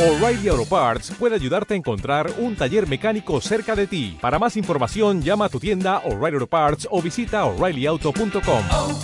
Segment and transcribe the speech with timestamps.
[0.00, 4.16] O'Reilly Auto Parts puede ayudarte a encontrar un taller mecánico cerca de ti.
[4.18, 8.64] Para más información, llama a tu tienda O'Reilly Auto Parts o visita oreillyauto.com.
[8.70, 8.98] oh,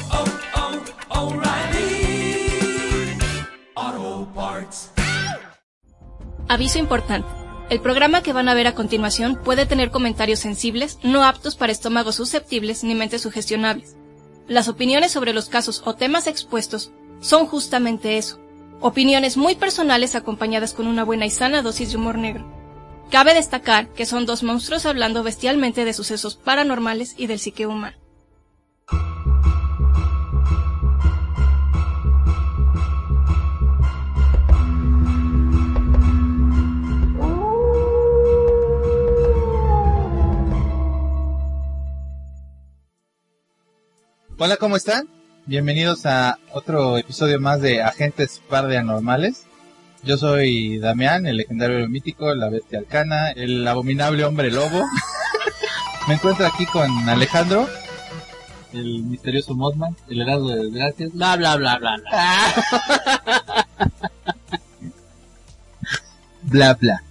[3.84, 4.90] oh, Parts.
[6.48, 7.28] Aviso importante.
[7.68, 11.72] El programa que van a ver a continuación puede tener comentarios sensibles, no aptos para
[11.72, 13.96] estómagos susceptibles ni mentes sugestionables.
[14.48, 16.90] Las opiniones sobre los casos o temas expuestos
[17.20, 18.45] son justamente eso.
[18.80, 22.44] Opiniones muy personales acompañadas con una buena y sana dosis de humor negro.
[23.10, 27.96] Cabe destacar que son dos monstruos hablando bestialmente de sucesos paranormales y del psique humano.
[44.38, 45.15] Hola, ¿cómo están?
[45.48, 49.44] Bienvenidos a otro episodio más de Agentes Par de Anormales.
[50.02, 54.84] Yo soy Damián, el legendario mítico, la bestia arcana, el abominable hombre lobo.
[56.08, 57.68] Me encuentro aquí con Alejandro,
[58.72, 61.12] el misterioso Mothman, el heraldo de desgracias.
[61.12, 63.66] Bla, bla, bla, bla, bla.
[66.42, 67.02] Bla, bla.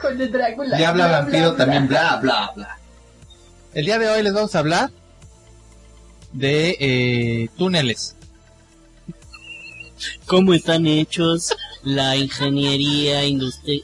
[0.00, 0.76] Con el Drácula.
[0.76, 2.78] Diabla Bla, vampiro bla, también, bla, bla, bla.
[3.72, 4.90] El día de hoy les vamos a hablar
[6.32, 8.16] de eh, túneles.
[10.26, 13.82] ¿Cómo están hechos la ingeniería industrial?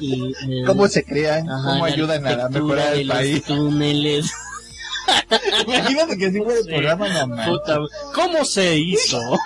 [0.00, 1.48] y, eh, ¿Cómo se crean?
[1.48, 3.44] ajá, ¿Cómo ayudan a mejorar de el los país?
[3.44, 4.30] túneles.
[5.66, 7.46] Imagínate que si fuera el programa.
[7.46, 7.78] Puta,
[8.14, 9.20] ¿Cómo se hizo?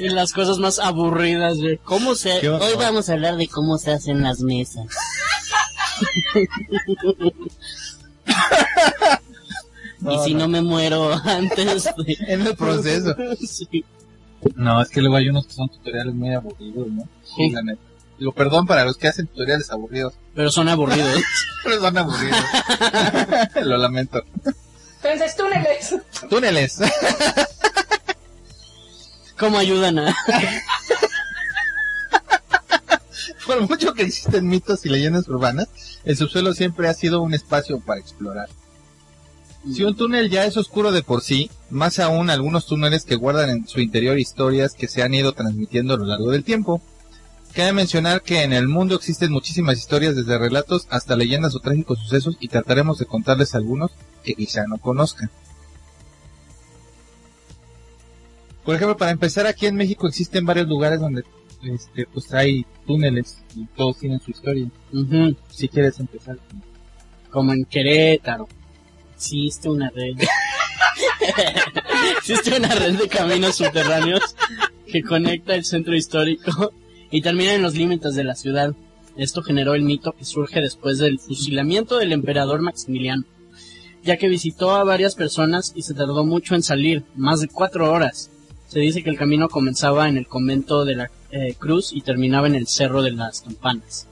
[0.00, 2.48] Y las cosas más aburridas de cómo se...
[2.48, 4.86] Hoy vamos a hablar de cómo se hacen las mesas.
[10.00, 10.40] No, y si no.
[10.40, 12.16] no me muero antes de...
[12.28, 13.14] En el proceso.
[13.46, 13.84] Sí.
[14.54, 17.08] No, es que luego hay unos que son tutoriales muy aburridos, ¿no?
[17.36, 17.50] Sí.
[17.50, 17.80] La neta.
[18.18, 21.22] Digo, perdón para los que hacen tutoriales aburridos, Pero son aburridos.
[21.64, 22.40] pero son aburridos.
[23.62, 24.22] Lo lamento.
[25.02, 25.94] Entonces, túneles.
[26.28, 26.78] Túneles.
[29.38, 30.16] ¿Cómo ayudan a...?
[33.46, 35.68] Por mucho que existen mitos y leyendas urbanas,
[36.04, 38.48] el subsuelo siempre ha sido un espacio para explorar.
[39.64, 43.50] Si un túnel ya es oscuro de por sí, más aún algunos túneles que guardan
[43.50, 46.80] en su interior historias que se han ido transmitiendo a lo largo del tiempo.
[47.52, 51.98] Cabe mencionar que en el mundo existen muchísimas historias desde relatos hasta leyendas o trágicos
[51.98, 53.90] sucesos y trataremos de contarles algunos
[54.22, 55.30] que quizá no conozcan.
[58.64, 61.24] Por ejemplo, para empezar aquí en México existen varios lugares donde
[61.62, 64.70] este pues hay túneles y todos tienen su historia.
[65.50, 66.38] Si quieres empezar.
[67.30, 68.48] como en Querétaro.
[69.18, 70.16] Existe una red.
[72.18, 74.36] Existe una red de caminos subterráneos
[74.86, 76.72] que conecta el centro histórico
[77.10, 78.76] y termina en los límites de la ciudad.
[79.16, 83.24] Esto generó el mito que surge después del fusilamiento del emperador Maximiliano,
[84.04, 87.90] ya que visitó a varias personas y se tardó mucho en salir, más de cuatro
[87.90, 88.30] horas.
[88.68, 92.46] Se dice que el camino comenzaba en el convento de la eh, Cruz y terminaba
[92.46, 94.06] en el Cerro de las Campanas.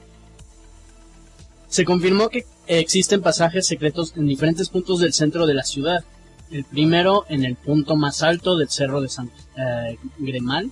[1.69, 6.03] Se confirmó que existen pasajes secretos en diferentes puntos del centro de la ciudad.
[6.51, 10.71] El primero en el punto más alto del cerro de San eh, Gremal.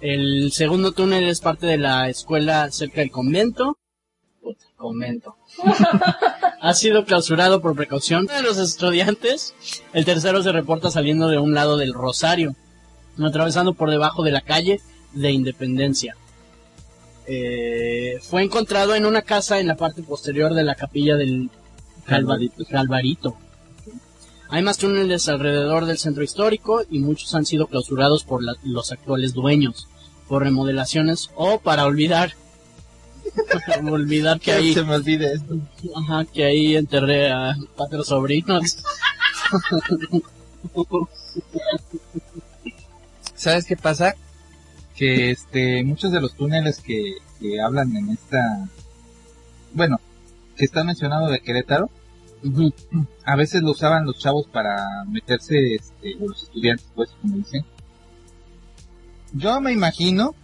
[0.00, 3.76] El segundo túnel es parte de la escuela cerca del convento.
[4.40, 5.36] Puta, convento.
[6.60, 9.54] ha sido clausurado por precaución de los estudiantes.
[9.92, 12.54] El tercero se reporta saliendo de un lado del Rosario,
[13.22, 14.80] atravesando por debajo de la calle
[15.12, 16.16] de Independencia.
[17.26, 21.50] Eh, fue encontrado en una casa en la parte posterior de la capilla del
[22.06, 22.64] Calvarito.
[22.68, 23.36] Calvarito.
[24.48, 28.90] Hay más túneles alrededor del centro histórico y muchos han sido clausurados por la- los
[28.90, 29.86] actuales dueños,
[30.28, 32.34] por remodelaciones o para olvidar.
[33.66, 35.56] Para olvidar que ahí, se me olvide esto.
[35.94, 38.78] ajá, que ahí enterré a cuatro sobrinos.
[43.34, 44.14] ¿Sabes qué pasa?
[45.00, 48.68] Que este muchos de los túneles que, que hablan en esta
[49.72, 49.98] bueno,
[50.56, 51.88] que está mencionado de Querétaro,
[53.24, 54.76] a veces lo usaban los chavos para
[55.08, 57.64] meterse este, o los estudiantes pues como dicen.
[59.32, 60.34] Yo me imagino,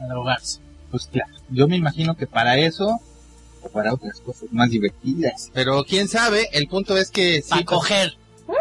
[0.00, 0.58] A drogarse.
[0.90, 2.98] pues claro, yo me imagino que para eso
[3.62, 5.50] o para otras cosas más divertidas.
[5.52, 8.16] Pero quién sabe, el punto es que sí, Para coger.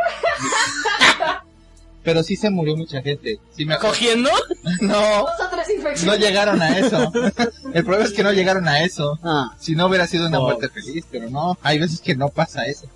[2.04, 3.40] pero sí se murió mucha gente.
[3.56, 3.94] Sí me acuerdo.
[3.96, 4.30] ¿Cogiendo?
[4.82, 5.68] No, Otras
[6.06, 7.12] no llegaron a eso.
[7.74, 9.18] El problema es que no llegaron a eso.
[9.24, 10.44] Ah, Si no hubiera sido una Oh.
[10.44, 12.88] muerte feliz, pero no, hay veces que no pasa eso.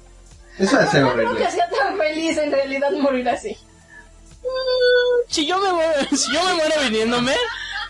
[0.59, 1.45] Eso debe ser No creo horrible.
[1.45, 3.57] que sea tan feliz en realidad morir así.
[5.27, 7.33] si yo me muero, si yo me muero viniéndome,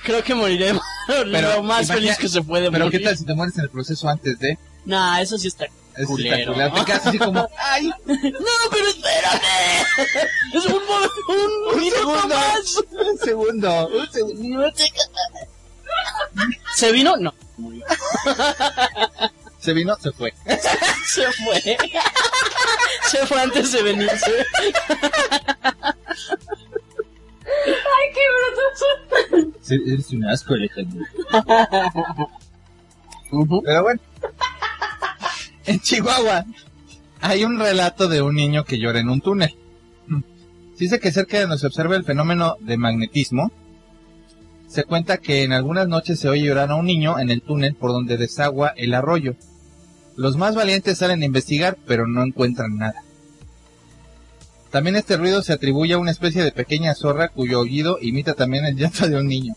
[0.05, 0.73] Creo que moriré
[1.07, 2.99] Pero, lo más imagina- feliz que se puede Pero morir.
[2.99, 4.57] qué tal si te mueres en el proceso antes de...
[4.85, 5.65] Nah, eso sí está
[5.97, 6.35] Es culero.
[6.35, 6.73] espectacular.
[6.73, 7.49] Te quedas así como...
[7.57, 7.87] ¡Ay!
[8.05, 9.41] No, pero espérame.
[10.53, 12.27] Es un, un, minuto segundo.
[12.27, 12.77] más.
[12.91, 13.87] Un segundo.
[13.87, 14.71] Un segundo.
[16.75, 17.17] ¿Se vino?
[17.17, 17.33] No.
[17.57, 17.83] Murió.
[19.59, 20.33] Se vino, se fue.
[21.05, 21.77] Se fue.
[23.05, 24.45] Se fue antes de venirse.
[27.55, 29.53] Ay, qué bruto.
[29.61, 31.05] Sí, Eres un asco, Alejandro.
[33.31, 34.01] Pero bueno.
[35.65, 36.45] En Chihuahua
[37.21, 39.55] hay un relato de un niño que llora en un túnel.
[40.77, 43.51] Dice que cerca de donde se observa el fenómeno de magnetismo,
[44.67, 47.75] se cuenta que en algunas noches se oye llorar a un niño en el túnel
[47.75, 49.35] por donde desagua el arroyo.
[50.17, 53.01] Los más valientes salen a investigar, pero no encuentran nada.
[54.71, 58.65] También este ruido se atribuye a una especie de pequeña zorra cuyo oído imita también
[58.65, 59.55] el llanto de un niño.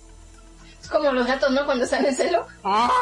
[0.87, 1.65] Es como los gatos, ¿no?
[1.67, 2.47] Cuando están en celo.
[2.63, 2.93] Así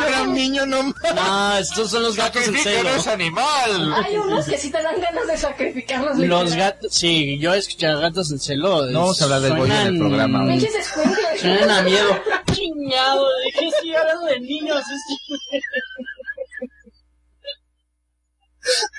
[0.00, 2.88] llora un niño, no No, estos son los gatos en celo.
[3.12, 3.94] animal!
[3.94, 6.16] Hay unos que sí te dan ganas de sacrificarlos.
[6.18, 6.56] Los literal.
[6.74, 8.86] gatos, sí, yo he escuchado gatos en celo.
[8.86, 10.50] No vamos a hablar del bollo en el programa hoy.
[10.52, 11.40] Pinches escuincles.
[11.40, 12.10] Suenan a miedo.
[12.52, 14.78] Chingado, ¿de qué estoy hablando de niños?
[14.78, 15.18] Es-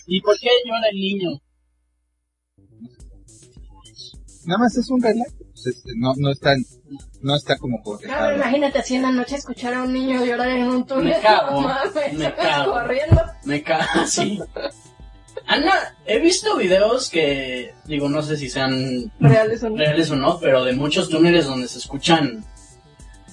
[0.07, 1.29] ¿Y por qué llora el niño?
[4.43, 5.38] Nada más es un relato.
[5.65, 6.55] Este, No, no está,
[7.21, 8.35] no está como cotejado.
[8.35, 11.13] imagínate así en la noche escuchar a un niño llorar en un túnel.
[11.15, 12.71] Me cago, mames, me cago.
[12.73, 13.21] corriendo.
[13.45, 14.39] Me cago, sí.
[15.47, 19.63] Ana, he visto videos que, digo, no sé si sean Reales
[20.11, 22.45] o no, pero de muchos túneles donde se escuchan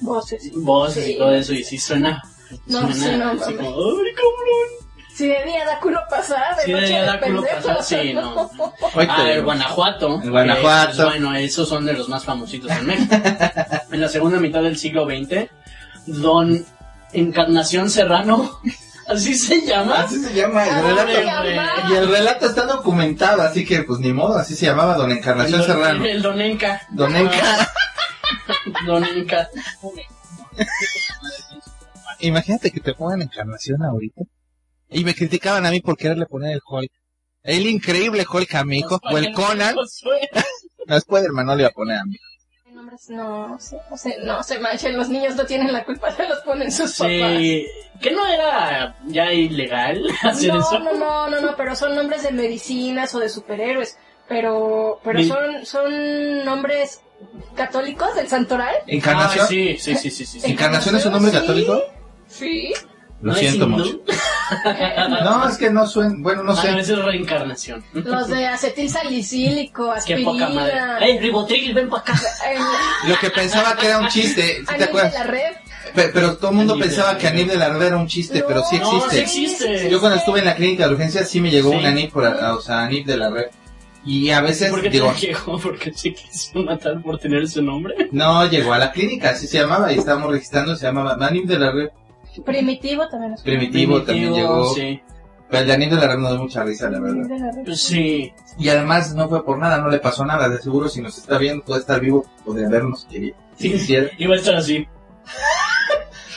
[0.01, 0.51] voces.
[0.55, 1.13] voces Sí.
[1.13, 2.23] y todo eso, y sí suena.
[2.67, 4.86] No, suena sí, no, así como, ¡ay, cabrón!
[5.17, 7.47] Si de día da culo pasar, de Sí, noche de pendejo.
[7.57, 8.51] pasar, sí, no.
[8.95, 9.45] Te Ah, el digo.
[9.47, 10.21] Guanajuato.
[10.23, 10.91] El Guanajuato.
[10.91, 13.15] que, pues, bueno, esos son de los más famositos en México.
[13.93, 15.49] en la segunda mitad del siglo XX,
[16.07, 16.65] Don
[17.15, 18.61] Encarnación Serrano,
[19.09, 20.01] así se llama.
[20.03, 21.93] Así se llama el Ah, relato.
[21.93, 25.63] Y el relato está documentado, así que pues ni modo, así se llamaba Don Encarnación
[25.63, 26.05] El don- Serrano.
[26.05, 26.83] El Don Enca.
[26.91, 27.69] Don Enca.
[28.87, 29.49] Don Enca.
[32.21, 34.23] Imagínate que te pongan Encarnación ahorita.
[34.91, 36.91] Y me criticaban a mí por quererle poner el Hulk.
[37.43, 39.75] El increíble Hulk a mi hijo, o el Conan.
[40.87, 42.17] No, Spider-Man no le iba a poner a mí.
[42.73, 46.29] Nombres, no, sí, no se, no se manchen, los niños no tienen la culpa, se
[46.29, 47.39] los ponen sus papás.
[47.39, 47.67] Sí,
[48.03, 50.79] que no era ya ilegal hacer No, eso.
[50.81, 53.97] no, no, no, no, pero son nombres de medicinas o de superhéroes.
[54.29, 57.01] Pero, pero Mi- son, son nombres
[57.55, 58.75] católicos del santoral.
[58.89, 59.45] ¿Encarnación?
[59.45, 60.41] Ah, sí, sí, sí, sí, sí.
[60.41, 60.51] sí.
[60.51, 61.39] ¿Encarnación es un nombre Sí.
[61.39, 61.83] católico?
[62.27, 62.73] Sí.
[63.27, 64.01] Lo ¿No es siento mucho.
[65.25, 66.71] No, es que no suena, bueno, no Ah, sé.
[66.71, 67.83] no, es reencarnación.
[67.93, 70.31] Los de acetil salicílico, Qué aspirina.
[70.47, 70.75] poca madre.
[71.01, 72.21] ¡Ey, Ribotril, ven para acá!
[73.09, 75.13] Lo que pensaba que era un chiste, ¿sí te acuerdas?
[75.15, 75.53] de la red.
[75.97, 78.63] Pe- Pero todo el mundo pensaba que Anil de la Red era un chiste, pero
[78.71, 79.21] sí No, sí existe.
[79.73, 79.91] existe.
[79.91, 81.77] Yo cuando estuve en la clínica de urgencias sí me llegó Sí.
[81.79, 83.47] un Anil por, o sea, Anil de la Red.
[84.05, 85.59] Y a veces, ¿Por qué digo, te llegó?
[85.59, 87.95] Porque se quiso matar por tener ese nombre.
[88.13, 91.59] no llegó a la clínica, así se llamaba, y estábamos registrando, se llamaba Anil de
[91.59, 91.89] la Red.
[92.45, 94.75] Primitivo también es Primitivo, también llegó.
[94.75, 95.01] Sí.
[95.49, 97.27] Pero el de Anil de la Red no da mucha risa, la verdad.
[97.29, 97.63] de.
[97.65, 98.33] Pues sí.
[98.59, 100.49] Y además no fue por nada, no le pasó nada.
[100.49, 103.35] De seguro si nos está viendo, puede estar vivo, podría vernos si quería.
[103.57, 104.11] Si quisiera.
[104.19, 104.87] Iba a estar así.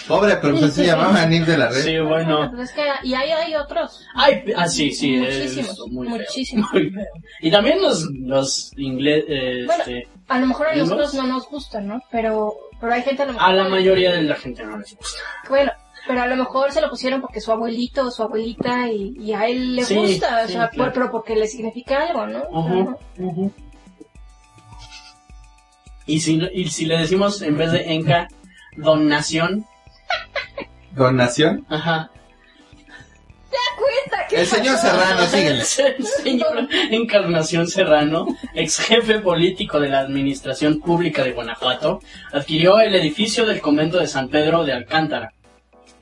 [0.08, 1.84] Pobre, pero pues se llamaba Anil de la Red.
[1.84, 2.50] Sí, bueno.
[2.50, 4.04] Pues es que, y ahí hay otros.
[4.16, 5.18] Ay, ah, sí, sí.
[5.18, 6.74] Muchísimos, visto, muy feo, muchísimos.
[6.74, 7.06] muy feo.
[7.42, 11.88] Y también los, los ingleses, Bueno, este, A lo mejor a nosotros no nos gustan,
[11.88, 12.02] ¿no?
[12.10, 13.50] Pero, pero hay gente a lo mejor.
[13.50, 15.20] a la mayoría de la gente no les gusta.
[15.48, 15.72] Bueno,
[16.08, 19.34] pero a lo mejor se lo pusieron porque su abuelito o su abuelita y, y
[19.34, 20.92] a él le Sí, gusta, sí, o sea, claro.
[20.92, 22.44] por- pero porque le significa algo, ¿no?
[22.50, 23.52] Ujú, ujú.
[26.06, 28.28] Y si, y si le decimos en vez de Enca,
[28.76, 29.66] donación,
[30.92, 31.66] Donación.
[31.70, 32.10] ajá.
[33.78, 34.78] Cuenta, ¿qué El señor?
[34.78, 35.60] Serrano, síguele.
[35.98, 42.02] El señor Encarnación Serrano, ex jefe político de la Administración Pública de Guanajuato,
[42.34, 45.32] adquirió el edificio del convento de San Pedro de Alcántara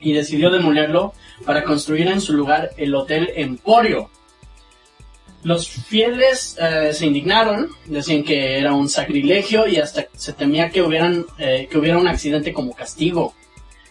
[0.00, 1.12] y decidió demolerlo
[1.44, 4.10] para construir en su lugar el Hotel Emporio.
[5.44, 10.82] Los fieles eh, se indignaron, decían que era un sacrilegio y hasta se temía que,
[10.82, 13.34] hubieran, eh, que hubiera un accidente como castigo.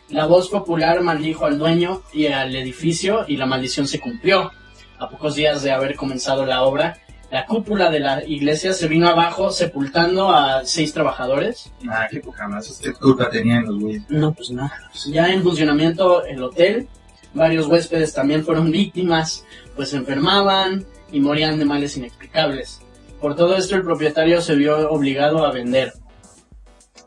[0.09, 4.51] La voz popular maldijo al dueño y al edificio y la maldición se cumplió.
[4.99, 6.97] A pocos días de haber comenzado la obra,
[7.29, 11.71] la cúpula de la iglesia se vino abajo sepultando a seis trabajadores.
[11.89, 12.79] Ah, qué poca más.
[12.81, 14.03] ¿Qué culpa tenían los güeyes?
[14.09, 14.71] No, pues nada.
[15.07, 16.87] Ya en funcionamiento el hotel,
[17.33, 22.79] varios huéspedes también fueron víctimas, pues se enfermaban y morían de males inexplicables.
[23.19, 25.93] Por todo esto el propietario se vio obligado a vender.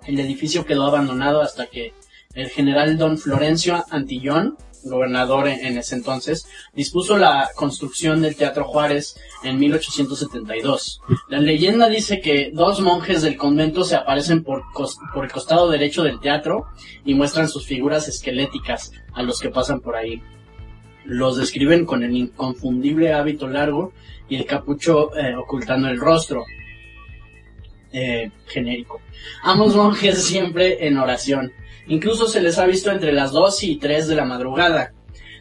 [0.07, 1.95] El edificio quedó abandonado hasta que
[2.35, 9.17] el general don Florencio Antillón, gobernador en, ese entonces, dispuso la construcción del Teatro Juárez
[9.43, 11.01] en 1872.
[11.29, 14.65] La leyenda dice que dos monjes del convento se aparecen por
[15.23, 16.67] el costado derecho del teatro
[17.05, 20.23] y muestran sus figuras esqueléticas a los que pasan por ahí.
[21.05, 23.93] Los describen con el inconfundible hábito largo
[24.29, 26.45] y el capucho eh, ocultando el rostro.
[27.93, 29.01] Eh, genérico.
[29.43, 31.53] Ambos monjes siempre en oración.
[31.91, 34.93] Incluso se les ha visto entre las 2 y 3 de la madrugada.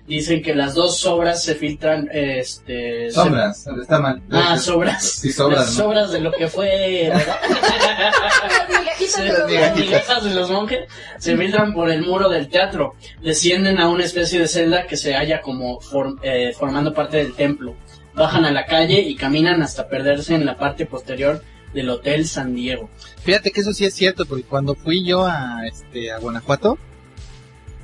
[0.08, 3.10] Dicen que las dos sobras se filtran, este...
[3.10, 4.20] se- Sombras, está mal.
[4.32, 5.04] Ah, sobras.
[5.04, 5.84] Sí, sobras, Las ¿no?
[5.84, 7.12] sobras de lo que fue.
[7.14, 9.86] Las migajitas Se- de los las monjes.
[9.86, 10.80] migajas de los monjes
[11.20, 12.96] se filtran por el muro del teatro.
[13.22, 17.34] Descienden a una especie de celda que se halla como for- eh, formando parte del
[17.36, 17.76] templo.
[18.16, 22.56] Bajan a la calle y caminan hasta perderse en la parte posterior del Hotel San
[22.56, 22.90] Diego.
[23.24, 26.78] Fíjate que eso sí es cierto, porque cuando fui yo a, este, a Guanajuato,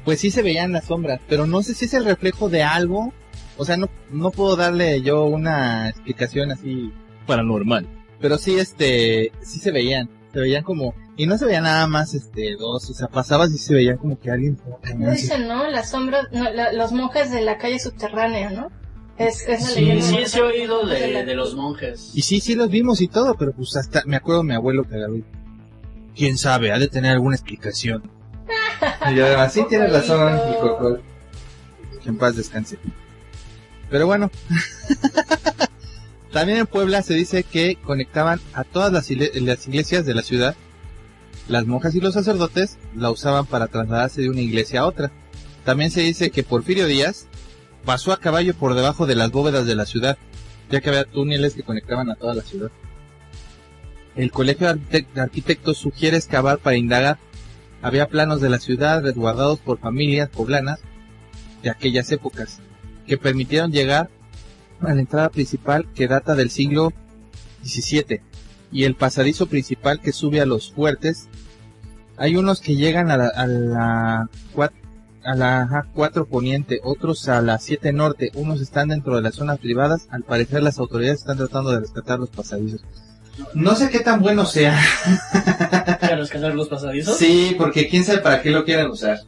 [0.04, 3.14] pues sí se veían las sombras, pero no sé si es el reflejo de algo.
[3.58, 6.92] O sea, no, no puedo darle yo una explicación así
[7.26, 7.88] paranormal.
[8.20, 10.10] Pero sí, este, sí se veían.
[10.34, 12.90] Se veían como, y no se veían nada más, este, dos.
[12.90, 15.22] O sea, pasabas y se veían como que alguien así.
[15.24, 15.70] dicen, ¿no?
[15.70, 18.70] Las sombras, no, la- los monjes de la calle subterránea, ¿no?
[19.18, 20.06] Es, es Sí, leyenda.
[20.06, 22.12] sí, sí he oído de de, los monjes.
[22.14, 24.96] Y sí, sí los vimos y todo, pero pues hasta, me acuerdo mi abuelo que
[24.96, 25.26] agarró y,
[26.16, 28.04] quién sabe, ha de tener alguna explicación.
[29.12, 31.02] y yo además, sí tienes razón, mi cocol.
[32.04, 32.78] Que en paz descanse.
[33.90, 34.30] Pero bueno.
[36.32, 40.56] También en Puebla se dice que conectaban a todas las, las iglesias de la ciudad.
[41.48, 45.12] Las monjas y los sacerdotes la usaban para trasladarse de una iglesia a otra.
[45.64, 47.28] También se dice que Porfirio Díaz
[47.86, 50.18] pasó a caballo por debajo de las bóvedas de la ciudad,
[50.70, 52.72] ya que había túneles que conectaban a toda la ciudad.
[54.16, 57.18] El Colegio de Arquitect- de Arquitectos sugiere excavar para indagar.
[57.82, 60.80] Había planos de la ciudad resguardados por familias poblanas
[61.62, 62.60] de aquellas épocas,
[63.06, 64.10] que permitieron llegar
[64.82, 66.94] a la entrada principal que data del siglo
[67.64, 68.22] XVII
[68.72, 71.28] y el pasadizo principal que sube a los fuertes.
[72.18, 74.30] Hay unos que llegan a la, a la,
[75.26, 79.36] a la ajá, 4 poniente, otros a la 7 norte, unos están dentro de las
[79.36, 80.08] zonas privadas.
[80.12, 82.82] Al parecer las autoridades están tratando de rescatar los pasadizos.
[83.54, 84.80] No sé qué tan bueno sea.
[86.00, 87.18] ¿Para rescatar los pasadizos?
[87.18, 89.20] Sí, porque quién sabe para qué lo quieran usar.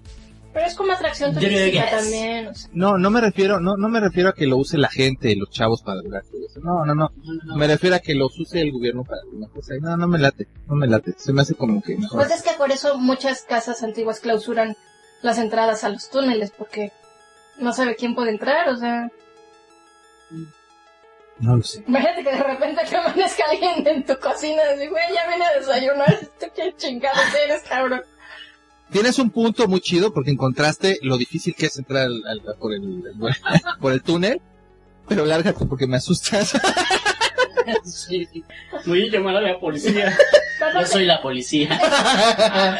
[0.53, 2.47] Pero es como atracción turística también.
[2.47, 4.89] O sea, No, no me refiero, no, no me refiero a que lo use la
[4.89, 6.59] gente, los chavos para eso.
[6.63, 7.11] No, no, no.
[7.55, 9.75] Me refiero a que los use el gobierno para alguna cosa.
[9.79, 11.13] No, no me late, no me late.
[11.17, 12.21] Se me hace como que mejor.
[12.21, 14.75] Pues es que por eso muchas casas antiguas clausuran
[15.21, 16.91] las entradas a los túneles, porque
[17.57, 19.09] no sabe quién puede entrar, o sea...
[21.39, 21.83] No lo sé.
[21.87, 25.45] Imagínate que de repente te amanezca alguien en tu cocina y dice, güey, ya vine
[25.45, 28.01] a desayunar, ¿tú qué chingado eres, cabrón?
[28.91, 32.73] Tienes un punto muy chido porque encontraste lo difícil que es entrar al- al- por,
[32.73, 33.03] el,
[33.81, 34.41] por el túnel.
[35.07, 36.53] Pero lárgate porque me asustas.
[37.83, 38.27] Sí.
[38.85, 40.17] Voy a llamar a la policía.
[40.79, 41.79] Yo soy la policía.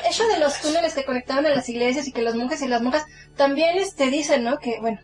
[0.10, 2.81] Eso de los túneles que conectaban a las iglesias y que los monjes y las
[2.81, 3.05] monjas
[3.36, 4.57] también este dicen, ¿no?
[4.60, 5.00] Que, bueno,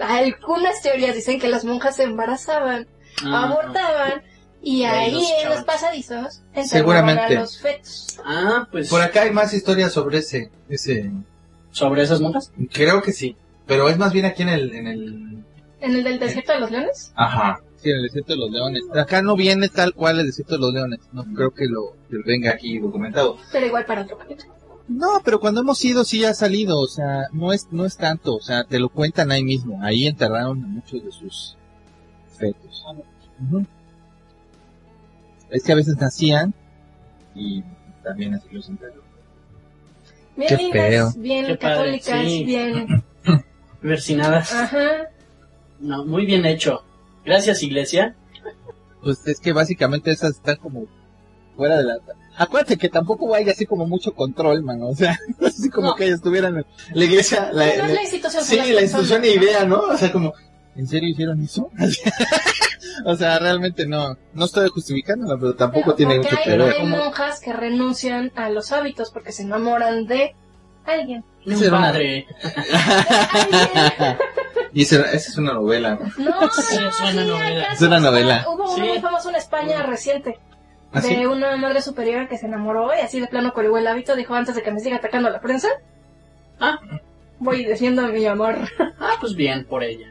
[0.00, 2.86] algunas teorías dicen que las monjas se embarazaban,
[3.24, 4.22] Ah, abortaban
[4.60, 7.36] y Y ahí los en los pasadizos Seguramente.
[7.36, 8.18] a los fetos.
[8.24, 8.88] Ah, pues.
[8.88, 11.10] Por acá hay más historias sobre ese, ese.
[11.70, 12.50] ¿Sobre esas monjas?
[12.72, 13.36] Creo que sí.
[13.66, 15.44] Pero es más bien aquí en el, en el.
[15.84, 17.12] ¿En el del desierto de los leones?
[17.14, 17.60] Ajá.
[17.76, 18.82] Sí, en el desierto de los leones.
[18.94, 21.00] Acá no viene tal cual el desierto de los leones.
[21.12, 23.36] No creo que lo, que venga aquí documentado.
[23.52, 24.54] Pero igual para otro capítulo.
[24.88, 28.34] No, pero cuando hemos ido sí ha salido, o sea, no es, no es tanto,
[28.34, 31.56] o sea, te lo cuentan ahí mismo, ahí enterraron a muchos de sus
[32.38, 32.84] fetos.
[35.50, 36.54] Es que a veces nacían
[37.34, 37.62] y
[38.02, 39.04] también así los enterraron.
[40.36, 41.12] Bien Qué lindas, feo.
[41.16, 42.44] bien Qué padre, católicas, sí.
[42.44, 43.04] bien...
[43.82, 44.50] Versinadas.
[44.50, 45.10] Ajá.
[45.84, 46.82] No, muy bien hecho.
[47.24, 48.16] Gracias, iglesia.
[49.02, 50.86] Pues es que básicamente esas están como
[51.56, 51.96] fuera de la...
[52.36, 55.94] Acuérdate que tampoco hay así como mucho control, mano, o sea, así como No.
[55.94, 56.64] que ellos estuvieran en
[56.94, 58.44] la iglesia, la, No, no es la- la institución.
[58.44, 59.78] Sí, la institución ni idea, ¿no?
[59.80, 60.32] O sea, como,
[60.74, 61.70] ¿en serio hicieron eso?
[63.04, 66.62] o sea, realmente no, no estoy justificándolo, pero tampoco Pero tiene mucho hay, que ver.
[66.72, 70.34] hay monjas que renuncian a los hábitos porque se enamoran de
[70.86, 71.24] alguien.
[71.46, 72.26] Un era una- padre.
[74.74, 75.94] Y esa, esa es una novela.
[76.18, 76.24] ¿no?
[76.24, 77.64] No, Sí, no, es una sí, novela.
[77.72, 78.44] Es una novela.
[78.48, 78.80] Hubo Sí.
[78.82, 80.38] uno muy famoso en España reciente.
[80.92, 81.14] ¿Ah, sí?
[81.16, 84.14] De una madre superior que se enamoró y así de plano colgó el hábito.
[84.16, 85.68] Dijo antes de que me siga atacando la prensa.
[86.60, 86.78] Ah.
[87.38, 88.56] Voy diciendo mi amor.
[89.00, 90.08] Ah, pues bien por ella.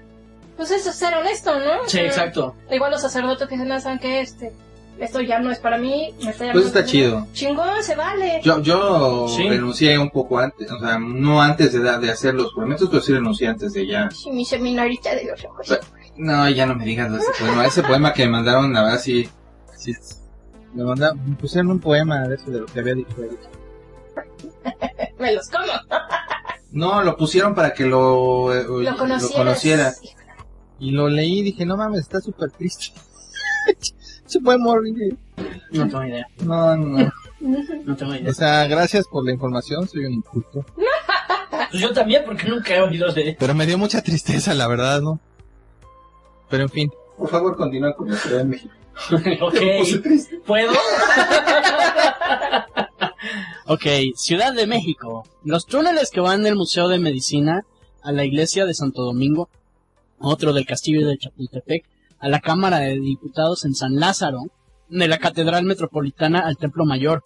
[0.58, 1.82] Pues eso es ser honesto, ¿no?
[1.82, 2.56] O Sí, sea, exacto.
[2.70, 4.52] Igual los sacerdotes que dicen, "Ah, ¿saben que este?
[5.00, 7.26] Esto ya no es para mí, me está Pues llamando está la atención.
[7.26, 7.28] chido.
[7.34, 8.42] Chingón, se vale.
[8.44, 9.48] Yo, yo Sí.
[9.50, 13.14] renuncié un poco antes, o sea, no antes de, de hacer los juramentos, pero sí
[13.14, 14.10] renuncié antes de ya.
[14.12, 15.66] Sí, mi seminarista de los ojos.
[15.68, 15.82] Pero-
[16.18, 17.66] No, ya no me digas de ese poema.
[17.66, 19.28] Ese poema que me mandaron, la verdad, sí.
[19.78, 19.94] sí
[20.74, 23.16] me, mandaron, me pusieron un poema de eso de lo que había dicho.
[25.20, 25.66] Me los como.
[26.72, 29.36] No, lo pusieron para que lo, eh, Lo conocieras.
[29.36, 29.94] conociera.
[30.80, 32.88] Y lo leí y dije, no mames, está súper triste.
[34.26, 35.18] Se puede morir.
[35.72, 36.28] No tengo idea.
[36.44, 37.12] No, no.
[37.44, 38.30] No tengo idea.
[38.30, 40.66] O sea, gracias por la información, soy un inculto.
[41.70, 43.36] Pues yo también, porque nunca he oído de...
[43.38, 45.20] Pero me dio mucha tristeza, la verdad, ¿no?
[46.50, 46.92] Pero en fin.
[47.18, 48.74] Por favor, continúa con la Ciudad de México.
[49.42, 49.56] ok,
[50.46, 50.72] ¿puedo?
[53.66, 55.26] ok, Ciudad de México.
[55.44, 57.66] Los túneles que van del Museo de Medicina
[58.04, 59.50] a la iglesia de Santo Domingo,
[60.20, 61.86] otro del Castillo de Chapultepec,
[62.24, 64.40] a la Cámara de Diputados en San Lázaro,
[64.88, 67.22] de la Catedral Metropolitana al Templo Mayor.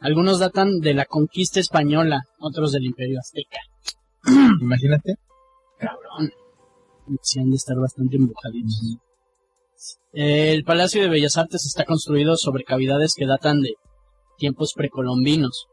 [0.00, 3.60] Algunos datan de la conquista española, otros del Imperio Azteca.
[4.60, 5.14] Imagínate.
[5.78, 6.32] Cabrón.
[7.22, 8.98] Sí han de estar bastante embujaditos.
[10.12, 13.74] El Palacio de Bellas Artes está construido sobre cavidades que datan de
[14.38, 15.68] tiempos precolombinos.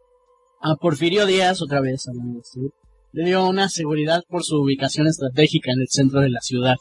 [0.61, 2.59] A Porfirio Díaz, otra vez hablando de esto,
[3.13, 6.75] le dio una seguridad por su ubicación estratégica en el centro de la ciudad.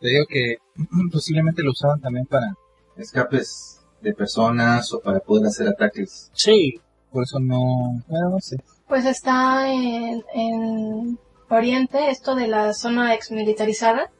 [0.00, 0.56] Te digo que
[1.12, 2.54] posiblemente lo usaban también para
[2.96, 6.30] escapes de personas o para poder hacer ataques.
[6.34, 8.02] Sí, Por eso no...
[8.06, 8.56] Bueno, no sé.
[8.86, 14.10] Pues está en, en Oriente esto de la zona exmilitarizada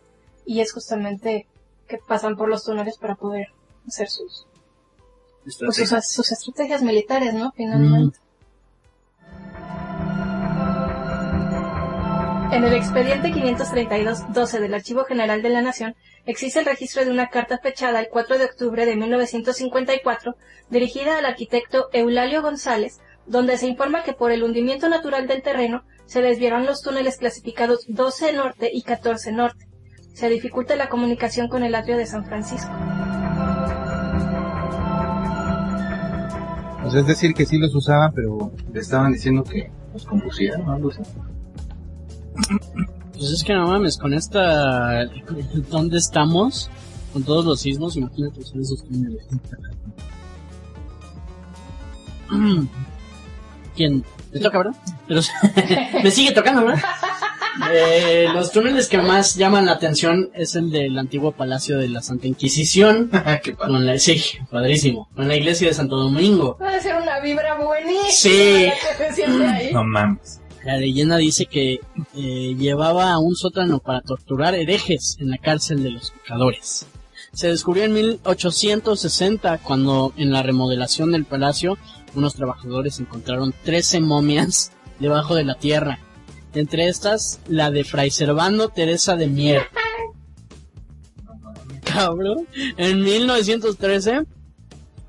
[0.44, 1.46] y es justamente
[1.86, 3.48] que pasan por los túneles para poder
[3.86, 4.46] hacer sus,
[5.44, 7.52] pues, sus, sus estrategias militares, ¿no?
[7.52, 8.18] Finalmente.
[12.50, 17.28] En el expediente 532-12 del Archivo General de la Nación existe el registro de una
[17.28, 20.34] carta fechada el 4 de octubre de 1954
[20.70, 25.84] dirigida al arquitecto Eulalio González, donde se informa que por el hundimiento natural del terreno
[26.06, 29.68] se desviaron los túneles clasificados 12 norte y 14 norte.
[30.14, 32.72] Se dificulta la comunicación con el atrio de San Francisco.
[36.90, 41.02] Sea, es decir, que sí los usaban, pero le estaban diciendo que los algo así.
[43.12, 45.04] Pues es que no mames, con esta...
[45.70, 46.70] ¿Dónde estamos?
[47.12, 49.26] Con todos los sismos, imagínate usar esos túneles.
[53.76, 54.04] ¿Quién?
[54.32, 54.74] ¿Te toca, verdad?
[55.06, 55.20] Pero
[56.02, 56.82] me sigue tocando, ¿verdad?
[57.72, 62.02] Eh, los túneles que más llaman la atención es el del antiguo Palacio de la
[62.02, 63.10] Santa Inquisición.
[63.42, 63.72] Qué padre.
[63.72, 65.08] Con la, sí, padrísimo.
[65.14, 66.56] Con la iglesia de Santo Domingo.
[66.60, 68.66] Va a ser una vibra buenísima Sí.
[68.66, 69.72] la que se siente ahí.
[69.72, 70.40] No mames.
[70.64, 71.80] La leyenda dice que
[72.14, 76.86] eh, llevaba a un sótano para torturar herejes en la cárcel de los pecadores.
[77.32, 81.78] Se descubrió en 1860 cuando en la remodelación del palacio
[82.14, 86.00] unos trabajadores encontraron 13 momias debajo de la tierra.
[86.54, 89.62] Entre estas, la de Fray Servando Teresa de Mier.
[91.84, 92.48] Cabrón.
[92.76, 94.22] En 1913,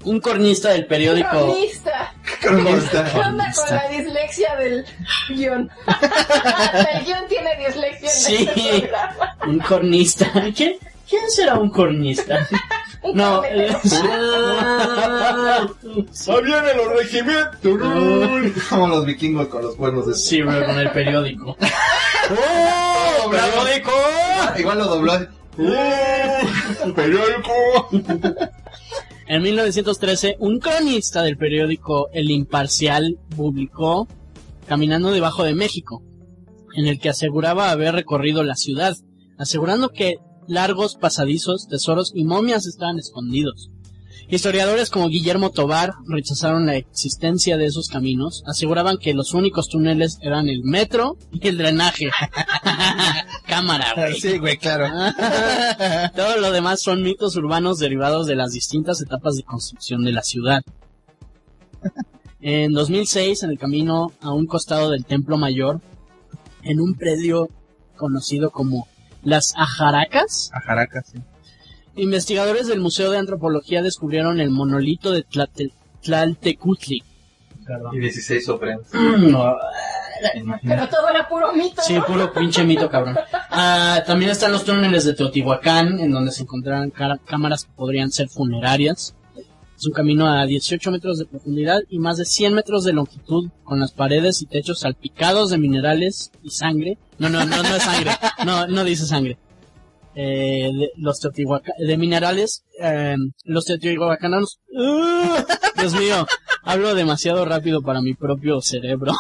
[0.04, 1.56] un cornista del periódico...
[2.42, 3.04] Cronista.
[3.12, 4.86] ¿Qué onda con la dislexia del
[5.30, 5.70] guion?
[6.94, 8.50] el guion tiene dislexia en Sí.
[8.56, 9.38] este programa.
[9.48, 10.32] Un cornista.
[10.56, 10.76] ¿Quién,
[11.10, 12.48] quién será un cornista?
[13.14, 13.42] No.
[13.44, 13.54] ¡Ahí
[16.44, 18.62] vienen los regimientos!
[18.70, 21.56] Como los vikingos con los cuernos de sí, pero con el periódico.
[22.30, 23.30] ¡Oh!
[23.32, 23.92] ¡Periódico!
[24.58, 25.14] Igual lo dobló.
[25.58, 26.94] ¡Uh!
[26.94, 27.90] ¡Periódico!
[29.30, 34.08] En 1913, un cronista del periódico El Imparcial publicó
[34.66, 36.02] Caminando debajo de México,
[36.76, 38.96] en el que aseguraba haber recorrido la ciudad,
[39.38, 40.16] asegurando que
[40.48, 43.70] largos pasadizos, tesoros y momias estaban escondidos.
[44.32, 50.20] Historiadores como Guillermo Tobar rechazaron la existencia de esos caminos, aseguraban que los únicos túneles
[50.22, 52.12] eran el metro y el drenaje.
[53.48, 54.20] Cámara, güey.
[54.20, 54.86] Sí, güey, claro.
[56.16, 60.22] Todo lo demás son mitos urbanos derivados de las distintas etapas de construcción de la
[60.22, 60.62] ciudad.
[62.40, 65.82] En 2006, en el camino a un costado del Templo Mayor,
[66.62, 67.50] en un predio
[67.98, 68.88] conocido como
[69.24, 71.20] Las Ajaracas, A Jaracas, sí.
[71.96, 75.24] Investigadores del Museo de Antropología descubrieron el monolito de
[76.04, 77.04] Tlaltecutli.
[77.94, 78.88] Y 16 ofrendas.
[79.20, 79.56] No,
[80.64, 81.82] Pero todo era puro mito.
[81.82, 82.06] Sí, ¿no?
[82.06, 83.16] puro pinche mito, cabrón.
[83.52, 88.12] Ah, también están los túneles de Teotihuacán, en donde se encontrarán cara- cámaras que podrían
[88.12, 89.16] ser funerarias.
[89.78, 93.50] Es un camino a 18 metros de profundidad y más de 100 metros de longitud,
[93.64, 96.98] con las paredes y techos salpicados de minerales y sangre.
[97.18, 98.12] No, no, no, no es sangre.
[98.46, 99.38] No, no dice sangre.
[100.16, 103.66] Eh, de los de minerales, eh, los.
[105.80, 106.26] Dios mío,
[106.64, 109.14] hablo demasiado rápido para mi propio cerebro.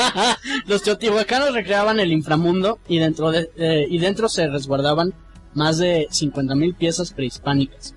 [0.66, 5.12] los teotihuacanos recreaban el inframundo y dentro de, eh, y dentro se resguardaban
[5.54, 7.94] más de 50.000 piezas prehispánicas.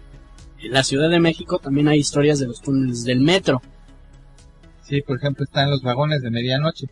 [0.59, 3.61] En la Ciudad de México también hay historias de los túneles del metro.
[4.83, 6.87] Sí, por ejemplo, están los vagones de medianoche.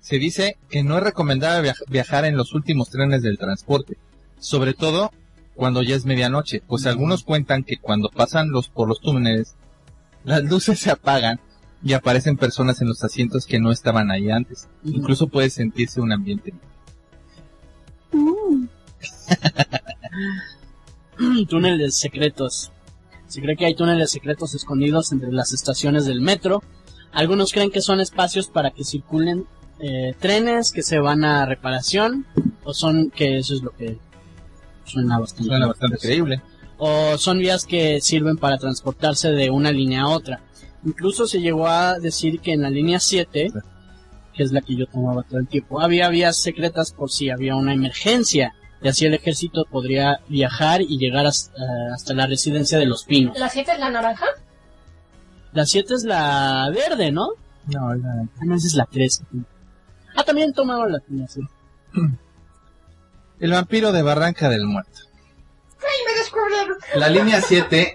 [0.00, 3.96] Se dice que no es recomendable viaj- viajar en los últimos trenes del transporte,
[4.38, 5.10] sobre todo
[5.54, 9.54] cuando ya es medianoche, pues algunos cuentan que cuando pasan los por los túneles,
[10.24, 11.40] las luces se apagan
[11.82, 14.68] y aparecen personas en los asientos que no estaban ahí antes.
[14.84, 16.54] Incluso puede sentirse un ambiente.
[21.48, 22.70] túneles secretos.
[23.26, 26.62] Se cree que hay túneles secretos escondidos entre las estaciones del metro.
[27.12, 29.46] Algunos creen que son espacios para que circulen
[29.80, 32.26] eh, trenes que se van a reparación
[32.62, 33.98] o son que eso es lo que
[34.84, 35.48] suena bastante.
[35.48, 36.42] Suena bastante creíble.
[36.78, 40.40] o son vías que sirven para transportarse de una línea a otra.
[40.84, 43.52] Incluso se llegó a decir que en la línea 7,
[44.34, 47.56] que es la que yo tomaba todo el tiempo, había vías secretas por si había
[47.56, 48.54] una emergencia.
[48.82, 51.54] Y así el ejército podría viajar y llegar hasta,
[51.94, 53.38] hasta la residencia de los pinos.
[53.38, 54.26] ¿La 7 es la naranja?
[55.52, 57.28] La 7 es la verde, ¿no?
[57.72, 59.22] No, es la- Ah, no, esa es la 3.
[60.16, 61.40] Ah, también tomaba la línea sí.
[63.44, 65.00] El vampiro de Barranca del Muerto.
[65.78, 66.76] ¡Ay, me descubrieron!
[66.96, 67.94] La línea 7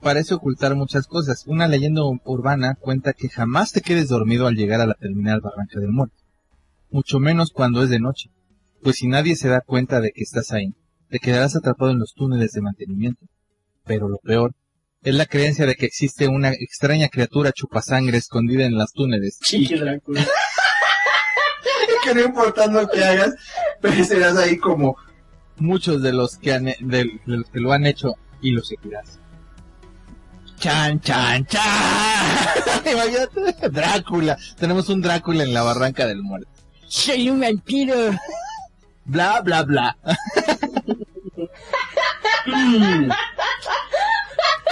[0.00, 1.44] parece ocultar muchas cosas.
[1.46, 5.40] Una leyenda ur- urbana cuenta que jamás te quedes dormido al llegar a la terminal
[5.40, 6.16] Barranca del Muerto.
[6.90, 8.30] Mucho menos cuando es de noche.
[8.82, 10.74] Pues si nadie se da cuenta de que estás ahí,
[11.10, 13.24] te quedarás atrapado en los túneles de mantenimiento.
[13.84, 14.52] Pero lo peor
[15.02, 19.38] es la creencia de que existe una extraña criatura chupasangre escondida en los túneles.
[19.44, 20.26] Chiqui Drácula.
[22.02, 23.34] que no importa lo que hagas,
[24.06, 24.96] serás ahí como
[25.56, 29.18] muchos de los que han, de, de los que lo han hecho y lo seguirás.
[30.58, 31.62] Chan, chan, chan.
[32.92, 34.36] Imagínate, Drácula.
[34.56, 36.48] Tenemos un Drácula en la barranca del muerto.
[36.86, 37.96] Soy un vampiro.
[39.04, 39.96] Bla, bla, bla.
[42.46, 43.10] Mm.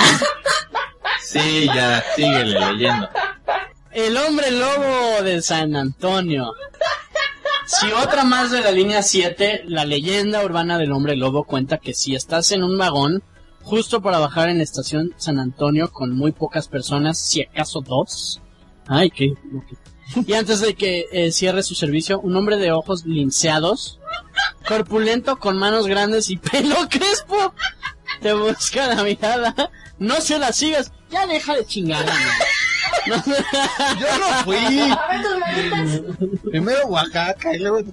[1.21, 3.09] Sí, ya, síguele leyendo.
[3.93, 6.53] El hombre lobo de San Antonio.
[7.67, 11.93] Si otra más de la línea 7, la leyenda urbana del hombre lobo cuenta que
[11.93, 13.25] si estás en un vagón,
[13.63, 18.41] justo para bajar en la estación San Antonio con muy pocas personas, si acaso dos.
[18.87, 19.35] Ay, qué...
[20.27, 23.99] Y antes de que eh, cierre su servicio, un hombre de ojos linceados,
[24.67, 27.55] corpulento con manos grandes y pelo crespo,
[28.21, 29.71] te busca la mirada.
[29.99, 30.93] No se la sigas.
[31.11, 32.07] Ya deja de chingar.
[33.07, 34.57] Yo no fui.
[34.57, 36.41] A ver tus manitas.
[36.51, 37.91] Primero Oaxaca y luego...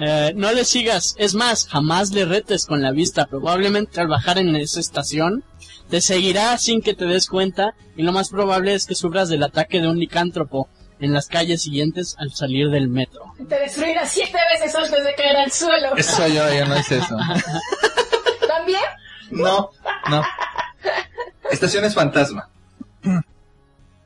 [0.00, 1.14] Eh, no le sigas.
[1.18, 3.26] Es más, jamás le retes con la vista.
[3.26, 5.42] Probablemente al bajar en esa estación,
[5.90, 9.42] te seguirá sin que te des cuenta y lo más probable es que sufras del
[9.42, 10.68] ataque de un licántropo
[11.00, 13.32] en las calles siguientes al salir del metro.
[13.48, 15.96] Te destruirá siete veces antes de caer al suelo.
[15.96, 17.16] Eso yo, yo no es eso.
[18.46, 18.82] ¿También?
[19.30, 19.70] No,
[20.10, 20.22] no.
[21.50, 22.50] Estaciones fantasma.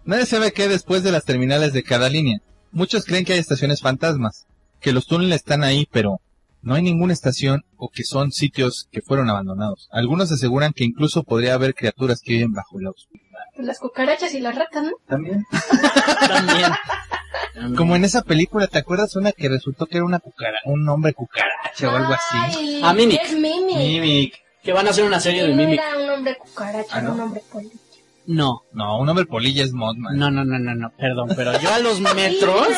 [0.04, 2.40] Nadie sabe qué después de las terminales de cada línea.
[2.72, 4.46] Muchos creen que hay estaciones fantasmas,
[4.80, 6.20] que los túneles están ahí, pero
[6.62, 9.88] no hay ninguna estación o que son sitios que fueron abandonados.
[9.92, 13.22] Algunos aseguran que incluso podría haber criaturas que viven bajo la oscuridad.
[13.54, 14.92] Pues las cucarachas y las ratas, ¿no?
[15.06, 15.44] También.
[16.28, 16.72] También.
[17.76, 21.12] Como en esa película, ¿te acuerdas una que resultó que era una cucara, un hombre
[21.12, 22.58] cucaracha o algo así?
[22.58, 23.20] Ay, A Mimic.
[23.22, 23.76] Es Mimic.
[23.76, 24.34] Mimic.
[24.62, 25.80] Que van a hacer una serie Y de no Mimic.
[25.80, 27.12] era un hombre cucaracha, Ah, ¿no?
[27.14, 27.74] un hombre polilla.
[28.26, 30.16] No, No, un hombre polilla es Mothman.
[30.16, 32.68] no, no, no, no, no, perdón, pero yo a los metros...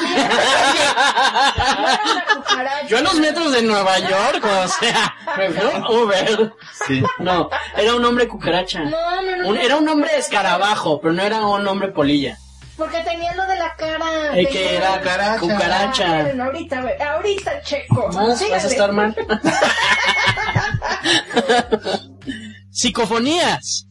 [2.88, 6.52] Yo a los metros de Nueva York, o sea, me fui a Uber.
[6.86, 7.02] Sí.
[7.18, 8.80] No, era un hombre cucaracha.
[8.80, 9.48] No, no, no.
[9.48, 12.38] Un- era un hombre escarabajo, pero no era un hombre polilla.
[12.80, 14.32] Porque tenía lo de la cara.
[14.50, 15.38] Que era Cucaracha.
[15.38, 16.18] cucaracha.
[16.20, 18.08] Ah, miren, ahorita, ahorita checo.
[18.08, 19.14] Más, vas a estar mal.
[22.70, 23.86] Psicofonías.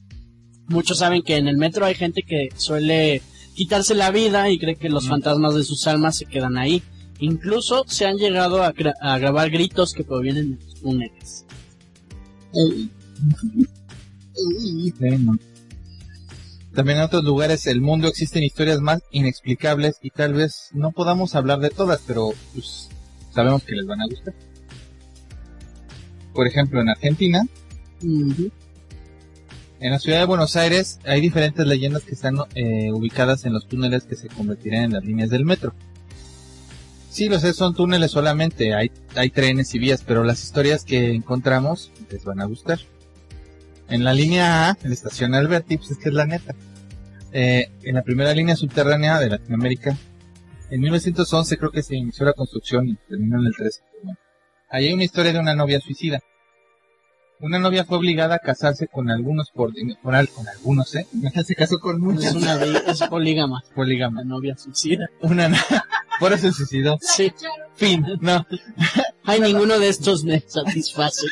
[0.68, 3.22] Muchos saben que en el metro hay gente que suele
[3.56, 6.82] quitarse la vida y cree que los fantasmas de sus almas se quedan ahí.
[7.20, 11.46] Incluso se han llegado a, gra- a grabar gritos que provienen de los túneles.
[16.80, 21.36] También en otros lugares del mundo existen historias más inexplicables y tal vez no podamos
[21.36, 22.88] hablar de todas, pero pues,
[23.36, 24.34] sabemos que les van a gustar.
[26.34, 27.46] Por ejemplo, en Argentina,
[28.02, 28.52] en
[29.82, 34.06] la ciudad de Buenos Aires, hay diferentes leyendas que están eh, ubicadas en los túneles
[34.06, 35.74] que se convertirán en las líneas del metro.
[37.10, 41.14] Sí, lo sé, son túneles solamente, hay, hay trenes y vías, pero las historias que
[41.14, 42.80] encontramos les van a gustar.
[43.90, 46.56] En la línea A, en la estación Alberti, pues es que es la neta.
[47.32, 49.96] Eh, en la primera línea subterránea de Latinoamérica,
[50.70, 53.82] en 1911 creo que se inició la construcción y terminó en el 13.
[54.04, 54.20] Bueno,
[54.70, 56.20] ahí hay una historia de una novia suicida.
[57.42, 59.72] Una novia fue obligada a casarse con algunos por,
[60.04, 61.08] por al- con algunos, ¿eh?
[61.46, 62.36] Se casó con Es muchas.
[62.36, 62.56] una
[62.92, 63.64] es polígama.
[63.76, 64.22] Polígama.
[64.22, 65.08] La novia suicida.
[65.22, 65.50] Una,
[66.20, 66.98] por eso se suicidó.
[67.02, 67.32] Sí.
[67.76, 68.06] Fin.
[68.20, 68.46] No.
[69.24, 71.28] Ay, ninguno de estos me satisface.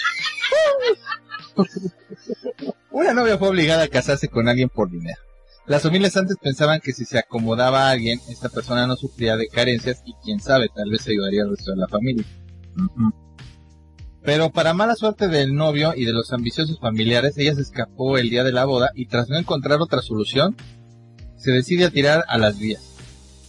[2.92, 5.20] Una novia fue obligada a casarse con alguien por dinero.
[5.68, 9.50] Las familias antes pensaban que si se acomodaba a alguien, esta persona no sufría de
[9.50, 12.26] carencias y quién sabe, tal vez ayudaría al resto de la familia.
[14.24, 18.30] Pero para mala suerte del novio y de los ambiciosos familiares, ella se escapó el
[18.30, 20.56] día de la boda y tras no encontrar otra solución,
[21.36, 22.96] se decide a tirar a las vías.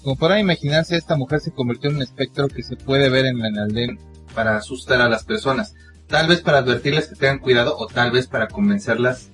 [0.03, 3.45] Como podrán imaginarse, esta mujer se convirtió en un espectro que se puede ver en
[3.45, 3.99] el andén
[4.35, 5.75] para asustar a las personas.
[6.09, 9.29] Tal vez para advertirles que tengan cuidado o tal vez para convencerlas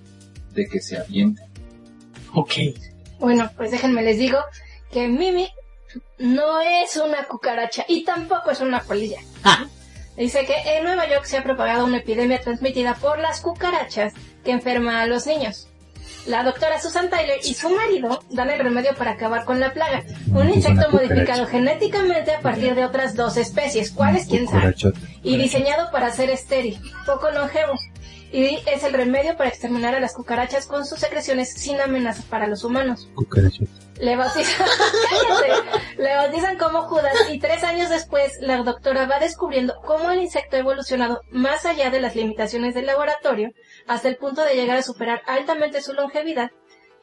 [0.55, 1.54] de que se avienten.
[2.35, 2.53] Ok.
[3.19, 4.39] Bueno, pues déjenme les digo
[4.93, 5.49] que Mimi
[6.19, 9.21] no es una cucaracha y tampoco es una polilla.
[9.45, 9.67] Ah.
[10.17, 14.13] Dice que en Nueva York se ha propagado una epidemia transmitida por las cucarachas
[14.45, 15.69] que enferma a los niños.
[16.27, 20.05] La doctora Susan Tyler y su marido dan el remedio para acabar con la plaga.
[20.33, 23.91] Un insecto modificado genéticamente a partir de otras dos especies.
[23.91, 24.27] ¿Cuáles?
[24.27, 24.75] ¿Quién sabe?
[25.23, 27.75] y diseñado para ser estéril, poco longevo.
[28.35, 32.49] Y es el remedio para exterminar a las cucarachas con sus secreciones sin amenaza para
[32.49, 33.09] los humanos.
[34.01, 34.67] Le bautizan,
[35.99, 40.57] le bautizan como Judas y tres años después la doctora va descubriendo cómo el insecto
[40.57, 43.53] ha evolucionado más allá de las limitaciones del laboratorio
[43.87, 46.51] hasta el punto de llegar a superar altamente su longevidad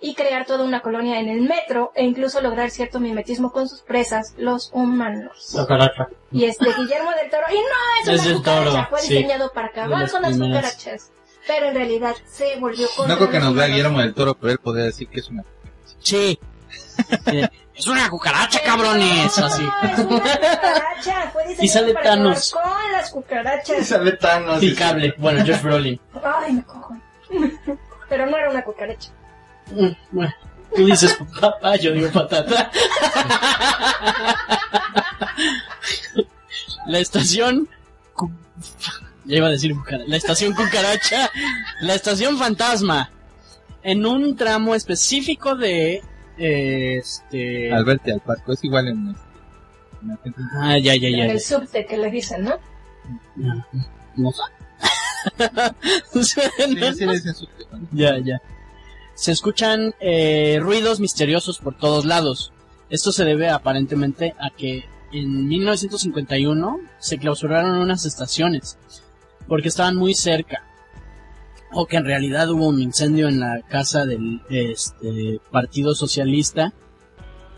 [0.02, 3.84] y crear toda una colonia en el metro e incluso lograr cierto mimetismo con sus
[3.84, 5.56] presas, los humanos.
[5.56, 6.08] Cucaracha.
[6.32, 9.14] Y este Guillermo del Toro, y no es Es una Toro, cucaracha, fue sí.
[9.14, 10.74] diseñado para acabar con las primeras.
[10.74, 11.12] cucarachas.
[11.54, 14.54] Pero en realidad se volvió con No creo que nos vea Guillermo del Toro, pero
[14.54, 15.44] él podría decir que es una...
[16.00, 16.40] Sí.
[17.76, 19.38] Es una cucaracha, cabrones.
[19.38, 19.64] Así.
[19.84, 22.52] es una cucaracha, Y sale Thanos.
[22.52, 23.86] con las cucarachas.
[23.88, 24.64] Sale Thanos.
[24.64, 25.14] Y cable.
[25.18, 26.00] Bueno, Josh Brolin.
[26.24, 26.96] Ay, me cojo.
[28.08, 29.10] Pero no era una cucaracha.
[29.72, 30.34] Mm, Bueno,
[30.76, 32.72] tú dices papá, yo digo patata.
[36.88, 37.68] La estación...
[39.32, 40.06] Ya iba a decir cucaracha.
[40.10, 41.32] La estación cucaracha.
[41.82, 43.10] La estación fantasma.
[43.82, 46.04] En un tramo específico de...
[46.38, 47.72] eh, Este...
[47.74, 49.16] Alberti al Pasco, es igual en...
[50.04, 50.50] en Argentina.
[50.62, 51.26] Ah, ya, ya, En ya.
[51.28, 52.56] el subte que le dicen, ¿no?
[53.38, 53.66] ya.
[54.18, 54.42] No sé.
[56.14, 57.48] Sí, sí, le dicen su-
[57.92, 58.42] Ya, ya.
[59.14, 62.52] Se escuchan eh, ruidos misteriosos por todos lados.
[62.90, 68.78] Esto se debe aparentemente a que en 1951 se clausuraron unas estaciones
[69.48, 70.64] porque estaban muy cerca.
[71.74, 76.74] O que en realidad hubo un incendio en la casa del este, Partido Socialista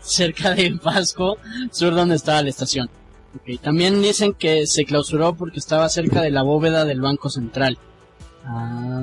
[0.04, 1.38] cerca de Pasco,
[1.72, 2.90] sur donde estaba la estación.
[3.62, 7.78] También dicen que se clausuró porque estaba cerca de la bóveda del Banco Central.
[8.44, 9.00] Ah,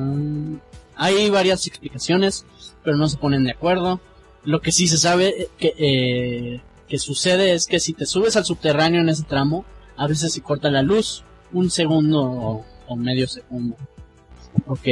[0.96, 2.46] hay varias explicaciones,
[2.84, 4.00] pero no se ponen de acuerdo.
[4.44, 8.46] Lo que sí se sabe que, eh, que sucede es que si te subes al
[8.46, 9.65] subterráneo en ese tramo,
[9.98, 12.63] a veces se corta la luz, un segundo
[12.95, 13.75] medio segundo.
[14.67, 14.88] Ok,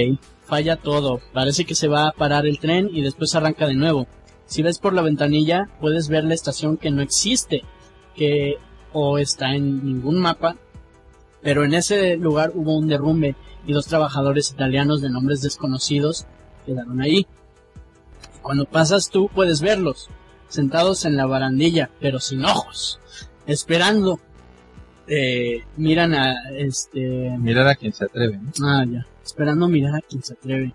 [0.45, 4.07] falla todo, parece que se va a parar el tren y después arranca de nuevo.
[4.45, 7.63] Si ves por la ventanilla, puedes ver la estación que no existe,
[8.15, 8.55] que
[8.93, 10.55] o está en ningún mapa,
[11.41, 13.35] pero en ese lugar hubo un derrumbe
[13.65, 16.25] y dos trabajadores italianos de nombres desconocidos
[16.65, 17.27] quedaron ahí.
[18.41, 20.09] Cuando pasas tú puedes verlos,
[20.47, 22.99] sentados en la barandilla, pero sin ojos,
[23.45, 24.19] esperando.
[25.09, 26.99] Eh, miran a este...
[27.39, 28.51] Mirar a quien se atreve, ¿no?
[28.65, 29.05] Ah, ya.
[29.25, 30.71] Esperando mirar a quien se atreve.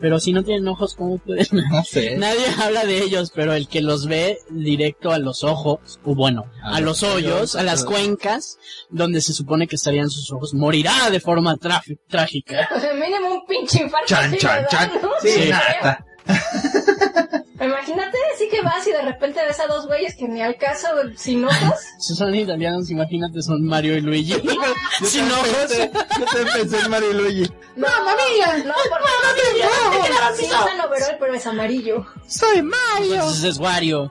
[0.00, 1.46] Pero si no tienen ojos, ¿cómo pueden?
[1.70, 2.16] No sé.
[2.16, 6.46] Nadie habla de ellos, pero el que los ve directo a los ojos, o bueno,
[6.62, 10.54] A a, los los hoyos, a las cuencas, donde se supone que estarían sus ojos,
[10.54, 12.68] morirá de forma trágica.
[12.74, 14.06] O sea, mínimo un pinche infarto.
[14.06, 14.90] Chan, chan.
[15.22, 15.50] Sí, Sí.
[15.50, 16.04] nada.
[17.60, 18.16] Imagínate,
[18.60, 21.80] que vas y de repente ves a dos güeyes que ni al caso, sin ojos.
[21.98, 24.32] Si son italianos, imagínate, son Mario y Luigi.
[25.02, 25.68] Sin ojos.
[26.18, 27.52] Yo también pensé en Mario y Luigi.
[27.76, 28.64] No, mamilla.
[28.64, 32.06] No, porque sí usan overol, pero es amarillo.
[32.26, 33.14] Soy Mario.
[33.14, 34.10] Entonces es Wario.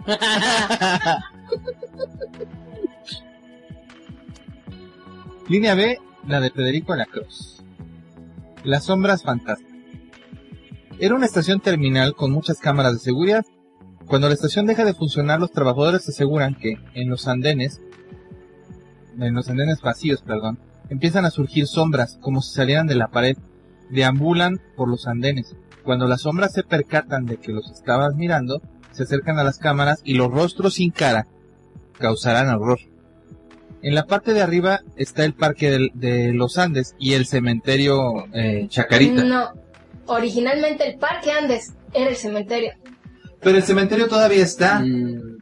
[5.47, 7.63] Línea B, la de Federico Lacroix.
[8.63, 9.71] Las sombras fantasmas.
[10.99, 13.45] Era una estación terminal con muchas cámaras de seguridad.
[14.09, 17.79] Cuando la estación deja de funcionar, los trabajadores aseguran que en los andenes
[19.19, 23.37] en los andenes vacíos, perdón, empiezan a surgir sombras como si salieran de la pared,
[23.89, 25.55] deambulan por los andenes.
[25.83, 30.01] Cuando las sombras se percatan de que los estabas mirando, se acercan a las cámaras
[30.03, 31.27] y los rostros sin cara
[31.99, 32.79] causarán horror.
[33.81, 38.65] En la parte de arriba está el parque de, los Andes y el cementerio eh,
[38.69, 39.23] Chacarita.
[39.23, 39.51] No.
[40.05, 42.71] Originalmente el Parque Andes era el cementerio.
[43.41, 44.80] Pero el cementerio todavía está.
[44.80, 45.39] Mm,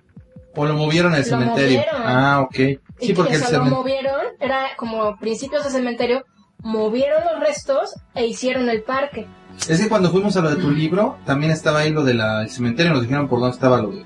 [0.55, 1.79] ¿O lo movieron al cementerio?
[1.79, 2.01] movieron.
[2.03, 2.55] Ah, ok.
[2.55, 3.77] Sí, y porque el eso lo cementerio...
[3.77, 6.25] movieron, era como principios de cementerio,
[6.63, 9.27] movieron los restos e hicieron el parque.
[9.69, 12.91] Es que cuando fuimos a lo de tu libro, también estaba ahí lo del cementerio,
[12.93, 14.05] nos dijeron por dónde estaba lo de...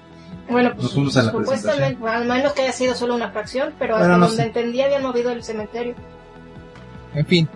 [0.50, 3.74] Bueno, pues Nos fuimos a la supuestamente, al menos que haya sido solo una fracción,
[3.80, 4.48] pero Bueno, hasta no donde sé.
[4.50, 5.96] entendí habían movido el cementerio.
[7.14, 7.48] En fin,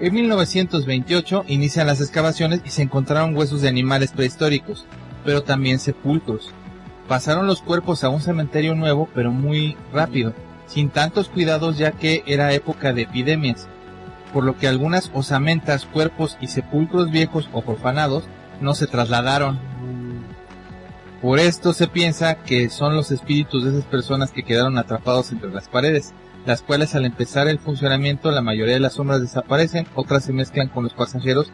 [0.00, 4.84] en 1928 inician las excavaciones y se encontraron huesos de animales prehistóricos,
[5.24, 6.52] pero también sepulcros.
[7.08, 10.32] Pasaron los cuerpos a un cementerio nuevo, pero muy rápido,
[10.66, 13.68] sin tantos cuidados ya que era época de epidemias,
[14.32, 18.24] por lo que algunas osamentas, cuerpos y sepulcros viejos o profanados
[18.60, 19.58] no se trasladaron.
[21.20, 25.50] Por esto se piensa que son los espíritus de esas personas que quedaron atrapados entre
[25.50, 26.12] las paredes,
[26.44, 30.68] las cuales al empezar el funcionamiento la mayoría de las sombras desaparecen, otras se mezclan
[30.68, 31.50] con los pasajeros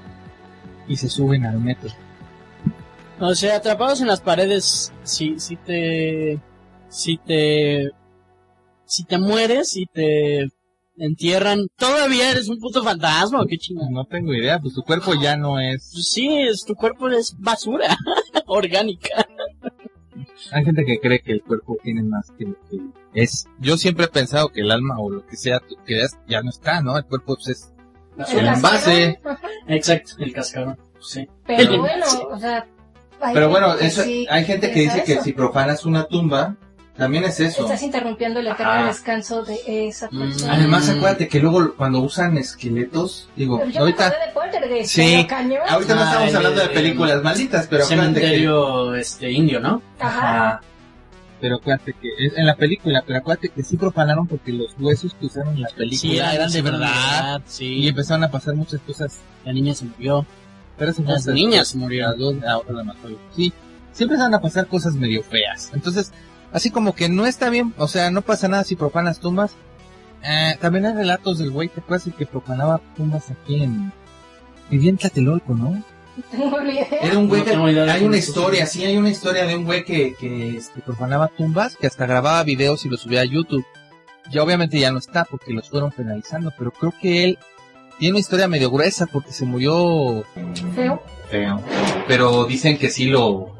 [0.89, 1.91] y se suben al metro.
[3.21, 6.41] O sea, atrapados en las paredes, si, si te,
[6.89, 7.91] si te,
[8.87, 10.49] si te mueres y te
[10.97, 13.91] entierran, todavía eres un puto fantasma o qué chingada.
[13.91, 15.91] No tengo idea, pues tu cuerpo ya no es...
[15.93, 17.95] Pues sí, es, tu cuerpo es basura
[18.47, 19.27] orgánica.
[20.53, 22.79] Hay gente que cree que el cuerpo tiene más que lo que
[23.13, 23.47] es.
[23.59, 26.49] Yo siempre he pensado que el alma o lo que sea tú creas ya no
[26.49, 26.97] está, ¿no?
[26.97, 29.21] El cuerpo pues, es El el envase.
[29.69, 30.79] Exacto, el cascarón.
[31.01, 31.29] Sí.
[31.47, 32.67] Pero bueno, o sea...
[33.33, 36.55] Pero bueno, eso, sí hay gente que dice que si profanas una tumba,
[36.97, 37.63] también es eso.
[37.63, 38.87] Estás interrumpiendo el eterno Ajá.
[38.89, 40.19] descanso de esa Mm.
[40.21, 40.55] persona.
[40.55, 44.91] Además, acuérdate que luego cuando usan esqueletos, digo, Pero yo ahorita, me acordé de Poltergeist,
[44.91, 45.27] Sí.
[45.29, 45.61] cañón.
[45.69, 49.31] ahorita no Ah, estamos el- hablando de el- películas malditas, pero acuérdate que, Cementerio, este,
[49.31, 49.81] indio, ¿no?
[49.99, 50.19] Ajá.
[50.49, 50.61] Ajá.
[51.41, 55.15] Pero acuérdate que es en la película, pero acuérdate que sí profanaron porque los huesos
[55.19, 57.41] que usaron en la película Sí, eran de verdad.
[57.47, 59.21] Sí, Y empezaron a pasar muchas cosas.
[59.43, 60.27] la niña se murió.
[60.81, 62.19] Pero Las niñas murieron.
[62.19, 63.11] Dos, ah, otra la mató.
[63.37, 63.53] Sí,
[63.93, 65.71] siempre van a pasar cosas medio feas.
[65.75, 66.11] Entonces,
[66.53, 69.53] así como que no está bien, o sea, no pasa nada si profanas tumbas.
[70.25, 73.93] Eh, también hay relatos del güey, ¿te acuerdas el que profanaba tumbas aquí en...
[74.71, 75.85] Vivía en Tlatelolco, ¿no?
[76.33, 76.87] Muy bien.
[77.03, 77.73] Era un güey No que...
[77.73, 80.81] idea de Hay una historia, sí, hay una historia de un güey que, que este,
[80.81, 83.67] profanaba tumbas, que hasta grababa videos y los subía a YouTube.
[84.31, 87.39] Ya obviamente ya no está porque los fueron penalizando, pero creo que él
[88.01, 90.25] tiene una historia medio gruesa porque se murió
[90.75, 91.03] Feo.
[91.29, 91.63] feo.
[92.09, 93.55] Pero dicen que sí lo...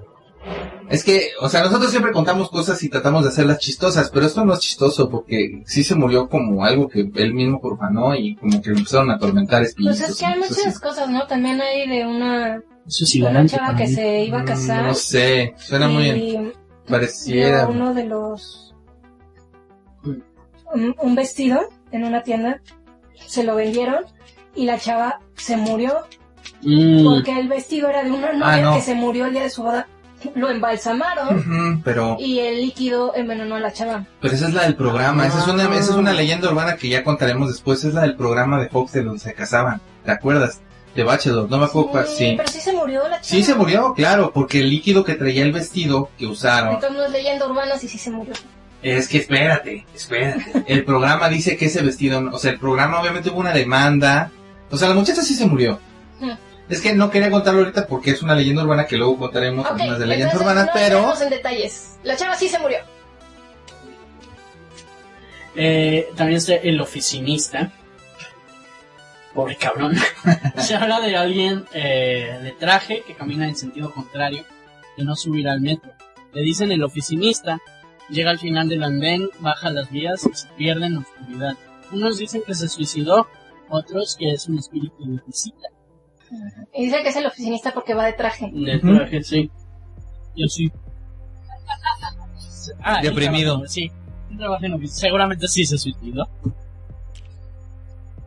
[0.89, 4.45] Es que, o sea, nosotros siempre contamos cosas y tratamos de hacerlas chistosas, pero esto
[4.45, 8.61] no es chistoso porque sí se murió como algo que él mismo profanó y como
[8.63, 9.99] que lo empezaron a atormentar espíritus.
[9.99, 11.27] Pues es que hay muchas cosas, ¿no?
[11.27, 12.57] También hay de una,
[12.89, 14.87] Eso es una chava que se iba a casar.
[14.87, 16.53] No sé, suena muy bien.
[16.87, 17.69] y Pareciera.
[17.69, 18.75] uno de los
[20.75, 21.61] un, un vestido
[21.93, 22.61] en una tienda
[23.27, 24.05] se lo vendieron
[24.55, 25.99] y la chava se murió
[26.63, 28.75] Mm, porque el vestido era de una novia Ah, no.
[28.77, 29.87] que se murió el día de su boda
[30.35, 34.75] lo embalsamaron pero, y el líquido envenenó a la chava pero esa es la del
[34.77, 38.03] programa, esa es una, esa es una leyenda urbana que ya contaremos después, es la
[38.03, 40.61] del programa de Fox de donde se casaban, ¿te acuerdas?
[40.95, 42.35] De Bachelor, no me acuerdo sí.
[42.37, 45.53] pero sí se murió la Sí se murió, claro, porque el líquido que traía el
[45.53, 48.35] vestido que usaron entonces no es leyenda urbana sí sí se murió
[48.83, 50.65] Es que espérate, espérate.
[50.67, 54.31] El programa dice que ese vestido, o sea, el programa obviamente hubo una demanda.
[54.71, 55.79] O sea, la muchacha sí se murió.
[56.19, 56.33] Hmm.
[56.69, 59.99] Es que no quería contarlo ahorita porque es una leyenda urbana que luego contaremos algunas
[59.99, 62.79] de leyendas urbanas, no pero en detalles la chava sí se murió
[65.57, 67.73] eh, también está el oficinista.
[69.35, 69.97] Pobre cabrón.
[70.59, 74.45] Se habla de alguien eh, de traje que camina en sentido contrario
[74.97, 75.93] y no subirá al metro.
[76.33, 77.61] Le dicen el oficinista,
[78.11, 81.55] llega al final del andén, baja las vías y se pierde en la oscuridad.
[81.93, 83.27] Unos dicen que se suicidó,
[83.69, 85.69] otros que es un espíritu de visita.
[86.75, 89.51] y dice que es el oficinista porque va de traje De traje, sí.
[90.37, 90.71] Yo sí.
[92.83, 93.67] Ah, Deprimido.
[93.67, 93.91] Sí.
[94.31, 95.01] En oficina.
[95.01, 96.29] Seguramente sí se suicidó.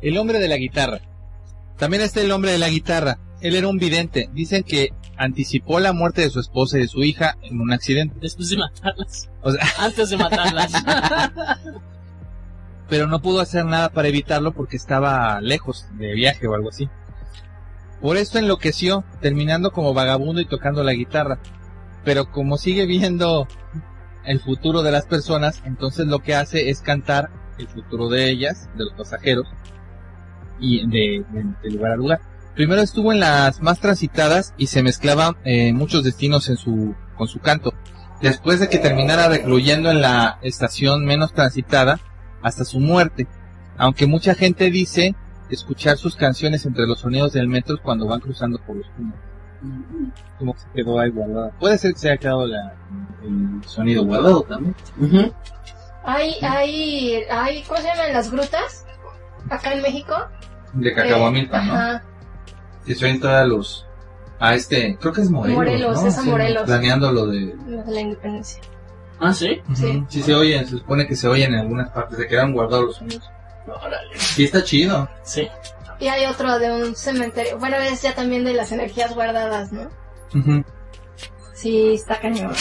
[0.02, 1.00] el hombre de la guitarra.
[1.78, 3.20] También está el hombre de la guitarra.
[3.42, 4.30] Él era un vidente.
[4.34, 8.16] Dicen que anticipó la muerte de su esposa y de su hija en un accidente.
[8.22, 9.30] Después de matarlas.
[9.42, 10.72] O sea, Antes de matarlas.
[12.90, 16.90] pero no pudo hacer nada para evitarlo porque estaba lejos de viaje o algo así.
[18.02, 21.40] Por esto enloqueció, terminando como vagabundo y tocando la guitarra.
[22.04, 23.48] Pero como sigue viendo
[24.26, 28.70] el futuro de las personas, entonces lo que hace es cantar el futuro de ellas,
[28.78, 29.48] de los pasajeros,
[30.60, 32.20] y de, de- de lugar a lugar.
[32.56, 37.28] Primero estuvo en las más transitadas y se mezclaban eh, muchos destinos en su, con
[37.28, 37.74] su canto.
[38.22, 42.00] Después de que terminara recluyendo en la estación menos transitada
[42.42, 43.28] hasta su muerte.
[43.78, 45.16] Aunque mucha gente dice
[45.50, 49.20] escuchar sus canciones entre los sonidos del metro cuando van cruzando por los túneles.
[50.38, 51.52] Como que se quedó ahí guardada.
[51.60, 52.76] Puede ser que se haya quedado la,
[53.24, 54.76] el sonido guardado también.
[56.06, 58.86] Hay, hay, hay, ¿cómo se llaman las grutas?
[59.50, 60.16] Acá en México.
[60.74, 61.74] De Cacahuamilpa, ¿no?
[61.74, 62.04] Ajá.
[62.86, 63.88] Que suelen todos los...
[64.40, 66.08] A este, creo que es Morelos, Morelos, ¿no?
[66.08, 66.64] es a Morelos.
[66.64, 67.56] Planeando lo de...
[67.66, 68.62] Los de la independencia.
[69.20, 69.62] Ah, sí.
[69.74, 70.04] Sí.
[70.10, 72.96] Sí se oyen, se supone que se oyen en algunas partes, se quedan guardados los
[72.98, 73.30] sonidos.
[73.68, 74.10] Órale.
[74.16, 75.08] Sí está chido.
[75.24, 75.48] Sí.
[76.00, 77.58] Y hay otro de un cementerio.
[77.58, 79.90] Bueno, es ya también de las energías guardadas, ¿no?
[80.36, 80.64] Ujú.
[81.54, 82.52] Sí, está cañón.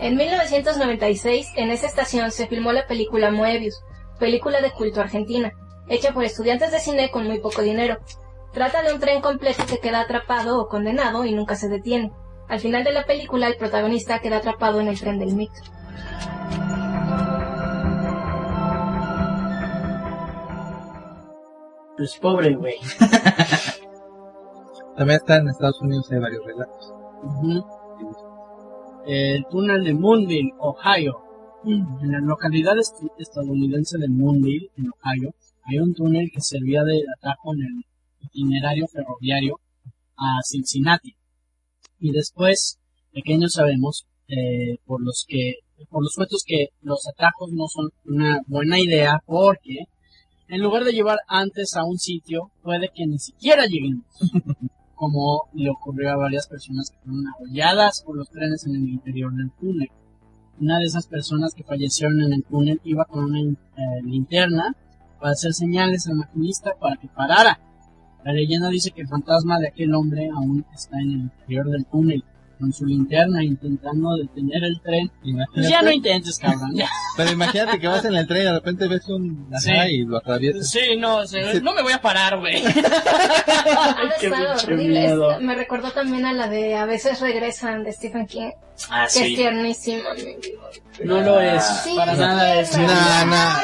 [0.00, 3.82] En 1996, en esa estación se filmó la película Moebius,
[4.22, 5.52] película de culto argentina,
[5.88, 7.98] hecha por estudiantes de cine con muy poco dinero.
[8.52, 12.12] Trata de un tren completo que queda atrapado o condenado y nunca se detiene.
[12.48, 15.54] Al final de la película, el protagonista queda atrapado en el tren del mito.
[21.96, 22.76] Pues pobre güey.
[24.96, 26.94] También está en Estados Unidos, hay varios relatos.
[29.04, 31.31] El túnel de Moonville, Ohio.
[31.64, 35.34] En la localidad est- estadounidense de Moonville, en Ohio,
[35.64, 37.84] hay un túnel que servía de atajo en el
[38.20, 39.60] itinerario ferroviario
[40.16, 41.14] a Cincinnati.
[42.00, 42.78] Y después,
[43.12, 45.54] pequeños sabemos, eh, por los que,
[45.88, 49.84] por los suetos que los atajos no son una buena idea porque
[50.48, 54.04] en lugar de llevar antes a un sitio, puede que ni siquiera lleguemos
[54.94, 59.32] como le ocurrió a varias personas que fueron arrolladas por los trenes en el interior
[59.34, 59.88] del túnel.
[60.60, 64.76] Una de esas personas que fallecieron en el túnel iba con una eh, linterna
[65.20, 67.58] para hacer señales al maquinista para que parara.
[68.24, 71.86] La leyenda dice que el fantasma de aquel hombre aún está en el interior del
[71.86, 72.24] túnel,
[72.62, 75.10] con su linterna intentando detener el tren.
[75.24, 76.70] Imagínate, ya no intentes, cabrón.
[76.74, 76.88] ya.
[77.16, 79.70] pero imagínate que vas en el tren y de repente ves un ajá, Sí.
[79.90, 80.70] y lo atraviesas.
[80.70, 81.18] Sí, no,
[81.62, 82.62] no me voy a parar, güey.
[82.64, 85.00] Ha de qué estar pinche horrible.
[85.00, 85.32] miedo.
[85.32, 88.50] Es- me recordó también a la de A veces regresan de Stephen King,
[88.90, 89.50] Ah, que es vida.
[91.04, 92.70] No lo es, Sí, para nada es.
[92.70, 93.60] tierna.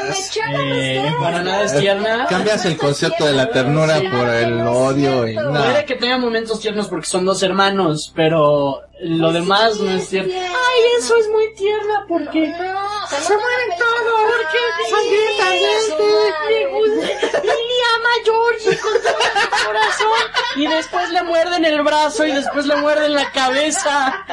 [0.60, 2.26] Eh, para nada es tierna.
[2.28, 5.50] Cambias el concepto de la ternura por el odio y no.
[5.50, 10.08] Puede que tenga momentos tiernos porque son dos hermanos, pero lo demás Sí, no es
[10.08, 10.32] tierno.
[10.32, 10.48] tierno.
[10.56, 14.58] Ay, eso es muy tierna porque No, no se mueren la todo, porque
[14.90, 17.42] sangrientamente su.
[17.42, 20.22] Lily ama a Georgie con todo el corazón
[20.56, 24.24] y después le muerden el brazo y después le muerden la cabeza.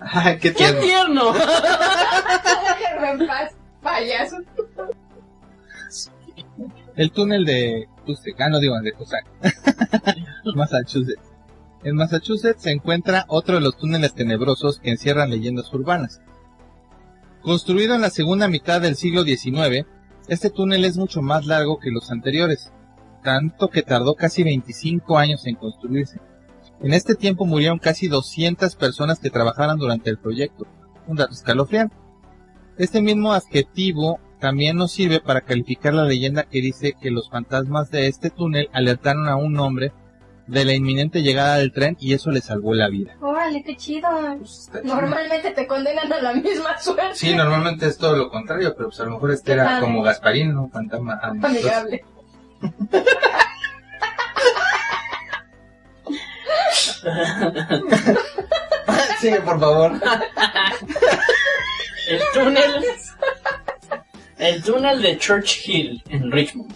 [0.00, 0.80] Ay, qué ¡Qué tierno.
[0.80, 1.34] tierno!
[3.02, 3.52] En paz,
[3.82, 4.36] payaso.
[6.96, 7.88] El túnel de
[8.38, 9.20] ah, no digo de Tucson.
[10.56, 11.27] Massachusetts.
[11.88, 16.20] En Massachusetts se encuentra otro de los túneles tenebrosos que encierran leyendas urbanas.
[17.40, 19.86] Construido en la segunda mitad del siglo XIX,
[20.28, 22.74] este túnel es mucho más largo que los anteriores,
[23.24, 26.20] tanto que tardó casi 25 años en construirse.
[26.82, 30.66] En este tiempo murieron casi 200 personas que trabajaron durante el proyecto,
[31.06, 31.96] un dato escalofriante.
[32.76, 37.90] Este mismo adjetivo también nos sirve para calificar la leyenda que dice que los fantasmas
[37.90, 39.94] de este túnel alertaron a un hombre
[40.48, 43.14] de la inminente llegada del tren y eso le salvó la vida.
[43.20, 44.08] Órale, qué chido.
[44.82, 47.14] Normalmente te condenan a la misma suerte.
[47.14, 49.80] Sí, normalmente es todo lo contrario, pero pues a lo mejor este era padre.
[49.82, 50.68] como Gasparín, ¿no?
[50.68, 51.20] Fantasma.
[51.22, 52.04] Amigable.
[59.20, 59.92] Sigue, por favor.
[62.08, 62.84] El túnel.
[64.38, 66.72] El túnel de Church Hill en Richmond.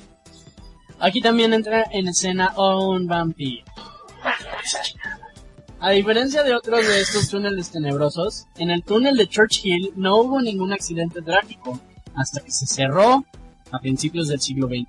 [1.02, 3.64] Aquí también entra en escena un vampiro.
[5.80, 10.18] A diferencia de otros de estos túneles tenebrosos, en el túnel de Church Hill no
[10.18, 11.80] hubo ningún accidente trágico
[12.14, 13.24] hasta que se cerró
[13.72, 14.86] a principios del siglo XX.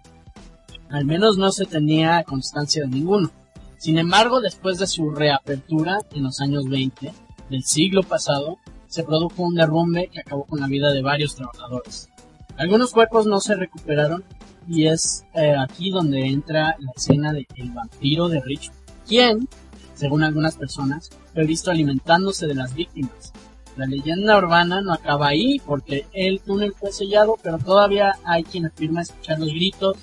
[0.92, 3.32] Al menos no se tenía constancia de ninguno.
[3.80, 7.12] Sin embargo, después de su reapertura en los años 20
[7.50, 12.08] del siglo pasado, se produjo un derrumbe que acabó con la vida de varios trabajadores.
[12.56, 14.24] Algunos cuerpos no se recuperaron
[14.68, 19.50] y es eh, aquí donde entra la escena de El vampiro de Richmond, quien,
[19.96, 23.34] según algunas personas, fue visto alimentándose de las víctimas.
[23.76, 28.68] La leyenda urbana no acaba ahí porque el túnel fue sellado, pero todavía hay quien
[28.68, 29.98] afirma escuchar los gritos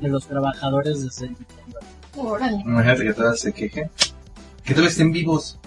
[0.00, 1.82] de los trabajadores desde el interior.
[2.16, 2.60] Órale.
[2.60, 3.90] Imagínate que todas se quejen.
[4.64, 5.58] Que todos estén vivos.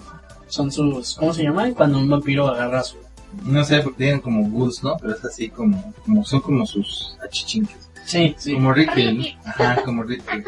[0.48, 1.74] Son sus, ¿cómo se llaman?
[1.74, 2.96] Cuando un vampiro agarra su...
[3.44, 4.96] No sé, porque tienen como ghouls, ¿no?
[5.00, 7.89] Pero es así como, como son como sus achichinques.
[8.10, 8.54] Sí, sí.
[8.54, 9.12] Como Ricky.
[9.12, 9.24] ¿no?
[9.50, 10.24] Ajá, como Ricky.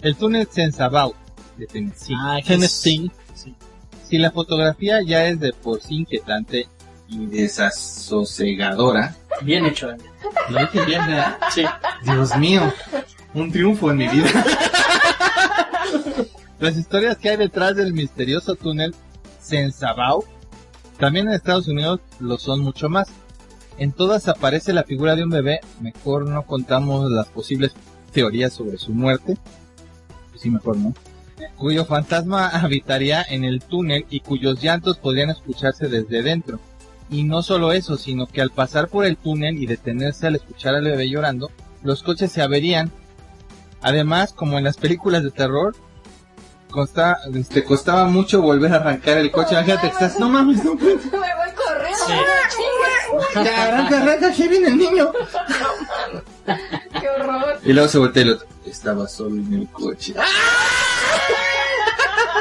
[0.00, 1.14] El túnel Sensabau
[1.56, 2.14] de Tennessee.
[2.18, 3.10] Ah, Tennessee.
[3.34, 3.54] Sí.
[4.08, 6.66] Si la fotografía ya es de por sí inquietante
[7.08, 10.10] y desasosegadora, Bien hecho, Daniel.
[10.48, 11.38] lo dije bien, ¿verdad?
[11.54, 11.64] Sí.
[12.02, 12.72] Dios mío,
[13.34, 14.28] un triunfo en mi vida.
[16.58, 18.94] Las historias que hay detrás del misterioso túnel
[19.40, 20.24] Sensabau
[21.02, 23.08] también en Estados Unidos lo son mucho más.
[23.76, 27.72] En todas aparece la figura de un bebé, mejor no contamos las posibles
[28.12, 29.36] teorías sobre su muerte.
[30.36, 30.94] Sí, mejor no.
[31.56, 36.60] Cuyo fantasma habitaría en el túnel y cuyos llantos podrían escucharse desde dentro.
[37.10, 40.76] Y no solo eso, sino que al pasar por el túnel y detenerse al escuchar
[40.76, 41.50] al bebé llorando,
[41.82, 42.92] los coches se averían.
[43.80, 45.74] Además, como en las películas de terror,
[46.72, 49.52] consta, este, costaba mucho volver a arrancar el coche.
[49.52, 50.96] Imagínate que estás, no mames, no puedo.
[50.96, 52.04] Me voy corriendo.
[52.48, 53.44] Sí.
[53.44, 55.12] Ya, arranca, arranca, aquí viene el niño.
[57.00, 57.60] Qué horror.
[57.64, 58.48] Y luego se voltea el otro.
[58.66, 60.14] Estaba solo en el coche.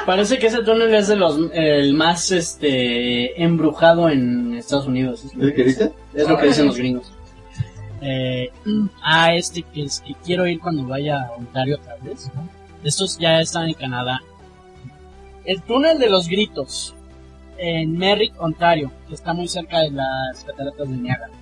[0.06, 5.26] Parece que ese túnel es de los el más este embrujado en Estados Unidos.
[5.26, 5.92] Es lo ¿El que dice?
[6.14, 7.14] Es lo que dicen los gringos.
[8.02, 8.52] Eh,
[9.04, 12.32] ah, este que es que quiero ir cuando vaya a Ontario otra vez.
[12.34, 12.61] ¿no?
[12.84, 14.22] Estos ya están en Canadá.
[15.46, 16.96] El túnel de los gritos
[17.58, 21.34] en Merrick, Ontario, que está muy cerca de las cataratas de Niágara.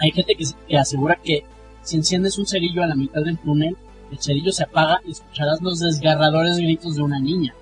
[0.00, 1.44] Hay gente que, que asegura que
[1.82, 3.76] si enciendes un cerillo a la mitad del túnel,
[4.10, 7.54] el cerillo se apaga y escucharás los desgarradores gritos de una niña.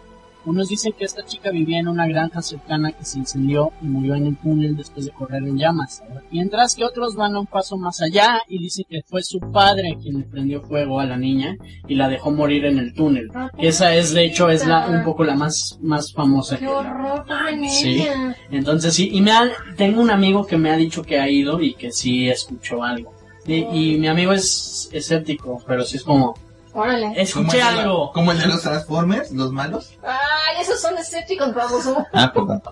[0.44, 4.14] Unos dicen que esta chica vivía en una granja cercana que se incendió y murió
[4.14, 6.02] en el túnel después de correr en llamas.
[6.30, 9.98] Mientras que otros van a un paso más allá y dicen que fue su padre
[10.00, 13.28] quien le prendió fuego a la niña y la dejó morir en el túnel.
[13.58, 16.56] Que esa es de hecho es la un poco la más más famosa.
[16.56, 17.24] Qué que- horror.
[17.68, 18.06] Sí.
[18.50, 21.60] Entonces sí, y me ha- tengo un amigo que me ha dicho que ha ido
[21.60, 23.12] y que sí escuchó algo.
[23.46, 23.64] Y,
[23.94, 26.34] y mi amigo es escéptico, pero sí es como,
[26.78, 27.12] Órale.
[27.16, 28.12] escuché algo.
[28.12, 29.98] Como el de los Transformers, los malos.
[30.02, 32.04] Ay, esos son escépticos, baboso.
[32.12, 32.62] Ah, perdón.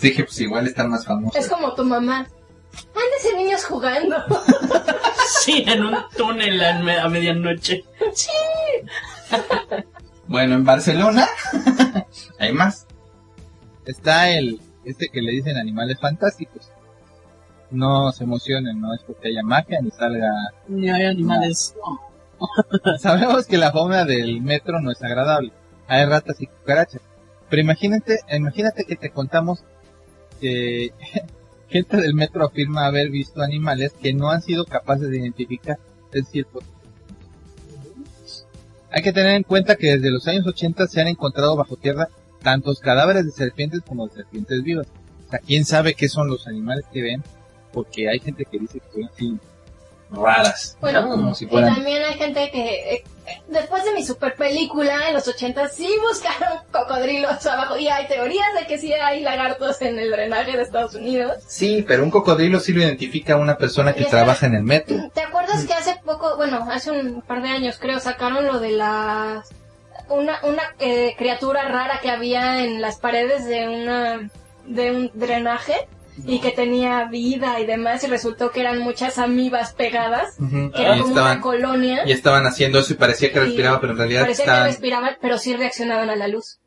[0.00, 1.36] Dije, pues igual están más famosos.
[1.36, 2.26] Es como tu mamá.
[2.94, 4.16] Ándense niños jugando.
[5.42, 7.84] Sí, en un túnel a, me- a medianoche.
[10.26, 11.26] Bueno, en Barcelona
[12.38, 12.86] hay más.
[13.86, 16.70] Está el, este que le dicen animales fantásticos.
[17.70, 20.30] No se emocionen, no es porque haya magia ni salga.
[20.68, 21.74] Ni hay animales.
[21.76, 22.07] no.
[22.98, 25.52] Sabemos que la fauna del metro no es agradable.
[25.86, 27.02] Hay ratas y cucarachas.
[27.48, 29.64] Pero imagínate, imagínate que te contamos
[30.40, 30.92] que
[31.68, 35.78] gente del metro afirma haber visto animales que no han sido capaces de identificar.
[36.12, 36.46] Es decir,
[38.90, 42.08] hay que tener en cuenta que desde los años 80 se han encontrado bajo tierra
[42.42, 44.86] tantos cadáveres de serpientes como de serpientes vivas.
[45.26, 47.22] O sea, quién sabe qué son los animales que ven,
[47.72, 49.38] porque hay gente que dice que son así
[50.10, 50.76] raras.
[50.80, 53.04] Bueno, como si Y fueran también hay gente que eh,
[53.48, 58.46] después de mi super película en los 80 sí buscaron cocodrilos abajo y hay teorías
[58.58, 61.36] de que sí hay lagartos en el drenaje de Estados Unidos.
[61.46, 65.10] Sí, pero un cocodrilo sí lo identifica una persona que trabaja en el metro.
[65.12, 68.70] ¿Te acuerdas que hace poco, bueno, hace un par de años creo, sacaron lo de
[68.70, 69.44] la
[70.08, 74.30] una una eh, criatura rara que había en las paredes de una
[74.64, 75.86] de un drenaje
[76.26, 80.70] y que tenía vida y demás y resultó que eran muchas amibas pegadas, Ujú.
[80.72, 82.02] que era Y como estaban, una colonia.
[82.06, 84.68] y estaban haciendo eso y parecía que respiraba, pero en realidad Parecía que estaban...
[84.68, 86.58] respiraban, pero sí reaccionaban a la luz.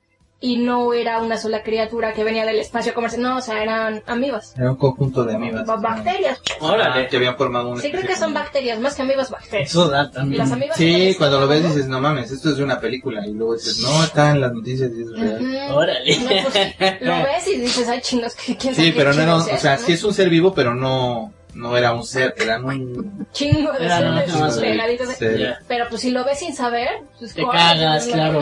[0.44, 4.02] Y no era una sola criatura que venía del espacio comercial, no, o sea, eran
[4.08, 5.68] amibas, Era un conjunto de amibas.
[5.68, 6.42] ba- bacterias.
[6.60, 7.04] Órale.
[7.06, 9.70] Ah, que habían formado una Sí creo que son bacterias, más que amibas, bacterias.
[9.70, 10.39] Eso da también.
[10.39, 13.26] las amibas Sí, cuando lo ves dices, no mames, esto es de una película.
[13.28, 15.72] Y luego dices, no, está en las noticias y es real.
[15.76, 16.18] Órale.
[16.18, 19.44] No, pues, lo ves y dices, ay, chinos, que quién sabe Sí, pero no un-
[19.44, 19.96] chingos o sea, eso, sí ¿no?
[19.96, 23.97] es un ser vivo, pero no, no era un ser, era un Chingo de Era
[23.97, 25.08] seres nada más pegaditos.
[25.10, 25.39] de- ser.
[25.39, 25.60] Ya.
[25.68, 26.89] Pero pues si lo ves sin saber,
[27.20, 28.41] pues Te cagas, No claro.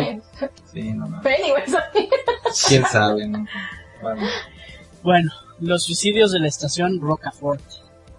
[0.71, 1.23] Sí, no mames.
[1.23, 1.77] Pennywise.
[2.67, 3.45] ¿Quién sabe, no?
[4.01, 4.21] Bueno.
[5.03, 7.61] Bueno, los suicidios de la estación Rocafort.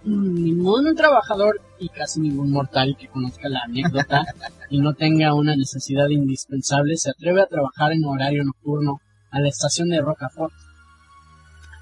[0.02, 4.24] Mm, Ningún trabajador y casi ningún mortal que conozca la anécdota
[4.70, 9.48] y no tenga una necesidad indispensable se atreve a trabajar en horario nocturno a la
[9.48, 10.52] estación de Rocafort.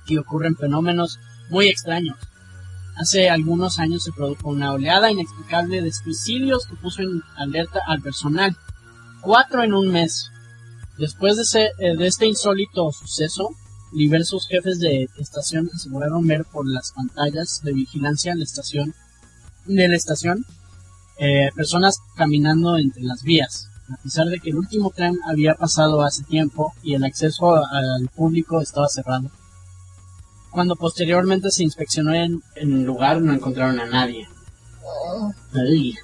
[0.02, 1.18] Aquí ocurren fenómenos
[1.50, 2.16] muy extraños.
[2.98, 8.02] Hace algunos años se produjo una oleada inexplicable de suicidios que puso en alerta al
[8.02, 8.56] personal.
[9.20, 10.30] Cuatro en un mes.
[10.98, 13.50] Después de, ese- eh, de este insólito suceso,
[13.92, 18.94] diversos jefes de estación aseguraron ver por las pantallas de vigilancia en la estación
[19.64, 20.44] de la estación
[21.18, 26.02] eh, personas caminando entre las vías, a pesar de que el último tren había pasado
[26.02, 29.30] hace tiempo y el acceso al público estaba cerrado.
[30.50, 34.26] Cuando posteriormente se inspeccionó en, el lugar no encontraron a nadie.
[35.54, 35.94] Ay.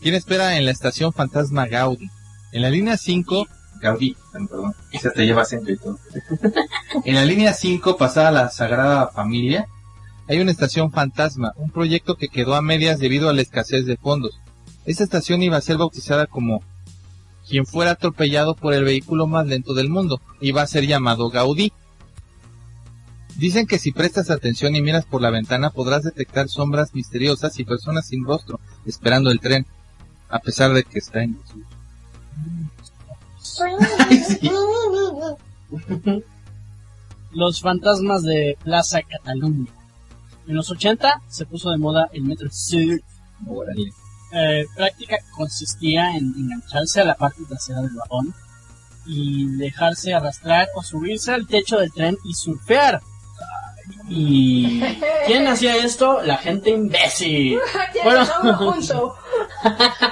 [0.00, 2.08] ¿Quién espera en la estación Fantasma Gaudí?
[2.52, 3.46] En la línea 5,
[3.80, 5.98] Gaudí, perdón, esa te lleva acento y todo.
[7.04, 9.66] en la línea 5, pasada la Sagrada Familia,
[10.28, 13.96] hay una estación fantasma, un proyecto que quedó a medias debido a la escasez de
[13.96, 14.40] fondos.
[14.84, 16.62] Esta estación iba a ser bautizada como
[17.48, 20.20] quien fuera atropellado por el vehículo más lento del mundo.
[20.40, 21.72] Iba a ser llamado Gaudí.
[23.38, 27.64] Dicen que si prestas atención y miras por la ventana podrás detectar sombras misteriosas y
[27.64, 29.66] personas sin rostro esperando el tren,
[30.28, 31.66] a pesar de que está en desuso.
[33.42, 34.50] Sí.
[37.32, 39.70] Los fantasmas de Plaza Cataluña.
[40.46, 43.00] En los 80 se puso de moda el Metro Sur.
[43.46, 43.90] Órale.
[44.32, 48.34] Eh, práctica que consistía en engancharse a la parte trasera del vagón
[49.04, 53.02] y dejarse arrastrar o subirse al techo del tren y surfear.
[54.08, 54.80] ¿Y
[55.26, 56.20] quién hacía esto?
[56.22, 57.58] La gente imbécil.
[58.04, 58.24] Bueno.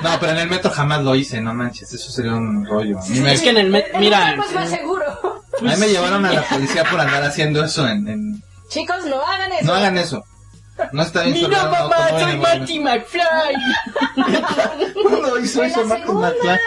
[0.02, 2.98] No, pero en el metro jamás lo hice, no manches, eso sería un rollo.
[3.08, 5.04] Me, Es que en el metro, mira, Pues más seguro.
[5.60, 8.08] a mí me llevaron a la policía por andar haciendo eso en...
[8.08, 9.66] en- Chicos, no hagan eso.
[9.66, 10.24] No hagan eso.
[10.92, 13.54] No está bien mira mamá, soy Marty McFly.
[15.02, 16.58] ¿Cuándo hizo En eso segunda McFly?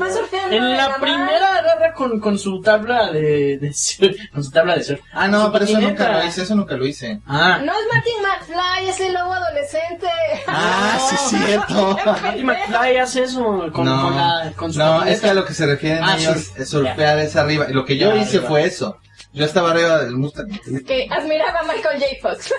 [0.00, 4.50] Va surfeando En la primera agarra con, con su tabla de, de surf- con su
[4.50, 5.00] tabla de surf.
[5.12, 7.20] Ah, no, pero eso nunca lo hice, eso nunca lo hice.
[7.26, 10.06] Ah, No es Martin McFly, es el lobo adolescente.
[10.46, 11.96] Ah, sí, es cierto.
[12.22, 15.44] Marty McFly hace eso con, no, con la, con su no, es que a lo
[15.44, 17.66] que se refieren Ah, ellos es surfear es arriba.
[17.68, 18.48] Lo que yo Ya, hice arriba.
[18.48, 18.98] fue eso.
[19.32, 20.48] Yo estaba arriba del Mustang.
[20.86, 22.06] Que admiraba a Michael J.
[22.22, 22.54] Fox.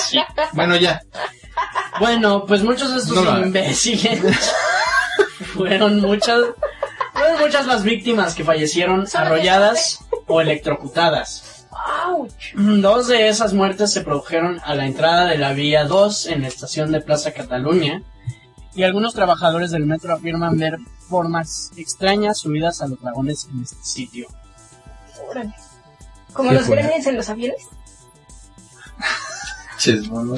[0.00, 0.20] Sí.
[0.52, 1.00] Bueno, ya.
[1.98, 4.20] Bueno, pues muchos de estos No imbéciles
[5.58, 6.40] fueron muchas,
[7.12, 11.66] fueron muchas las víctimas que fallecieron arrolladas o electrocutadas.
[12.04, 12.32] ¡Auch!
[12.54, 16.48] Dos de esas muertes se produjeron a la entrada de la vía 2 en la
[16.48, 18.02] estación de Plaza Cataluña
[18.74, 20.78] y algunos trabajadores del metro afirman ver
[21.08, 24.28] formas extrañas subidas a los vagones en este sitio.
[25.28, 25.54] Órale.
[26.32, 27.62] Como los gremlins en los aviones.
[29.78, 30.36] Ches, mono.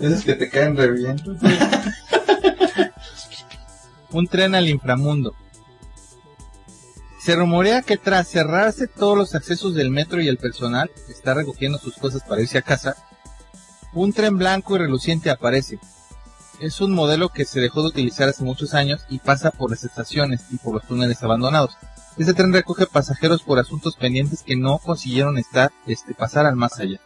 [0.00, 1.16] Esos que te caen re bien.
[4.14, 5.34] Un tren al inframundo.
[7.20, 11.78] Se rumorea que tras cerrarse todos los accesos del metro y el personal está recogiendo
[11.78, 12.94] sus cosas para irse a casa,
[13.92, 15.80] un tren blanco y reluciente aparece.
[16.60, 19.82] Es un modelo que se dejó de utilizar hace muchos años y pasa por las
[19.82, 21.76] estaciones y por los túneles abandonados.
[22.16, 26.78] Este tren recoge pasajeros por asuntos pendientes que no consiguieron estar, este, pasar al más
[26.78, 27.00] allá.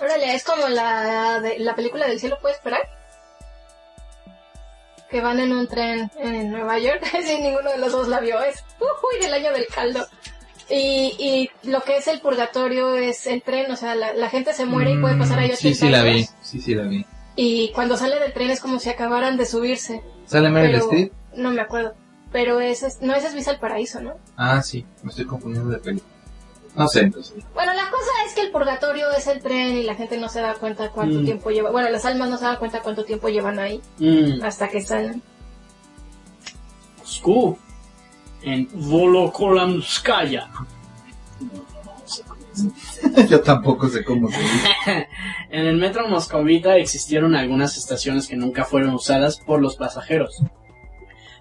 [0.00, 2.97] Órale, es como la, de, la película del cielo puede esperar.
[5.10, 7.02] Que van en un tren en Nueva York.
[7.24, 8.40] sí, ninguno de los dos la vio.
[8.42, 10.06] Es uy, del año del caldo.
[10.70, 14.52] Y, y lo que es el purgatorio es el tren, o sea, la, la gente
[14.52, 16.28] se muere y puede pasar ahí Mm, Sí, 80 sí la vi.
[16.42, 17.06] Sí, sí la vi.
[17.36, 20.02] Y cuando sale del tren es como si acabaran de subirse.
[20.26, 21.12] ¿Sale Meryl Streep?
[21.34, 21.94] no me acuerdo.
[22.32, 24.14] Pero ese es, no ese es Visa al Paraíso, ¿no?
[24.36, 26.12] Ah, sí, me estoy confundiendo de película.
[26.78, 27.34] No sé, entonces.
[27.54, 30.40] Bueno, la cosa es que el purgatorio es el tren y la gente no se
[30.40, 31.24] da cuenta cuánto Mm.
[31.24, 31.70] tiempo lleva.
[31.70, 35.20] Bueno, las almas no se dan cuenta cuánto tiempo llevan ahí Mm, hasta que salen.
[36.98, 37.58] Moscú,
[38.42, 40.48] en Volokolamskaya.
[43.28, 44.68] Yo tampoco sé cómo se dice.
[45.50, 50.42] En el metro moscovita existieron algunas estaciones que nunca fueron usadas por los pasajeros,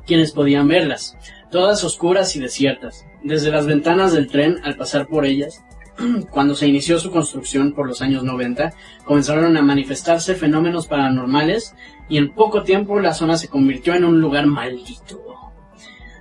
[0.07, 1.17] quienes podían verlas,
[1.51, 3.05] todas oscuras y desiertas.
[3.23, 5.63] Desde las ventanas del tren, al pasar por ellas,
[6.31, 8.73] cuando se inició su construcción por los años 90,
[9.05, 11.75] comenzaron a manifestarse fenómenos paranormales
[12.09, 15.21] y en poco tiempo la zona se convirtió en un lugar maldito,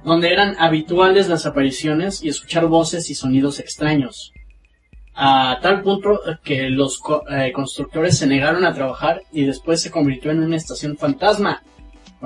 [0.05, 4.33] donde eran habituales las apariciones y escuchar voces y sonidos extraños
[5.17, 10.31] a tal punto que los eh, constructores se negaron a trabajar y después se convirtió
[10.31, 11.63] en una estación fantasma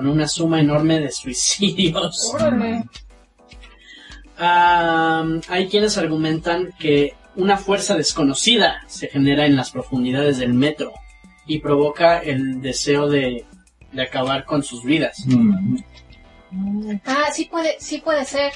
[0.01, 2.31] con una suma enorme de suicidios.
[2.35, 2.85] Órale.
[4.39, 10.93] Hay quienes argumentan que una fuerza desconocida se genera en las profundidades del metro
[11.47, 13.45] y provoca el deseo de,
[13.93, 15.23] de acabar con sus vidas.
[15.27, 15.77] Mm.
[17.05, 18.53] Ah, sí puede, sí puede ser.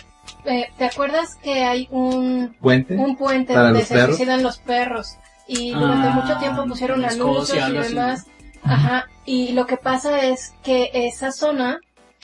[0.47, 2.97] Eh, ¿Te acuerdas que hay un, ¿Puente?
[2.97, 4.17] un puente ¿Para donde se perros?
[4.17, 5.19] suicidan los perros?
[5.47, 8.27] Y durante Ah, mucho tiempo pusieron anuncios y demás.
[8.65, 9.07] Ajá.
[9.27, 11.81] Y lo que pasa es que esa zona,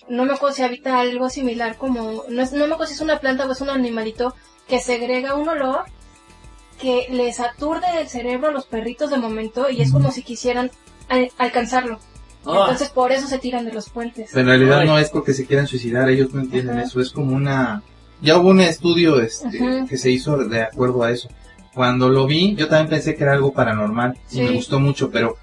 [0.08, 3.00] no me acuerdo si habita algo similar como, no, es, no me acuerdo si es
[3.00, 4.34] una planta o es un animalito
[4.68, 5.84] que segrega un olor
[6.80, 10.70] que les aturde el cerebro a los perritos de momento y es como si quisieran
[11.08, 11.98] al- alcanzarlo.
[12.46, 14.30] Ah, Entonces por eso se tiran de los puentes.
[14.32, 14.86] Pero en realidad Ay.
[14.88, 16.86] no es porque se quieran suicidar, ellos no entienden Ajá.
[16.86, 17.82] eso, es como una...
[18.22, 19.86] Ya hubo un estudio este, Ajá.
[19.86, 21.28] que se hizo de acuerdo a eso.
[21.74, 25.36] Cuando lo vi, yo también pensé que era algo paranormal y me gustó mucho, pero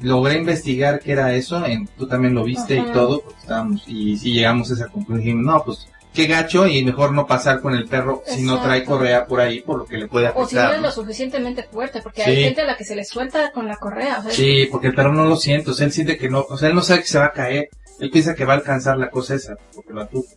[0.00, 2.88] logré investigar qué era eso, en, tú también lo viste Ajá.
[2.88, 6.84] y todo, porque estábamos, y si llegamos a esa conclusión, no, pues qué gacho y
[6.84, 9.96] mejor no pasar con el perro si no trae correa por ahí, por lo que
[9.98, 10.74] le puede O si no afectar.
[10.76, 12.30] es lo suficientemente fuerte, porque Sí.
[12.30, 14.18] hay gente a la que se le suelta con la correa.
[14.20, 16.46] O sea, Sí, porque el perro no lo siente, o sea, él siente que no,
[16.48, 17.68] o sea, él no sabe que se va a caer,
[17.98, 20.30] él piensa que va a alcanzar la cosa esa, porque lo atuca.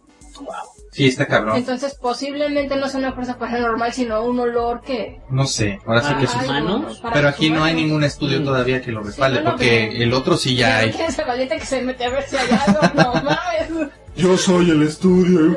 [0.97, 1.57] Sí, está cabrón.
[1.57, 5.21] Entonces posiblemente no sea una fuerza paranormal, sino un olor que...
[5.29, 6.47] No sé, ahora sí que sus sí.
[6.47, 6.97] manos?
[6.97, 9.89] para Pero aquí no hay ningún estudio todavía que lo respalde, Sí, no, no, porque
[9.91, 10.91] pero- el otro sí ya hay.
[10.91, 12.79] ¿Quién es el valiente que se mete a ver si hay algo?
[12.95, 13.91] No mames.
[14.15, 15.55] Yo soy el estudio.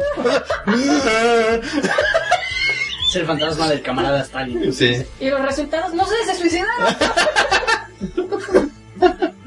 [3.08, 4.70] Es el fantasma del camarada Stalin.
[4.74, 5.02] Sí.
[5.20, 6.96] Y los resultados, no sé, se suicidaron.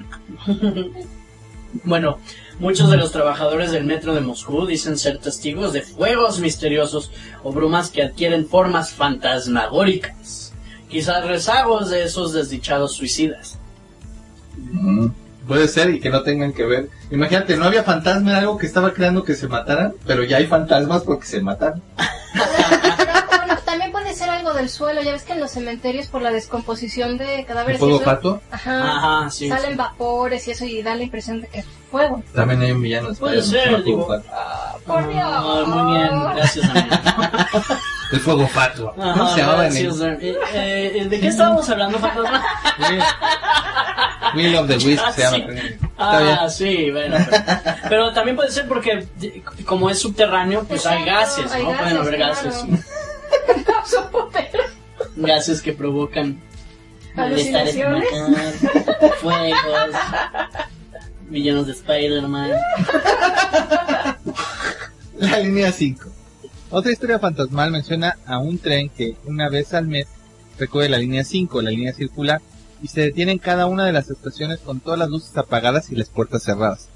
[1.85, 2.19] Bueno,
[2.59, 7.11] muchos de los trabajadores del metro de Moscú dicen ser testigos de fuegos misteriosos
[7.43, 10.53] o brumas que adquieren formas fantasmagóricas.
[10.89, 13.57] Quizás rezagos de esos desdichados suicidas.
[14.57, 15.07] Mm,
[15.47, 16.89] Puede ser y que no tengan que ver.
[17.11, 20.47] Imagínate, no había fantasma, era algo que estaba creando que se mataran, pero ya hay
[20.47, 21.81] fantasmas porque se mataron.
[24.13, 25.01] Ser algo del suelo.
[25.01, 28.05] Ya ves que en los cementerios por la descomposición de ¿El cadáveres y fuego eso,
[28.05, 28.41] fato?
[28.51, 29.49] ajá, Ajá, sí.
[29.49, 32.21] salen vapores y eso y da la impresión de que es fuego.
[32.33, 33.09] También hay un villano.
[33.09, 34.07] de Puede ser, el fuego digo.
[34.07, 34.25] fato.
[34.31, 35.23] Ah, por Dios.
[35.25, 36.95] Ah, muy bien, gracias amigo.
[38.11, 38.93] El fuego fato.
[38.95, 40.17] ¿Cómo Ajá, se llamaba en gracias, el...
[40.21, 40.37] eh,
[41.01, 42.43] eh, ¿De qué estábamos hablando, fantasma?
[44.35, 45.37] Will of the Wisp Ah, se llama.
[45.37, 45.75] sí.
[45.97, 47.17] Ah, sí, bueno.
[47.29, 47.43] Pero,
[47.89, 49.07] pero también puede ser porque
[49.65, 51.53] como es subterráneo, pues hay Exacto, gases, ¿no?
[51.53, 52.33] hay Pueden gases, haber claro.
[52.35, 52.65] gases.
[55.15, 56.41] Gases que provocan
[57.15, 57.75] estomacales,
[59.21, 59.89] fuegos,
[61.29, 62.51] villanos de Spider-Man.
[65.17, 66.09] La línea 5.
[66.71, 70.07] Otra historia fantasmal menciona a un tren que una vez al mes
[70.57, 72.41] recorre la línea 5, la línea circular,
[72.81, 75.95] y se detiene en cada una de las estaciones con todas las luces apagadas y
[75.95, 76.89] las puertas cerradas.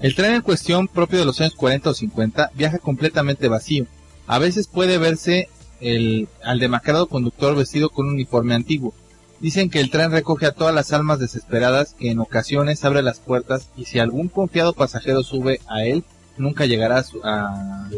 [0.00, 3.86] El tren en cuestión, propio de los años 40 o 50, viaja completamente vacío.
[4.26, 5.48] A veces puede verse
[5.82, 8.94] el, al demacrado conductor vestido con un uniforme antiguo.
[9.40, 13.18] Dicen que el tren recoge a todas las almas desesperadas que en ocasiones abre las
[13.18, 16.04] puertas y si algún confiado pasajero sube a él,
[16.36, 17.88] nunca llegará a, su, a.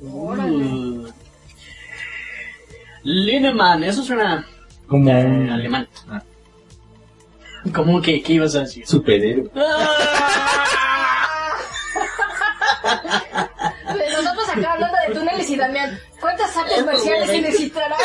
[0.00, 1.06] Uh.
[3.04, 4.46] Lineman, eso suena
[4.86, 5.88] Como eh, un alemán.
[6.08, 6.22] Ah.
[7.74, 8.86] ¿Cómo que qué ibas a decir?
[8.86, 9.50] superhéroe.
[14.12, 14.91] Nosotros acá hablando de túneles
[15.52, 17.96] y Damián, ¿cuántas artes marciales se necesitará?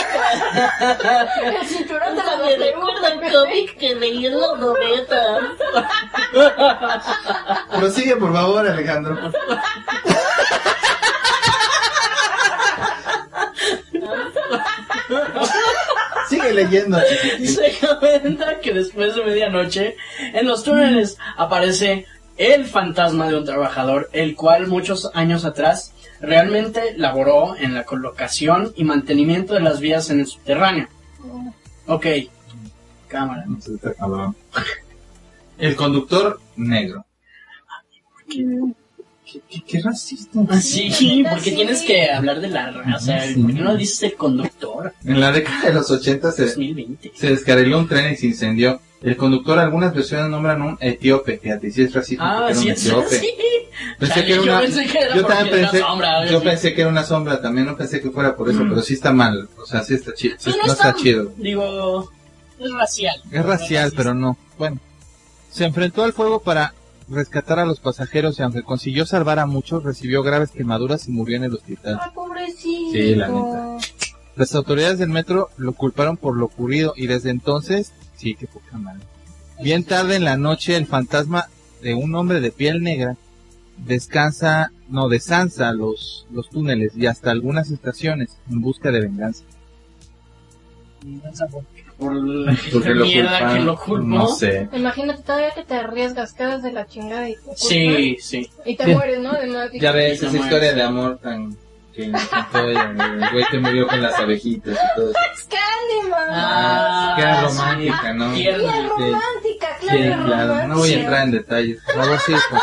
[1.44, 5.40] El cinturón de la Me recuerda un cómic que leí en los 90.
[7.78, 9.18] Prosigue, por favor, Alejandro.
[16.30, 17.00] Sigue leyendo.
[17.00, 22.06] Se comenta que después de medianoche, en los túneles aparece
[22.38, 28.74] el fantasma de un trabajador, el cual muchos años atrás realmente laboró en la colocación
[28.76, 30.88] y mantenimiento de las vías en el subterráneo.
[31.88, 32.06] Ok,
[33.08, 33.46] cámara.
[35.58, 37.06] El conductor negro.
[38.30, 40.40] ¿Qué, qué, qué racista?
[40.50, 43.22] Ah, Sí, porque tienes que hablar de la raza.
[43.22, 43.42] Sí.
[43.42, 44.94] ¿Por qué no dices el conductor?
[45.04, 47.12] En la década de los 80 se, 2020.
[47.16, 48.80] se descarriló un tren y se incendió.
[49.02, 51.38] El conductor, algunas versiones nombran un etíope.
[51.38, 52.24] Fíjate, si es racista.
[52.26, 53.20] Ah, porque sí, era un etíope.
[53.20, 53.30] sí.
[54.00, 56.26] Pensé Chale, que era yo una, pensé que era yo porque también era pensé, sombra,
[56.26, 56.46] yo sí.
[56.46, 58.70] pensé que era una sombra, también no pensé que fuera por eso, Mm.
[58.70, 60.36] pero sí está mal, o sea, sí está chido,
[60.66, 61.32] no está chido.
[61.38, 62.10] Digo,
[62.60, 63.22] es racial.
[63.32, 64.36] Es racial, pero no.
[64.58, 64.80] Bueno,
[65.52, 66.74] se enfrentó al fuego para
[67.08, 71.38] rescatar a los pasajeros y aunque consiguió salvar a muchos, recibió graves quemaduras y murió
[71.38, 72.00] en el hospital.
[72.02, 72.92] Ay, pobrecito.
[72.92, 73.78] Sí, la neta.
[74.36, 78.78] Las autoridades del metro lo culparon por lo ocurrido y desde entonces, sí, qué poca
[78.78, 79.04] madre.
[79.62, 81.48] Bien tarde en la noche, el fantasma
[81.82, 83.16] de un hombre de piel negra
[83.78, 89.44] descansa, no, desansa los, los túneles y hasta algunas estaciones en busca de venganza.
[91.98, 94.06] Por la Porque lo mierda culpan, que lo culpó.
[94.06, 94.70] No sé.
[94.74, 97.58] Imagínate todavía que te arriesgas, quedas de la chingada y te culpan.
[97.58, 98.50] Sí, sí.
[98.66, 98.92] Y te Sí.
[98.96, 99.32] mueres, ¿no?
[99.32, 101.56] Además, Ya ves, esa historia de amor tan
[101.94, 105.20] que ella, el güey que murió con las abejitas y todo eso.
[105.34, 105.48] Es.
[106.30, 107.46] Ah, Que era sí.
[107.58, 108.36] romántica, ¿no?
[108.36, 108.64] Y es Sí.
[108.90, 110.68] romántica, Sí, claro, es claro.
[110.68, 111.80] No voy a entrar en detalles.
[111.94, 112.62] Favor, sí, pues.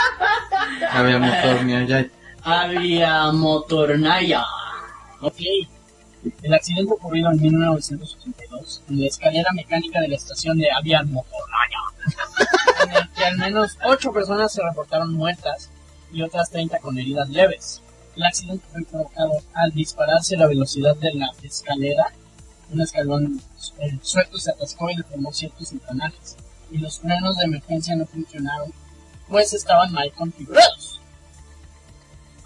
[0.91, 2.07] Había motor, mira, ya.
[2.43, 4.45] Había Motornaya.
[5.21, 5.37] Ok.
[6.43, 11.79] El accidente ocurrido en 1982 en la escalera mecánica de la estación de Avia Motornaya.
[12.85, 15.71] en el que al menos 8 personas se reportaron muertas
[16.13, 17.81] y otras 30 con heridas leves.
[18.17, 22.05] El accidente fue provocado al dispararse la velocidad de la escalera.
[22.73, 23.41] Un escalón
[23.79, 26.37] el suelto se atascó y deformó ciertos engranajes.
[26.71, 28.73] Y los frenos de emergencia no funcionaron,
[29.29, 31.01] pues estaban mal configurados.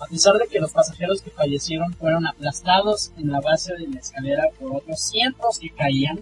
[0.01, 3.99] A pesar de que los pasajeros que fallecieron fueron aplastados en la base de la
[3.99, 6.21] escalera por otros cientos que caían,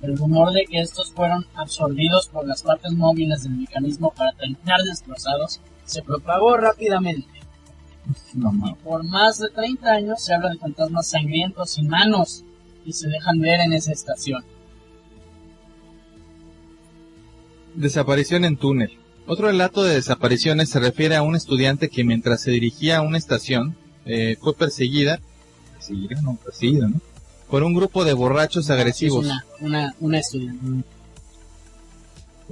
[0.00, 4.80] el rumor de que estos fueron absorbidos por las partes móviles del mecanismo para terminar
[4.82, 7.28] destrozados se propagó rápidamente.
[8.34, 8.78] No, mames.
[8.82, 12.44] Por más de 30 años se habla de fantasmas sangrientos y manos
[12.84, 14.44] que se dejan ver en esa estación.
[17.74, 18.98] Desaparición en túnel.
[19.26, 23.18] Otro relato de desapariciones se refiere a un estudiante que mientras se dirigía a una
[23.18, 25.20] estación eh, fue perseguida,
[25.74, 27.00] perseguida, no, perseguida, ¿no?
[27.48, 29.26] Por un grupo de borrachos agresivos.
[29.26, 30.84] Es una, una, una estudiante.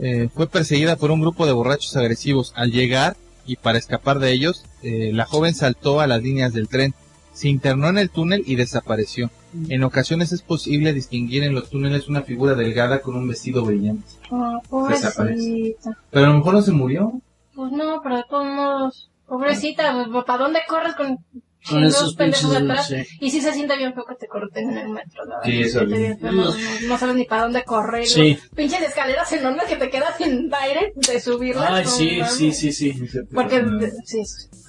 [0.02, 2.52] Eh, fue perseguida por un grupo de borrachos agresivos.
[2.54, 3.16] Al llegar
[3.46, 6.94] y para escapar de ellos, eh, la joven saltó a las líneas del tren,
[7.32, 9.30] se internó en el túnel y desapareció.
[9.68, 14.04] En ocasiones es posible distinguir en los túneles una figura delgada con un vestido brillante.
[14.30, 15.36] Oh, Desaparece.
[15.42, 15.98] pobrecita.
[16.10, 17.20] Pero a lo mejor no se murió.
[17.54, 21.18] Pues no, pero de todos modos, pobrecita, ¿para dónde corres con,
[21.68, 22.88] Con dos esos pendejos pinches, atrás?
[22.88, 23.16] sí.
[23.20, 25.50] Y sí se siente bien feo que te corten en el metro, la verdad.
[25.50, 26.18] Sí, eso bien.
[26.18, 26.54] feo, no, no-
[26.88, 28.06] no sabes ni para dónde correr.
[28.06, 28.38] Sí.
[28.54, 31.70] Pinches escaleras enormes que te quedas sin aire de subirlas.
[31.70, 32.94] Ay, sí, sí, sí, sí.
[33.34, 34.22] Porque, de- sí,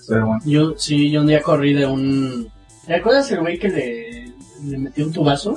[0.09, 0.41] Pero bueno.
[0.45, 2.49] Yo, sí, yo un día corrí de un...
[2.87, 4.30] ¿Te acuerdas el güey que le,
[4.63, 5.55] le metió un tubazo?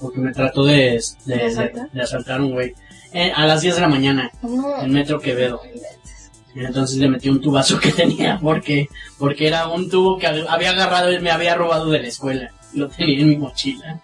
[0.00, 2.40] Porque me trató de, de, ¿De de, asaltar?
[2.40, 2.74] un güey.
[3.12, 4.82] Eh, a las 10 de la mañana, no.
[4.82, 5.60] en Metro Quevedo.
[6.54, 8.88] Entonces le metí un tubazo que tenía porque
[9.18, 12.50] porque era un tubo que había agarrado y me había robado de la escuela.
[12.72, 14.00] Lo tenía en mi mochila.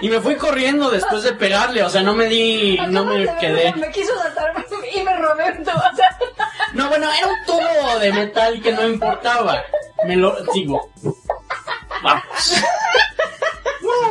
[0.00, 3.72] Y me fui corriendo después de pegarle, o sea, no me di, no me quedé.
[3.74, 4.52] Me quiso saltar
[4.92, 6.18] y me robé un tubo, o sea,
[6.72, 9.62] No, bueno, era un tubo de metal que no importaba.
[10.06, 10.90] Me lo digo.
[12.02, 12.22] Vamos.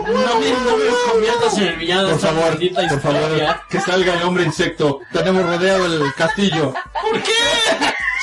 [0.05, 3.21] No me, no me conviertas en el villano de Por esta favor, maldita por favor,
[3.21, 3.61] historia.
[3.69, 4.99] que salga el hombre insecto.
[5.11, 6.73] Tenemos rodeado el castillo.
[7.01, 7.31] ¿Por qué?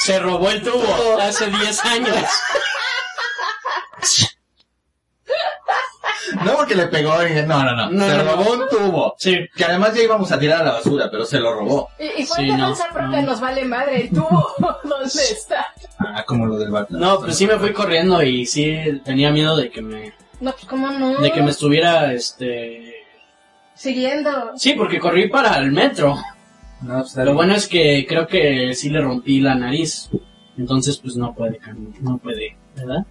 [0.04, 2.16] Se robó el tubo hace 10 años.
[6.44, 7.90] No porque le pegó y no, no, no.
[7.90, 8.32] No, se no, no.
[8.32, 9.14] robó un tubo.
[9.18, 9.36] Sí.
[9.54, 11.88] Que además ya íbamos a tirar a la basura, pero se lo robó.
[11.98, 13.22] y, y fue Sí, de no, propia, no.
[13.22, 14.54] nos vale madre el tubo.
[14.84, 15.66] ¿Dónde está?
[15.98, 17.00] Ah, como lo del Batman.
[17.00, 20.64] No, pues sí me fui corriendo y sí tenía miedo de que me, No, pues
[20.64, 21.18] cómo no.
[21.18, 22.94] de que me estuviera, este...
[23.74, 24.52] Siguiendo.
[24.56, 26.16] Sí, porque corrí para el metro.
[26.82, 30.10] No, pues, está Lo bueno es que creo que sí le rompí la nariz.
[30.58, 33.04] Entonces, pues no puede caminar, no puede, ¿verdad?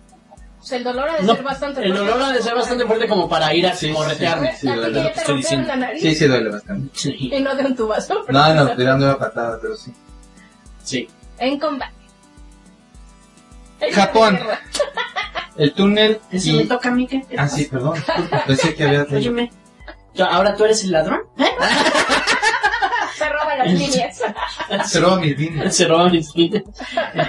[0.59, 3.07] Pues el dolor ha de No, ser bastante el dolor ha de ser bastante fuerte
[3.07, 4.55] como para ir a Sí, corretearme.
[4.55, 5.67] sí, a ti duele estoy diciendo.
[5.69, 6.01] la nariz.
[6.01, 6.89] Sí, sí duele bastante.
[6.99, 8.25] Sí, Y no de un tubazo.
[8.27, 9.91] No, no, tirando una patada, pero sí.
[10.83, 11.07] sí.
[11.37, 11.93] En combate.
[13.79, 14.39] En Japón.
[15.59, 16.53] El túnel ¿Eso y...
[16.53, 17.21] me toca a mí qué?
[17.21, 17.57] ¿Qué Ah, pasa?
[17.57, 17.97] sí, perdón.
[18.47, 19.03] Pensé que había...
[19.11, 19.51] Óyeme.
[20.31, 21.19] ¿Ahora tú eres el ladrón?
[23.17, 24.21] Se roban las líneas.
[24.85, 25.75] Se roba mis líneas.
[25.75, 26.63] Se roban mis líneas.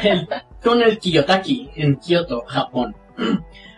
[0.02, 0.28] El
[0.62, 2.94] túnel Kiyotaki, en Kioto, Japón.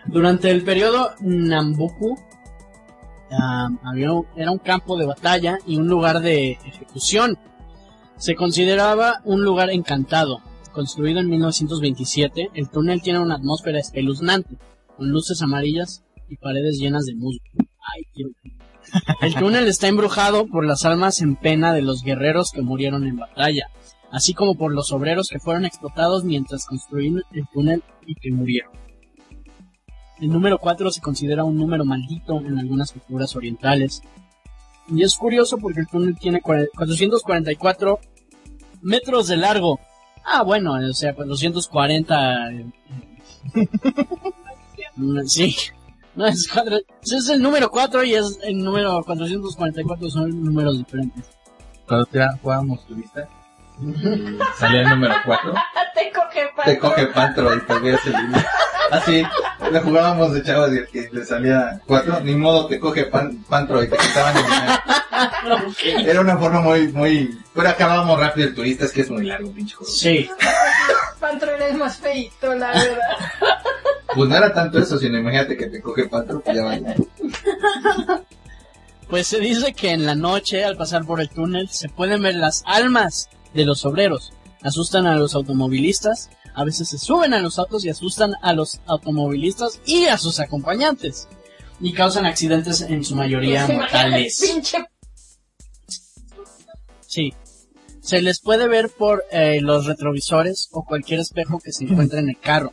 [0.05, 2.17] Durante el periodo Nambuku,
[3.31, 7.37] ah, había, era un campo de batalla y un lugar de ejecución.
[8.17, 10.41] Se consideraba un lugar encantado.
[10.73, 14.57] Construido en 1927, el túnel tiene una atmósfera espeluznante,
[14.97, 17.43] con luces amarillas y paredes llenas de musgo.
[19.21, 23.17] El túnel está embrujado por las almas en pena de los guerreros que murieron en
[23.17, 23.67] batalla,
[24.11, 28.71] así como por los obreros que fueron explotados mientras construían el túnel y que murieron.
[30.19, 34.01] El número 4 se considera un número maldito en algunas culturas orientales.
[34.87, 37.99] Y es curioso porque el túnel tiene cua- 444
[38.81, 39.79] metros de largo.
[40.25, 42.51] Ah, bueno, o sea, 440...
[42.51, 42.65] eh,
[43.55, 43.67] eh,
[45.25, 45.55] sí.
[46.15, 51.25] No, es, cuatro- es el número 4 y es el número 444 son números diferentes.
[51.87, 53.27] Cuando tira- jugábamos turista,
[54.57, 55.53] salía el número 4.
[55.93, 56.71] Te coge pato.
[56.71, 57.75] Te coge Pantro y te.
[58.91, 59.23] Así,
[59.71, 63.43] le jugábamos de chavos y el que le salía 4, ni modo te coge pan,
[63.47, 65.67] Pantro y te quitaban el dinero.
[65.67, 66.07] Ok.
[66.07, 67.39] Era una forma muy, muy...
[67.53, 69.91] Pero acabábamos rápido el turista, es que es muy largo, pinche juego.
[69.91, 70.29] Sí.
[71.19, 73.17] Pantro eres más feito, la verdad.
[74.15, 76.95] Pues no era tanto eso, sino imagínate que te coge Pantro, pues ya vale.
[79.09, 82.35] Pues se dice que en la noche, al pasar por el túnel, se pueden ver
[82.35, 84.33] las almas de los obreros.
[84.61, 88.79] Asustan a los automovilistas, a veces se suben a los autos y asustan a los
[88.85, 91.27] automovilistas y a sus acompañantes.
[91.79, 94.53] Y causan accidentes en su mayoría Pues, mortales.
[97.07, 97.33] Sí.
[98.01, 102.29] Se les puede ver por eh, los retrovisores o cualquier espejo que se encuentre en
[102.29, 102.71] el carro,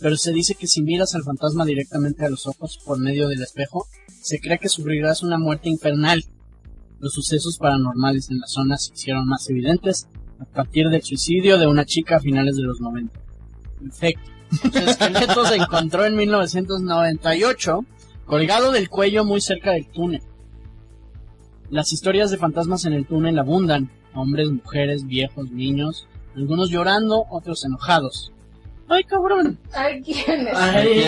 [0.00, 3.42] pero se dice que si miras al fantasma directamente a los ojos por medio del
[3.42, 3.86] espejo,
[4.22, 6.24] se cree que sufrirás una muerte infernal.
[6.98, 10.08] Los sucesos paranormales en la zona se hicieron más evidentes
[10.40, 13.20] a partir del suicidio de una chica a finales de los 90.
[13.80, 14.30] Perfecto.
[14.74, 17.84] El esqueleto se encontró en 1998
[18.26, 20.22] colgado del cuello muy cerca del túnel.
[21.68, 27.64] Las historias de fantasmas en el túnel abundan, hombres, mujeres, viejos, niños, algunos llorando, otros
[27.64, 28.32] enojados.
[28.88, 29.58] ¡Ay, cabrón!
[29.72, 30.56] Ay, ¿quién es?
[30.56, 31.02] ¡Ay,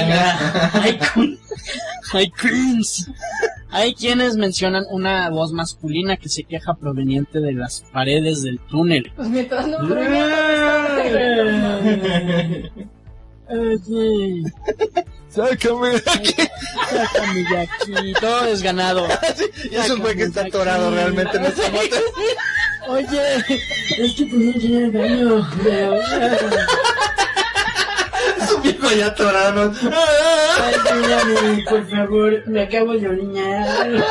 [0.75, 0.99] ay,
[2.13, 3.07] ay, cringe!
[3.73, 9.11] Hay quienes mencionan una voz masculina que se queja proveniente de las paredes del túnel.
[9.17, 9.79] Pues mientras no
[13.49, 14.43] Oye,
[15.29, 16.35] Sácame de aquí.
[16.91, 19.07] sácame de aquí, todo desganado.
[19.71, 21.97] Y es un güey que está atorado realmente en esta moto.
[22.89, 23.37] Oye,
[23.99, 25.49] es que pues no tiene el baño.
[28.63, 29.67] Viejo ya atorado.
[29.67, 29.73] ¿no?
[30.91, 34.05] Ayúdame, por favor, me acabo de orinar.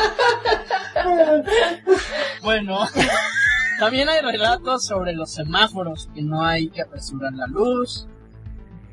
[2.41, 2.79] Bueno,
[3.79, 8.07] también hay relatos sobre los semáforos, que no hay que apresurar la luz.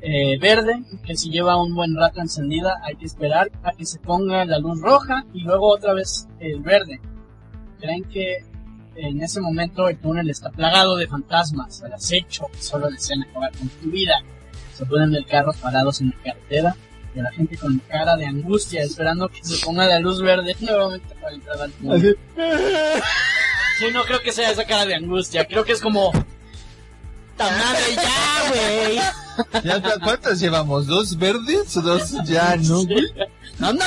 [0.01, 3.99] eh, verde, que si lleva un buen rato encendida hay que esperar a que se
[3.99, 7.01] ponga la luz roja y luego otra vez el verde.
[7.81, 8.37] Creen que
[8.95, 13.51] en ese momento el túnel está plagado de fantasmas al acecho que solo desean acabar
[13.57, 14.15] con tu vida.
[14.79, 16.75] Se ponen del carro parados en la carretera
[17.15, 20.55] y a la gente con cara de angustia esperando que se ponga la luz verde
[20.61, 22.17] nuevamente para entrar al túnel.
[23.77, 26.11] Sí, no creo que sea esa cara de angustia, creo que es como...
[27.37, 28.99] ¡Ta madre ya, güey!
[29.63, 30.87] ¿Ya cu- ¿Cuántas llevamos?
[30.87, 32.83] ¿Dos verdes dos ya, no?
[32.85, 33.05] güey?
[33.59, 33.85] ¡No, no!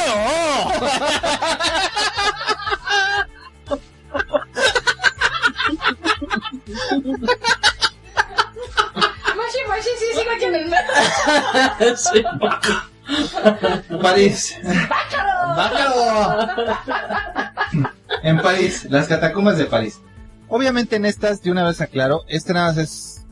[9.52, 10.94] Sí, sigo aquí en el metro.
[11.96, 12.22] Sí.
[14.00, 14.54] París.
[15.56, 16.48] ¡Bácaro!
[18.22, 20.00] en París, las catacumbas de París.
[20.48, 23.24] Obviamente en estas, de una vez aclaro, este nada más es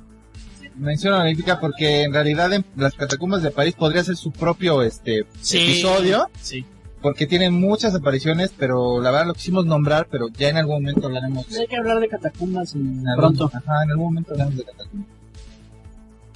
[0.75, 5.27] mención honorífica porque en realidad en las catacumbas de París podría ser su propio este
[5.41, 5.59] Sí.
[5.59, 6.65] episodio Sí.
[7.03, 11.07] porque tienen muchas apariciones, pero la verdad lo quisimos nombrar, pero ya en algún momento
[11.07, 13.51] hablaremos Hay que hablar de catacumbas en- en algún- pronto.
[13.55, 15.09] Ajá, en algún momento hablamos de catacumbas.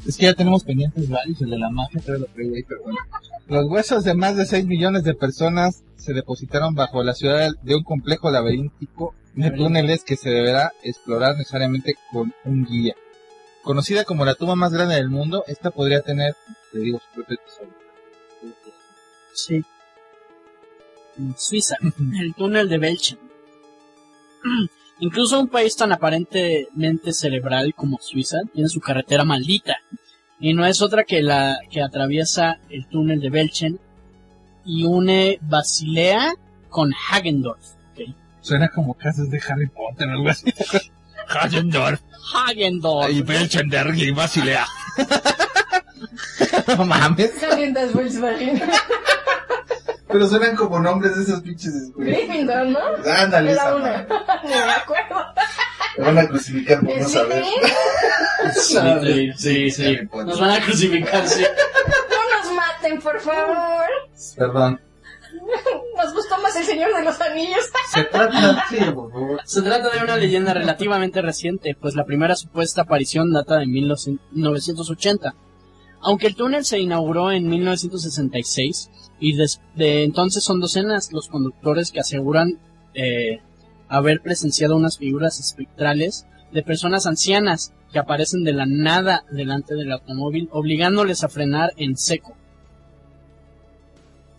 [0.06, 2.82] Es que ya tenemos pendientes varios, el de la magia, pero lo traigo ahí, pero
[2.82, 2.98] bueno.
[3.46, 7.74] Los huesos de más de 6 millones de personas se depositaron bajo la ciudad de
[7.74, 12.94] un complejo laberíntico de túneles que se deberá explorar necesariamente con un guía.
[13.62, 16.34] Conocida como la tumba más grande del mundo, esta podría tener,
[16.72, 17.70] te digo, su propio tesoro.
[19.32, 19.64] Sí.
[21.36, 21.76] Suiza,
[22.20, 23.18] el túnel de Belchen.
[25.00, 29.76] Incluso un país tan aparentemente cerebral como Suiza tiene su carretera maldita.
[30.40, 33.80] Y no es otra que la que atraviesa el túnel de Belchen
[34.64, 36.34] y une Basilea
[36.68, 37.64] con Hagendorf.
[37.92, 38.14] ¿ok?
[38.40, 40.52] Suena como casas de Harry Potter o algo así.
[41.28, 42.00] Hagendorf
[42.34, 43.10] Hagendorf.
[43.10, 44.66] y Belchenberg y Basilea.
[46.76, 47.30] no mames.
[47.40, 48.62] Calientas Volkswagen.
[50.08, 52.18] Pero suenan como nombres de esos pinches escuelas.
[52.18, 52.78] Gryffindor, ¿no?
[53.10, 54.02] Ándale, Era esa una.
[54.44, 55.16] Ni me acuerdo.
[55.98, 57.44] Me van a crucificar por no saber.
[58.52, 59.98] Sí, sí, sí.
[60.12, 61.42] Nos van a crucificar, sí.
[61.42, 63.86] No nos maten, por favor.
[64.36, 64.80] Perdón.
[65.96, 67.70] Nos gustó más el Señor de los Anillos.
[67.92, 69.40] Se trata, sí, por favor.
[69.44, 75.34] Se trata de una leyenda relativamente reciente, pues la primera supuesta aparición data de 1980.
[76.00, 78.90] Aunque el túnel se inauguró en 1966
[79.24, 82.58] y desde entonces son docenas los conductores que aseguran
[82.92, 83.40] eh,
[83.88, 89.92] haber presenciado unas figuras espectrales de personas ancianas que aparecen de la nada delante del
[89.92, 92.36] automóvil, obligándoles a frenar en seco.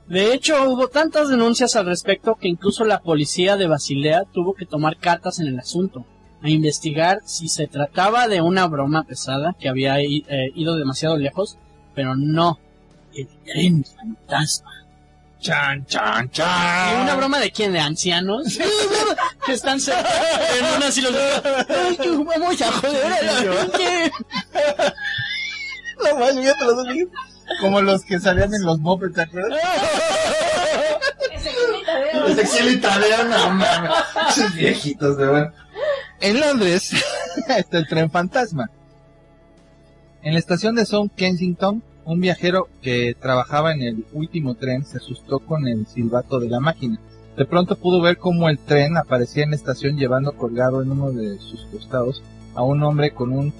[0.07, 4.67] De hecho, hubo tantas denuncias al respecto que incluso la policía de Basilea tuvo que
[4.67, 6.05] tomar cartas en el asunto,
[6.43, 10.21] a investigar si se trataba de una broma pesada que había eh,
[10.53, 11.57] ido demasiado lejos,
[11.95, 12.59] pero no,
[13.16, 14.72] el tren fantasma.
[15.39, 17.01] Chan, chan, ¿Y chan.
[17.03, 17.72] una broma de quién?
[17.72, 18.57] ¿De ancianos?
[19.45, 20.09] que están cerca
[20.57, 21.13] en una así los
[21.70, 24.11] ¡Ay, que vamos a joder a la gente!
[26.03, 27.13] No más, fíjate los amigos.
[27.61, 29.59] Como los que salían en los mopeds, ¿te acuerdas?
[32.28, 33.91] Ezequiel y Tadeo, no mames.
[34.30, 35.51] Esos viejitos, de bueno.
[36.22, 36.91] En Londres
[37.57, 38.70] está el tren fantasma.
[40.24, 44.97] En la estación de South Kensington, un viajero que trabajaba en el último tren se
[44.97, 46.99] asustó con el silbato de la máquina.
[47.36, 51.12] De pronto pudo ver cómo el tren aparecía en la estación llevando colgado en uno
[51.12, 53.53] de sus costados a un hombre con un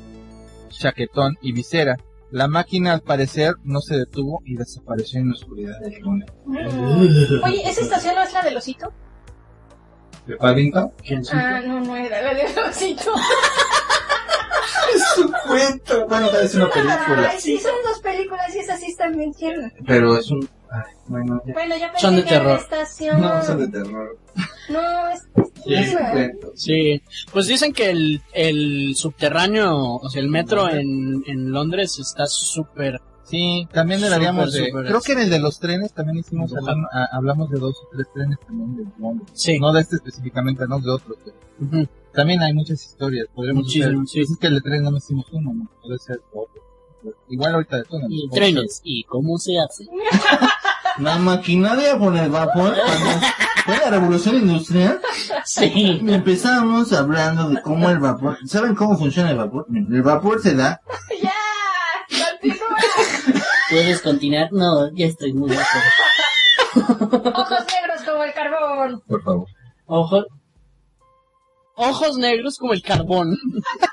[0.70, 1.98] chaquetón y visera.
[2.32, 6.32] La máquina al parecer no se detuvo y desapareció en la oscuridad del túnel.
[6.46, 7.44] Mm.
[7.44, 8.94] Oye, ¿esa estación no es la del osito?
[10.26, 10.92] ¿De Paddington?
[11.34, 13.12] Ah, no, no era la del osito.
[14.94, 16.08] Es un cuento.
[16.08, 17.30] Bueno, es una película.
[17.32, 19.72] Ay, sí, son dos películas y esas sí están bien tiernas.
[19.86, 20.48] Pero es un...
[20.72, 21.54] Ay, bueno, ya.
[21.54, 22.60] Bueno, ya pensé Son de que terror.
[22.60, 23.22] estación.
[23.22, 24.18] No, son de terror.
[24.70, 25.22] No, es...
[25.66, 26.52] Es un es- cuento.
[26.56, 32.26] Sí, pues dicen que el, el subterráneo, o sea, el metro en, en Londres está
[32.28, 33.02] súper...
[33.24, 34.70] Sí, también deberíamos Súper, de...
[34.70, 36.52] súper Creo es- que en el de los trenes también hicimos...
[36.54, 39.30] A- hablamos de dos o tres trenes también de Londres.
[39.34, 39.60] Sí.
[39.60, 41.18] No de este específicamente, no de otros.
[41.24, 41.88] pero Ujú.
[42.16, 43.28] También hay muchas historias.
[43.34, 44.08] Podríamos Muchísimo, hacer...
[44.08, 44.34] sí.
[44.34, 45.70] Es que el de trenes no hicimos uno, ¿no?
[45.82, 46.62] Puede ser otro.
[47.30, 48.08] Igual ahorita de túnel.
[48.12, 49.86] Y trenes, ¿y cómo se hace?
[51.00, 52.74] La maquinaria con el vapor,
[53.66, 55.02] fue la revolución industrial,
[55.44, 56.00] Sí.
[56.08, 59.66] empezamos hablando de cómo el vapor, ¿saben cómo funciona el vapor?
[59.74, 60.80] El vapor se da,
[61.22, 61.34] ¡Ya!
[62.32, 62.78] ¡Continúa!
[63.70, 64.48] ¿Puedes continuar?
[64.54, 65.66] No, ya estoy muy lejos.
[66.76, 69.02] Ojos negros como el carbón.
[69.06, 69.48] Por favor.
[69.88, 70.26] Ojos...
[71.76, 73.36] Ojos negros como el carbón.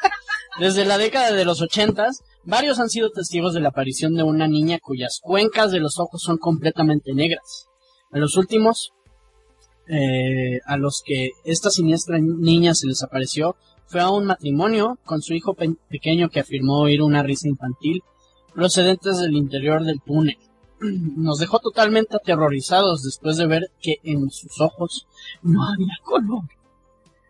[0.60, 4.46] Desde la década de los ochentas, varios han sido testigos de la aparición de una
[4.48, 7.66] niña cuyas cuencas de los ojos son completamente negras.
[8.12, 8.90] A los últimos,
[9.88, 13.56] eh, a los que esta siniestra niña se les apareció,
[13.86, 18.02] fue a un matrimonio con su hijo pe- pequeño que afirmó oír una risa infantil
[18.54, 20.36] procedentes del interior del túnel.
[20.80, 25.06] Nos dejó totalmente aterrorizados después de ver que en sus ojos
[25.42, 26.42] no había color.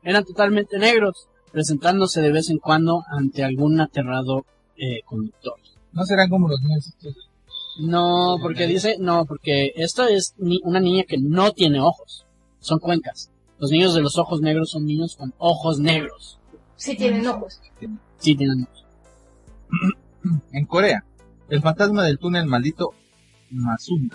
[0.03, 4.45] Eran totalmente negros, presentándose de vez en cuando ante algún aterrado
[4.77, 5.55] eh, conductor.
[5.93, 7.29] ¿No serán como los niños estos?
[7.81, 12.27] No, porque dice, no, porque esta es ni- una niña que no tiene ojos,
[12.59, 13.31] son cuencas.
[13.59, 16.39] Los niños de los ojos negros son niños con ojos negros.
[16.77, 17.61] Sí tienen ojos.
[18.19, 18.85] Sí tienen ojos.
[20.53, 21.05] En Corea,
[21.49, 22.91] el fantasma del túnel maldito
[23.51, 24.11] Masung.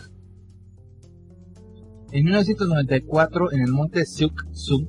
[2.11, 4.87] En 1994, en el monte Seuk-sung,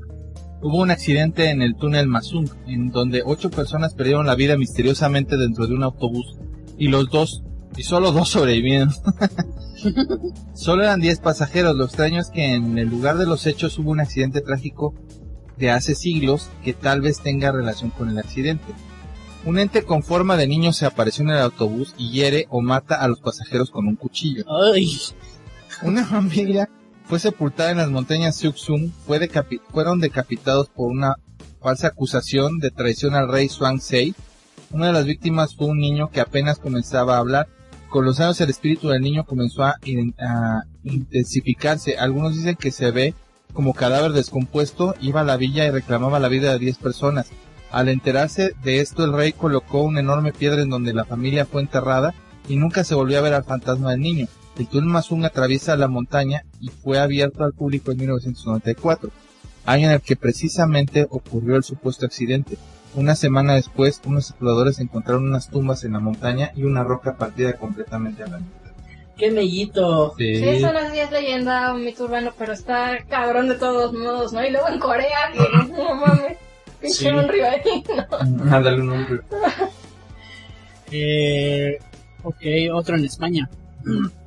[0.62, 5.36] hubo un accidente en el túnel Masung, en donde ocho personas perdieron la vida misteriosamente
[5.36, 6.36] dentro de un autobús,
[6.76, 7.42] y los dos,
[7.76, 8.90] y solo dos sobrevivieron.
[10.54, 13.90] solo eran diez pasajeros, lo extraño es que en el lugar de los hechos hubo
[13.90, 14.94] un accidente trágico
[15.56, 18.72] de hace siglos que tal vez tenga relación con el accidente.
[19.44, 22.96] Un ente con forma de niño se apareció en el autobús y hiere o mata
[22.96, 24.44] a los pasajeros con un cuchillo.
[24.72, 24.90] Ay,
[25.82, 26.68] Una familia
[27.08, 29.30] fue sepultada en las montañas Siuksung, fue
[29.70, 31.14] fueron decapitados por una
[31.60, 34.14] falsa acusación de traición al rey Swangsei.
[34.70, 37.48] Una de las víctimas fue un niño que apenas comenzaba a hablar.
[37.88, 39.76] Con los años el espíritu del niño comenzó a
[40.84, 41.96] intensificarse.
[41.96, 43.14] Algunos dicen que se ve
[43.54, 47.30] como cadáver descompuesto, iba a la villa y reclamaba la vida de 10 personas.
[47.70, 51.62] Al enterarse de esto, el rey colocó una enorme piedra en donde la familia fue
[51.62, 52.12] enterrada
[52.48, 54.28] y nunca se volvió a ver al fantasma del niño.
[54.58, 59.10] El túnel Masung atraviesa la montaña y fue abierto al público en 1994,
[59.66, 62.58] año en el que precisamente ocurrió el supuesto accidente.
[62.94, 67.52] Una semana después, unos exploradores encontraron unas tumbas en la montaña y una roca partida
[67.52, 68.72] completamente a la mitad.
[69.16, 70.14] qué mellito.
[70.16, 73.92] Sí, eso no sé si es leyenda o mito urbano, pero está cabrón de todos
[73.92, 74.44] modos, ¿no?
[74.44, 76.36] Y luego en Corea, que no mames.
[76.80, 77.06] Pinche Sí.
[77.08, 78.52] un río ahí, ¿no?
[78.56, 79.20] Ándale un nombre.
[80.90, 81.78] Eh,
[82.22, 82.40] ok,
[82.72, 83.48] otro en España.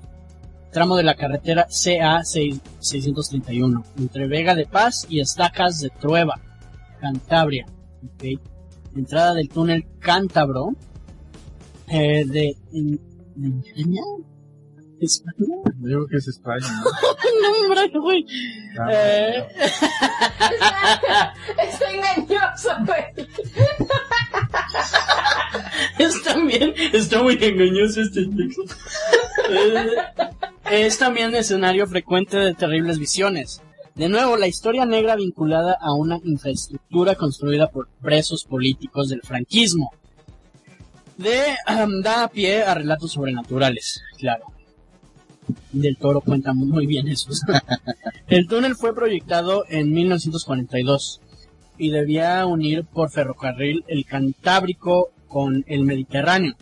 [0.71, 6.39] Tramo de la carretera CA 631, entre Vega de Paz y Estacas de Trueba,
[6.99, 7.65] Cantabria.
[8.03, 8.23] Ok.
[8.95, 10.69] Entrada del túnel Cántabro
[11.87, 12.99] eh, de, en-
[13.35, 14.01] de España.
[15.01, 15.55] España.
[15.65, 16.83] Yo creo que es España, ¿no?
[17.41, 18.25] No, hombre, güey.
[18.91, 19.47] Eh,
[21.67, 23.27] Está engañoso, güey.
[25.97, 28.63] Es también, está muy engañoso este texto.
[30.71, 33.61] Es también escenario frecuente de terribles visiones.
[33.93, 39.91] De nuevo, la historia negra vinculada a una infraestructura construida por presos políticos del franquismo.
[41.17, 44.45] De, am, da pie a relatos sobrenaturales, claro.
[45.73, 47.41] Del Toro cuenta muy bien esos.
[48.27, 51.19] El túnel fue proyectado en 1942
[51.77, 56.55] y debía unir por ferrocarril el Cantábrico con el Mediterráneo,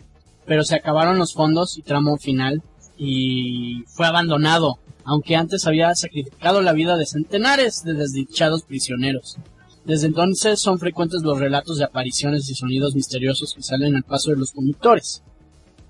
[0.46, 2.60] pero se acabaron los fondos y tramo final
[3.02, 9.38] y fue abandonado, aunque antes había sacrificado la vida de centenares de desdichados prisioneros.
[9.86, 14.32] Desde entonces son frecuentes los relatos de apariciones y sonidos misteriosos que salen al paso
[14.32, 15.22] de los conductores.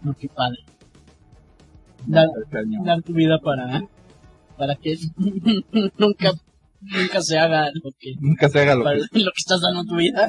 [0.03, 0.59] No, qué padre.
[2.07, 2.29] Dar,
[3.05, 3.83] tu vida para,
[4.57, 4.97] para que
[5.99, 6.31] nunca,
[6.81, 9.19] nunca se haga lo que, Nunca se haga lo para que...
[9.19, 10.29] lo que estás dando tu vida.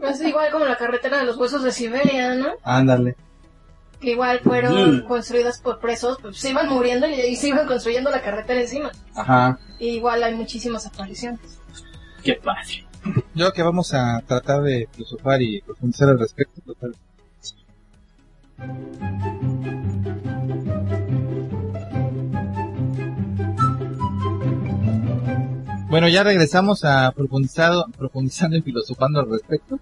[0.00, 2.48] Me Es igual como la carretera de los huesos de Siberia, ¿no?
[2.62, 3.14] Ándale.
[4.04, 5.04] Que igual fueron Mm.
[5.06, 8.92] construidas por presos, pues se iban muriendo y, y se iban construyendo la carretera encima.
[9.14, 9.58] Ajá.
[9.78, 11.40] Y igual hay muchísimas apariciones.
[12.22, 12.86] Qué padre.
[13.04, 16.60] Yo creo que vamos a tratar de filosofar y profundizar al respecto.
[16.66, 16.94] Total.
[25.88, 29.78] Bueno, ya regresamos a profundizado, profundizando y filosofando al respecto.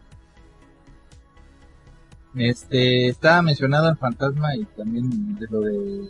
[2.34, 6.08] Este, estaba mencionado el fantasma y también de lo de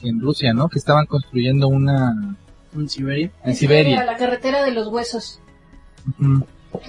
[0.00, 0.68] que en Rusia, ¿no?
[0.68, 2.36] Que estaban construyendo una
[2.74, 3.30] ¿En Siberia?
[3.44, 4.04] en Siberia.
[4.04, 5.40] La carretera de los huesos.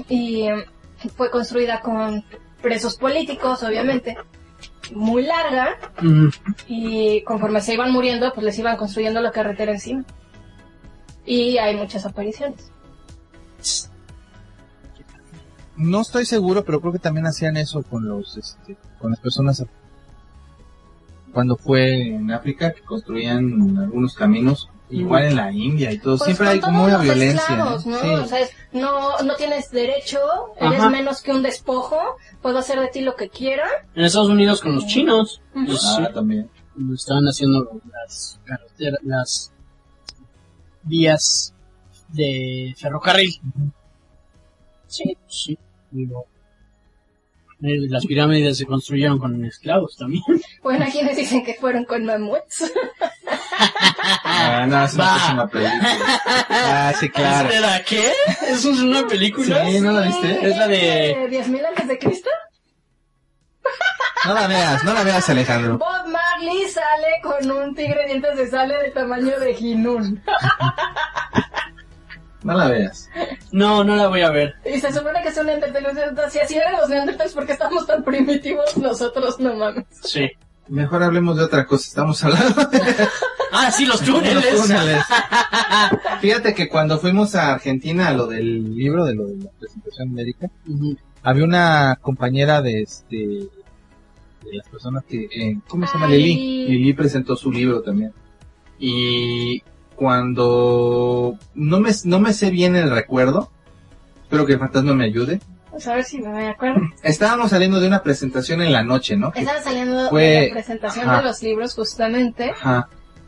[0.07, 0.65] Y eh,
[1.15, 2.23] fue construida con
[2.61, 4.17] presos políticos, obviamente.
[4.93, 5.77] Muy larga.
[6.67, 10.05] Y conforme se iban muriendo, pues les iban construyendo la carretera encima.
[11.25, 12.71] Y hay muchas apariciones.
[15.79, 19.65] No estoy seguro, pero creo que también hacían eso con los, este, con las personas
[21.33, 26.17] cuando fue en África que construían algunos caminos, igual en la India y todo.
[26.17, 27.39] Pues Siempre hay como una violencia.
[27.41, 27.99] esclavos, ¿no?
[27.99, 28.07] Sí.
[28.09, 30.19] O sea, es- no, no tienes derecho,
[30.57, 30.89] eres Ajá.
[30.89, 31.97] menos que un despojo,
[32.41, 33.67] puedo hacer de ti lo que quiera.
[33.95, 35.41] En Estados Unidos con los chinos.
[35.53, 36.49] Pues, sí, Ah, también.
[36.93, 39.51] estaban haciendo las carreteras, las
[40.83, 41.53] vías
[42.09, 43.33] de ferrocarril.
[44.87, 45.57] Sí, sí.
[45.91, 46.27] Digo,
[47.61, 50.23] eh, las pirámides se construyeron con esclavos también.
[50.61, 52.69] Bueno, quienes dicen que fueron con mamuts.
[54.25, 55.99] Ah, no, es una película.
[56.49, 57.47] Ah, sí, claro.
[57.49, 58.11] ¿Espera, qué?
[58.47, 59.65] ¿Eso es una película?
[59.65, 60.47] Sí, ¿no la viste?
[60.49, 61.29] Es la de...
[61.29, 62.29] ¿10.000 antes de Cristo?
[64.25, 65.77] No la veas, no la veas, Alejandro.
[65.77, 70.21] Bob Marley sale con un tigre de dientes de sable del tamaño de Ginun.
[72.43, 73.09] No la veas.
[73.51, 74.55] No, no la voy a ver.
[74.65, 76.31] Y se supone que es un neandertal.
[76.31, 79.39] Si así eran los neandertales, ¿por qué estamos tan primitivos nosotros?
[79.39, 79.85] No mames.
[80.03, 80.29] Sí.
[80.69, 81.87] Mejor hablemos de otra cosa.
[81.87, 82.79] Estamos hablando de
[83.51, 85.03] Ah, sí, los los túneles.
[86.21, 90.13] Fíjate que cuando fuimos a Argentina a lo del libro, de lo de la presentación
[90.13, 90.95] médica, Ujú.
[91.23, 96.05] había una compañera de este de las personas que eh, ¿cómo se llama?
[96.07, 96.17] Ay.
[96.21, 98.13] Lili Lili presentó su libro también
[98.79, 99.61] y
[99.99, 103.51] cuando no me no me sé bien el recuerdo
[104.23, 106.81] espero que el fantasma me ayude Vamos a ver si me acuerdo.
[107.03, 109.31] estábamos saliendo de una presentación en la noche ¿no?
[109.35, 111.17] Estaba saliendo Fue- de la presentación ajá.
[111.19, 112.87] de los libros justamente ajá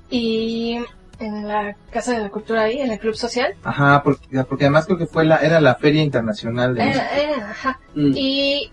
[0.09, 0.79] y
[1.19, 3.53] en la Casa de la Cultura ahí, en el Club Social.
[3.63, 7.51] ajá porque, porque además creo que fue la era la feria internacional de Era- era,
[7.51, 7.79] ajá.
[7.95, 8.11] Mm.
[8.15, 8.71] Y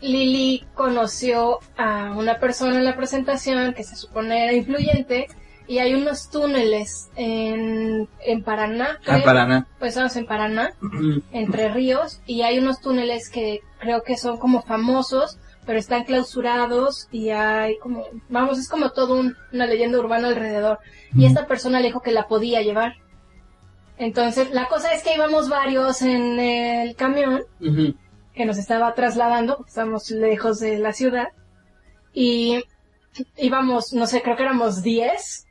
[0.00, 5.28] Lili conoció a una persona en la presentación que se supone era influyente
[5.66, 8.98] y hay unos túneles en, en Paraná.
[9.00, 9.24] Ah, creo.
[9.24, 10.72] Paraná Pues estamos en Paraná,
[11.32, 17.08] entre ríos, y hay unos túneles que creo que son como famosos, pero están clausurados
[17.10, 20.78] y hay como, vamos, es como todo un- una leyenda urbana alrededor.
[21.16, 22.94] Y esta persona le dijo que la podía llevar.
[23.96, 27.42] Entonces, la cosa es que íbamos varios en el camión
[28.34, 31.28] que nos estaba trasladando, porque estábamos lejos de la ciudad,
[32.12, 32.64] y
[33.36, 35.46] íbamos, no sé, creo que éramos 10,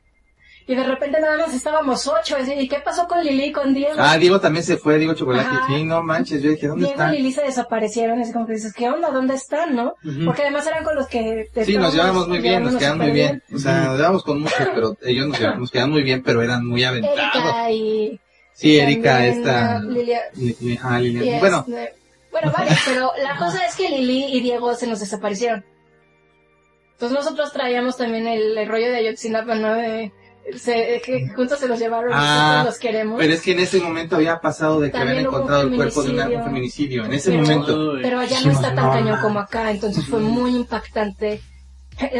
[0.66, 3.94] y de repente nada más estábamos 8, y ¿qué pasó con Lili y con Diego?
[3.98, 5.66] ah Diego también se fue Diego Chocolate Ajá.
[5.68, 7.14] sí no manches yo dije ¿dónde Diego están?
[7.14, 9.10] y Lili se desaparecieron, es como que dices, ¿qué onda?
[9.10, 9.94] ¿Dónde están, no?
[10.24, 11.48] Porque además eran con los que...
[11.64, 13.42] Sí, nos llevamos muy bien, nos quedan muy bien.
[13.54, 15.26] O sea, nos llevamos con muchos, pero ellos
[15.58, 17.18] nos, quedan muy bien, pero eran muy aventados.
[17.18, 18.20] Erika y...
[18.54, 19.76] Sí, Erika, esta...
[19.76, 21.24] ah, Lilia, Li- li- ajá, Lilian.
[21.36, 21.94] y Bueno, este-
[22.30, 25.64] bueno, vale, pero la cosa es que Lili y Diego se nos desaparecieron.
[26.92, 29.74] Entonces nosotros traíamos también el, el rollo de Ayotzinapa, ¿no?
[29.74, 30.12] De,
[30.56, 33.18] se- que juntos se los llevaron y Ah, nosotros los queremos.
[33.18, 36.02] pero es que en ese momento había pasado de que También habían encontrado el cuerpo
[36.02, 37.04] de un feminicidio.
[37.04, 37.92] En ese Pero- momento.
[38.02, 41.40] Pero allá no está tan cañón como acá, entonces fue muy impactante.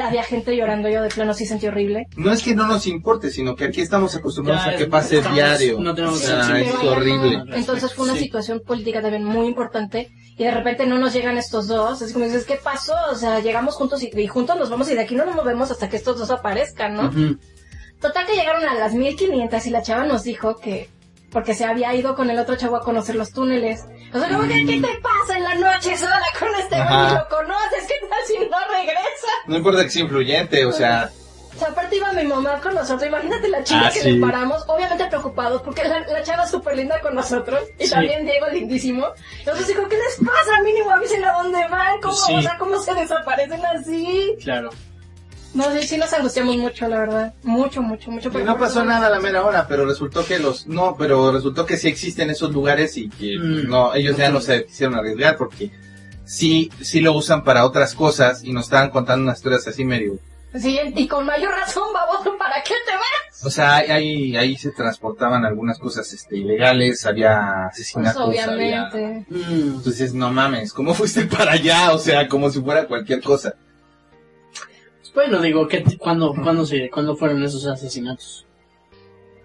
[0.04, 2.06] Había gente llorando, yo de plano sí sentí horrible.
[2.16, 5.16] No es que no nos importe, sino que aquí estamos acostumbrados Ya, a que pase
[5.16, 5.80] estamos- diario.
[5.80, 7.38] no tenemos Sí, es horrible.
[7.44, 7.56] no.
[7.56, 8.20] Entonces fue una Sí.
[8.24, 12.02] situación política también muy importante y de repente no nos llegan estos dos.
[12.02, 12.92] Es como dices, ¿qué pasó?
[13.10, 15.72] O sea, llegamos juntos y, y juntos nos vamos y de aquí no nos movemos
[15.72, 17.10] hasta que estos dos aparezcan, ¿no?
[18.00, 20.88] Total que llegaron a las 1500 y la chava nos dijo que
[21.32, 23.84] porque se había ido con el otro chavo a conocer los túneles.
[24.12, 27.14] O sea, como que, ¿qué te pasa en la noche sola con este güey?
[27.14, 29.32] Lo conoces, ¿qué tal si no regresa?
[29.48, 31.10] No importa que sea influyente, o sea,
[31.54, 33.06] O sea, aparte iba mi mamá con nosotros.
[33.08, 34.10] Imagínate la chica Ah, que sí.
[34.12, 37.62] le paramos, obviamente preocupados, porque la, la chava es súper linda con nosotros.
[37.80, 37.90] Y Sí.
[37.90, 39.06] también Diego lindísimo.
[39.40, 40.62] Entonces dijo, ¿qué les pasa?
[40.64, 42.00] Mínimo avisen a dónde van.
[42.00, 42.34] ¿Cómo, Sí.
[42.34, 44.36] o sea, ¿cómo se desaparecen así?
[44.42, 44.70] Claro.
[45.54, 47.34] No, sí, sí nos angustiamos mucho, la verdad.
[47.44, 48.28] Mucho, mucho, mucho.
[48.28, 51.30] y pero no pasó nada a la mera hora, pero resultó que los, no, pero
[51.32, 53.68] resultó que sí existen esos lugares y que Mm.
[53.68, 55.70] no, ellos ya no se quisieron arriesgar porque
[56.24, 60.18] sí, sí lo usan para otras cosas y nos estaban contando unas historias así medio.
[60.56, 63.44] Sí, y con mayor razón, baboso, ¿para qué te vas?
[63.44, 68.48] O sea, ahí, ahí se transportaban algunas cosas este, ilegales, había Pues asesinatos, había...
[68.54, 69.26] obviamente.
[69.30, 71.92] Mm, Entonces, no mames, ¿cómo fuiste para allá?
[71.92, 73.54] O sea, como si fuera cualquier cosa.
[75.14, 78.46] Bueno, digo, ¿qué, cuándo, cuándo, se, ¿cuándo fueron esos asesinatos?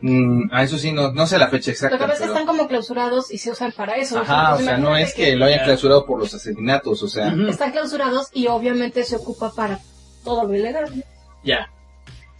[0.01, 1.97] Mm, a eso sí, no, no sé la fecha Lo exacta.
[1.97, 4.19] que pasa es que pero- están como clausurados y se usan para eso.
[4.19, 5.65] Ajá, o sea, no es que lo hayan Ya.
[5.65, 9.79] clausurado por los asesinatos, o sea, Están clausurados y obviamente se ocupa para
[10.23, 11.03] todo lo ilegal.
[11.43, 11.69] Ya.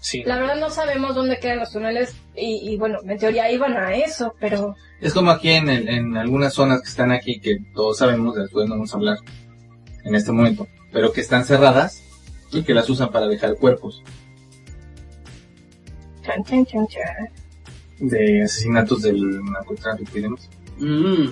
[0.02, 0.24] Sí.
[0.24, 3.94] La verdad no sabemos dónde quedan los túneles y, y bueno, en teoría iban a
[3.94, 7.98] eso, pero es como aquí en, el- en algunas zonas que están aquí, que todos
[7.98, 9.18] sabemos, de las cuales no vamos a hablar
[10.06, 12.02] en este momento, pero que están cerradas
[12.52, 14.02] y que las usan para dejar cuerpos
[16.24, 17.30] chan, chan, chan, chan.
[18.00, 20.50] de asesinatos del narcotráfico y demás.
[20.78, 21.30] Mm,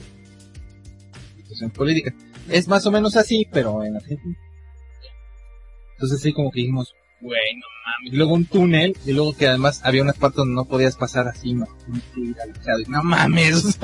[1.38, 2.14] situación política.
[2.49, 4.35] Es más o menos así, pero en Argentina.
[5.94, 8.14] Entonces sí como que dijimos, güey, no mames.
[8.14, 11.27] Y luego un túnel, y luego que además había unas partes donde no podías pasar
[11.27, 11.65] así, no,
[12.88, 13.80] no mames.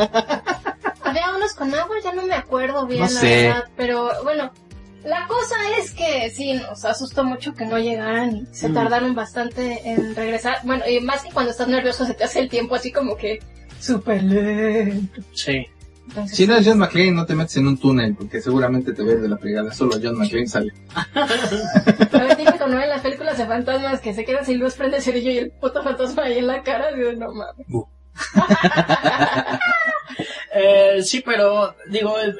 [1.04, 3.44] Había unos con agua, ya no me acuerdo bien, No la sé.
[3.48, 4.52] verdad, pero bueno,
[5.06, 8.74] la cosa es que sí, nos asustó mucho que no llegaran y se Mm.
[8.74, 10.58] tardaron bastante en regresar.
[10.64, 13.40] Bueno, y más que cuando estás nervioso se te hace el tiempo así como que
[13.80, 15.22] súper lento.
[15.34, 15.66] sí.
[16.06, 19.04] Entonces, si no es John McClane, no te metes en un túnel, porque seguramente te
[19.04, 19.74] ves de la pegada.
[19.74, 20.72] Solo John McClane sale.
[20.96, 22.82] a ver, típico, ¿no?
[22.84, 25.52] En las películas de fantasmas que se quedan sin luz, prende el cerillo y el
[25.52, 27.66] puto fantasma ahí en la cara, digo, no mames.
[30.56, 32.34] Eh, sí, pero digo, eh,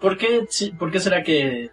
[0.00, 1.70] ¿por qué, sí, ¿por qué será que,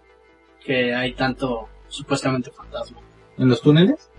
[0.64, 3.00] que hay tanto supuestamente fantasma?
[3.38, 4.10] ¿En los túneles?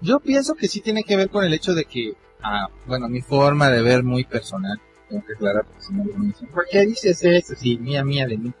[0.00, 3.20] Yo pienso que sí tiene que ver con el hecho de que, ah, bueno, mi
[3.20, 6.86] forma de ver muy personal, tengo que aclarar porque si no me dicen, ¿por qué
[6.86, 7.54] dices eso?
[7.56, 8.52] Sí, mía, mía de mí.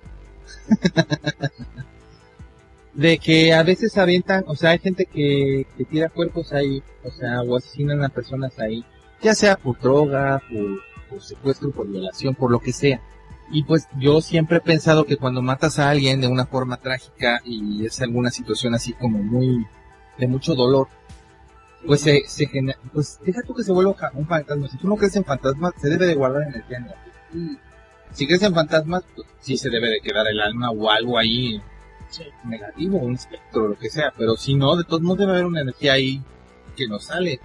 [2.94, 7.10] de que a veces avientan, o sea, hay gente que, que tira cuerpos ahí, o
[7.10, 8.84] sea, o asesinan a personas ahí,
[9.20, 10.80] ya sea por droga, por,
[11.10, 13.00] por secuestro, por violación, por lo que sea.
[13.50, 17.40] Y pues yo siempre he pensado que cuando matas a alguien de una forma trágica
[17.44, 19.66] y es alguna situación así como muy
[20.18, 20.88] de mucho dolor,
[21.86, 24.68] pues se, se genera, pues deja tú que se vuelva un fantasma.
[24.68, 26.94] Si tú no crees en fantasmas, se debe de guardar energía en la
[28.12, 31.60] Si crees en fantasmas, pues sí se debe de quedar el alma o algo ahí
[32.08, 32.24] Sí.
[32.44, 34.12] negativo, un espectro, lo que sea.
[34.16, 36.22] Pero si no, de todos modos debe haber una energía ahí
[36.76, 37.40] que nos sale.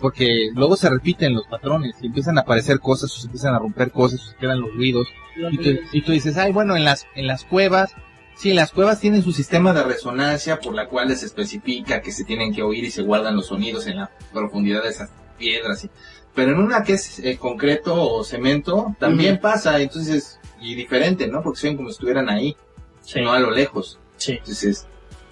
[0.00, 3.58] Porque luego se repiten los patrones y empiezan a aparecer cosas, o se empiezan a
[3.58, 5.08] romper cosas, o se quedan los ruidos.
[5.50, 7.92] Y tú, y tú dices, ay, bueno, en las, en las cuevas,
[8.36, 12.24] sí, las cuevas tienen su sistema de resonancia por la cual les especifica que se
[12.24, 15.84] tienen que oír y se guardan los sonidos en la profundidad de esas piedras.
[15.84, 15.90] y-
[16.34, 21.42] pero en una que es eh, concreto o cemento, también pasa, entonces, y diferente, ¿no?
[21.42, 22.56] Porque suenan como si estuvieran ahí,
[23.00, 23.20] Sí.
[23.20, 23.98] no a lo lejos.
[24.18, 24.32] Sí.
[24.34, 24.86] Entonces,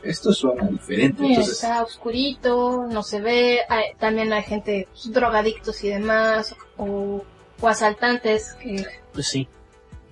[0.09, 1.25] esto suena diferente.
[1.25, 7.23] Entonces, está oscurito, no se ve, hay- también hay gente pues, drogadictos y demás, o,
[7.61, 9.49] o asaltantes, que, Pues sí.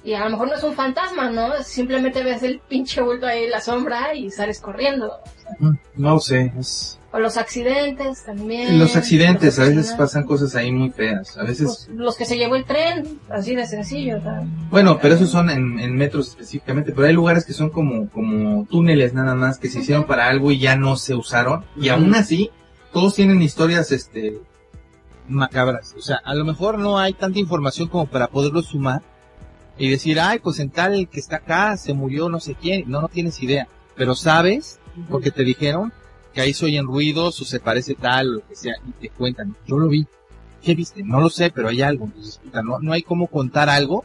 [0.02, 1.62] y a lo mejor no es un fantasma, ¿no?
[1.62, 5.18] Simplemente ves el pinche bulto ahí en la sombra y sales corriendo.
[5.58, 6.98] mm, no sé, es...
[7.14, 8.76] O los accidentes también.
[8.76, 11.38] Los accidentes, a veces pasan cosas ahí muy feas.
[11.38, 14.42] A veces Pues, los que se llevó el tren, así de sencillo, sea.
[14.68, 18.66] Bueno, pero esos son en, en metros específicamente, pero hay lugares que son como, como
[18.66, 21.64] túneles nada más que se hicieron para algo y ya no se usaron.
[21.76, 22.00] Y Ujú.
[22.00, 22.50] aún así,
[22.92, 24.40] todos tienen historias, este,
[25.28, 25.94] macabras.
[25.96, 29.02] O sea, a lo mejor no hay tanta información como para poderlo sumar
[29.78, 32.90] y decir, ay, pues en tal que está acá se murió no sé quién.
[32.90, 33.68] No, no tienes idea.
[33.94, 35.92] Pero sabes, porque te dijeron
[36.34, 39.08] que ahí se oyen ruidos o se parece tal o lo que sea y te
[39.08, 39.56] cuentan.
[39.66, 40.06] Yo lo vi.
[40.62, 41.02] ¿Qué viste?
[41.02, 42.06] No lo sé, pero hay algo.
[42.06, 44.04] Entonces, no, no hay cómo contar algo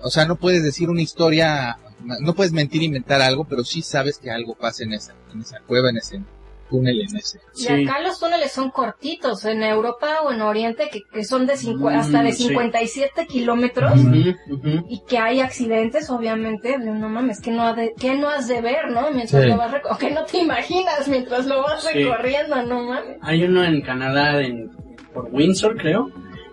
[0.00, 1.78] o sea, no puedes decir una historia,
[2.20, 5.60] no puedes mentir, inventar algo, pero sí sabes que algo pasa en esa, en esa
[5.60, 6.22] cueva, en ese
[6.68, 7.38] túnel, en ese.
[7.56, 7.84] Y Sí.
[7.84, 11.92] acá los túneles son cortitos, en Europa o en Oriente, que, que son de cincu-
[11.92, 12.44] Mm, hasta de sí.
[12.48, 13.92] 57 kilómetros.
[14.00, 14.86] Ujú, ujú.
[14.88, 18.48] Y que hay accidentes, obviamente, de, no mames, que no, ha de, que no has
[18.48, 19.10] de ver, ¿no?
[19.10, 19.48] Mientras Sí.
[19.48, 21.88] lo vas o que no te imaginas mientras lo vas Sí.
[21.94, 23.16] recorriendo, no mames.
[23.22, 24.70] Hay uno en Canadá, en,
[25.14, 26.10] por Windsor, creo,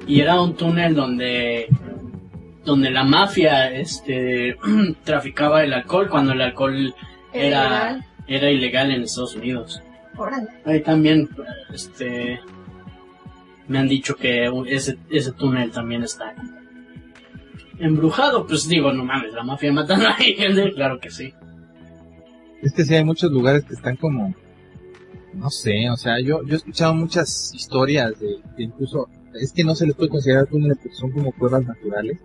[0.08, 1.68] y era un túnel donde
[2.64, 4.56] donde la mafia este
[5.04, 6.96] traficaba el alcohol cuando el alcohol
[7.32, 9.82] Era era ilegal en Estados Unidos.
[10.18, 10.48] Órale.
[10.66, 11.30] Ahí también
[11.74, 12.40] este
[13.68, 16.36] me han dicho que ese ese túnel también está
[17.80, 21.34] embrujado, pues digo, no mames, la mafia matando a gente, claro que sí.
[22.62, 24.34] Es que sí hay muchos lugares que están como,
[25.34, 29.64] no sé, o sea, yo, yo he escuchado muchas historias de, de incluso, es que
[29.64, 32.18] no se les puede considerar túneles porque son como cuevas naturales,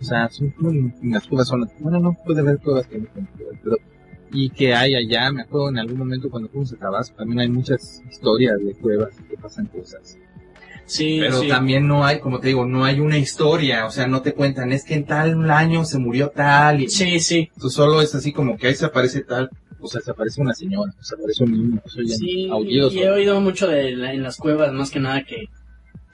[0.00, 3.26] O sea, son, mm, las cuevas son, bueno, no puede haber cuevas que no son
[3.36, 3.76] cuevas, pero,
[4.32, 7.48] y que hay allá, me acuerdo en algún momento cuando fuimos a Tabasco, también hay
[7.48, 10.18] muchas historias de cuevas que pasan cosas.
[10.84, 11.48] Sí, Pero sí.
[11.48, 14.72] también no hay, como te digo, no hay una historia, o sea, no te cuentan,
[14.72, 17.50] es que en tal año se murió tal, y Sí, sí.
[17.54, 19.50] Entonces, solo es así como que ahí se aparece tal,
[19.80, 22.92] o sea, se aparece una señora, se aparece un niño, oyen Sí, aullidos.
[22.94, 25.48] y he oído mucho de la- en las cuevas, más que nada, que,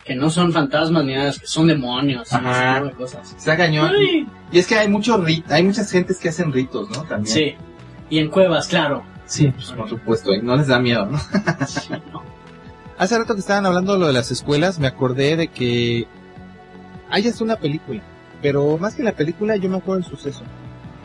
[0.06, 2.82] que no son fantasmas ni nada, que son demonios y Ajá.
[2.82, 3.34] de cosas.
[3.36, 3.90] Está cañón.
[3.94, 7.02] Ay, Y es que hay muchos rit- hay muchas gentes que hacen ritos, ¿no?
[7.04, 7.26] También.
[7.34, 7.54] sí.
[8.12, 9.04] Y en cuevas, claro.
[9.24, 11.18] Sí, pues, por supuesto, y no les da miedo, ¿no?
[11.66, 12.22] Sí, no.
[12.98, 16.06] Hace rato que estaban hablando de lo de las escuelas, me acordé de que
[17.08, 18.02] hay hasta una película,
[18.42, 20.42] pero más que la película yo me acuerdo del suceso.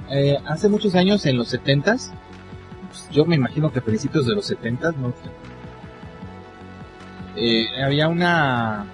[0.09, 2.11] Eh, hace muchos años, en los setentas,
[2.89, 5.13] pues, yo me imagino que a principios de los setentas, no
[7.37, 8.85] eh, había una,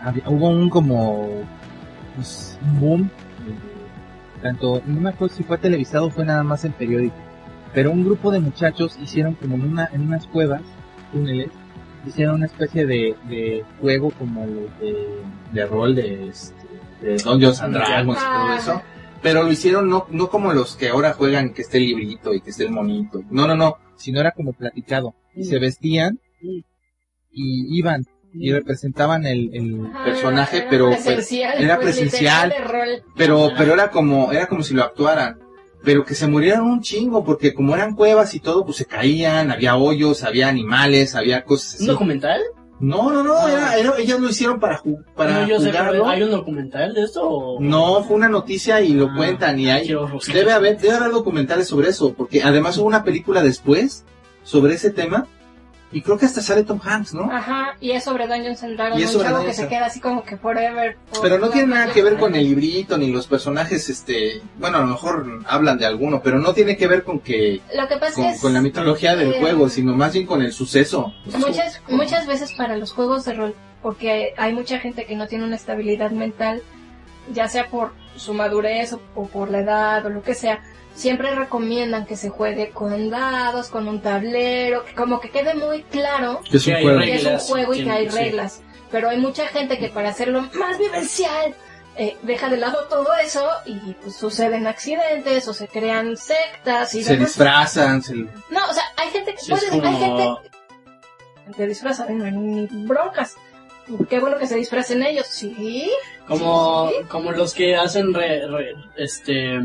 [0.00, 1.42] había- hubo un como,
[2.14, 3.10] pues, un boom,
[4.42, 7.16] tanto, no me acuerdo si fue televisado o fue nada más en periódico,
[7.72, 10.62] pero un grupo de muchachos hicieron como en una, en unas cuevas,
[11.12, 11.50] túneles,
[12.06, 16.54] hicieron una especie de, de juego como los de, de rol de, este,
[17.00, 18.82] de Dungeons and Dragons y todo eso.
[19.22, 22.40] Pero lo hicieron no, no como los que ahora juegan que esté el librito y
[22.40, 23.22] que esté el monito.
[23.30, 23.76] No, no, no.
[23.94, 25.14] Sino era como platicado.
[25.32, 28.04] Y se vestían y iban
[28.34, 32.54] y representaban el, el Ah, personaje, era pero, presencial, era pues, presencial.
[33.16, 35.38] pero, pero era como, era como si lo actuaran.
[35.84, 39.50] Pero que se murieron un chingo, porque como eran cuevas y todo, pues se caían,
[39.50, 42.40] había hoyos, había animales, había cosas ¿Un documental?
[42.78, 45.90] No, no, no, era, era- ellos lo hicieron para, ju- para no, yo sé, jugarlo.
[45.92, 47.28] pero ¿hay un documental de esto?
[47.28, 47.60] O...
[47.60, 49.92] No, fue una noticia y lo Ah, cuentan y hay,
[50.32, 54.04] debe haber, debe haber documentales sobre eso, porque además hubo una película después
[54.44, 55.26] sobre ese tema
[55.92, 57.30] y creo que hasta sale Tom Hanks, ¿no?
[57.30, 59.86] Ajá, y es sobre Dungeons and Dragons, Y es un sobre chavo que se queda
[59.86, 60.96] así como que forever.
[61.20, 64.80] Pero no tiene nada que ver con el librito ni los personajes, este, bueno, a
[64.80, 68.14] lo mejor hablan de alguno, pero no tiene que ver con que, Lo que pasa
[68.14, 71.12] con, es con la mitología del eh, juego, sino más bien con el suceso.
[71.38, 75.44] muchas muchas veces para los juegos de rol, porque hay mucha gente que no tiene
[75.44, 76.62] una estabilidad mental,
[77.32, 80.62] ya sea por su madurez o, o por la edad o lo que sea,
[80.94, 85.82] siempre recomiendan que se juegue con dados, con un tablero, que como que quede muy
[85.84, 86.98] claro Que es un juego.
[87.00, 88.16] que es un reglas, juego y que hay sí.
[88.16, 88.62] reglas.
[88.90, 91.54] Pero hay mucha gente que para hacerlo más vivencial
[91.96, 97.02] eh, deja de lado todo eso y pues suceden accidentes o se crean sectas y
[97.02, 97.28] Se demás.
[97.28, 99.86] disfrazan, se- No, o sea, hay gente que Sí, puede, como...
[99.88, 100.50] hay gente
[101.56, 103.36] que disfraza y no hay ni broncas.
[104.08, 105.90] Qué bueno que se disfracen ellos, sí.
[106.28, 106.94] Como, Sí.
[107.10, 109.58] como los que hacen, re- re- este,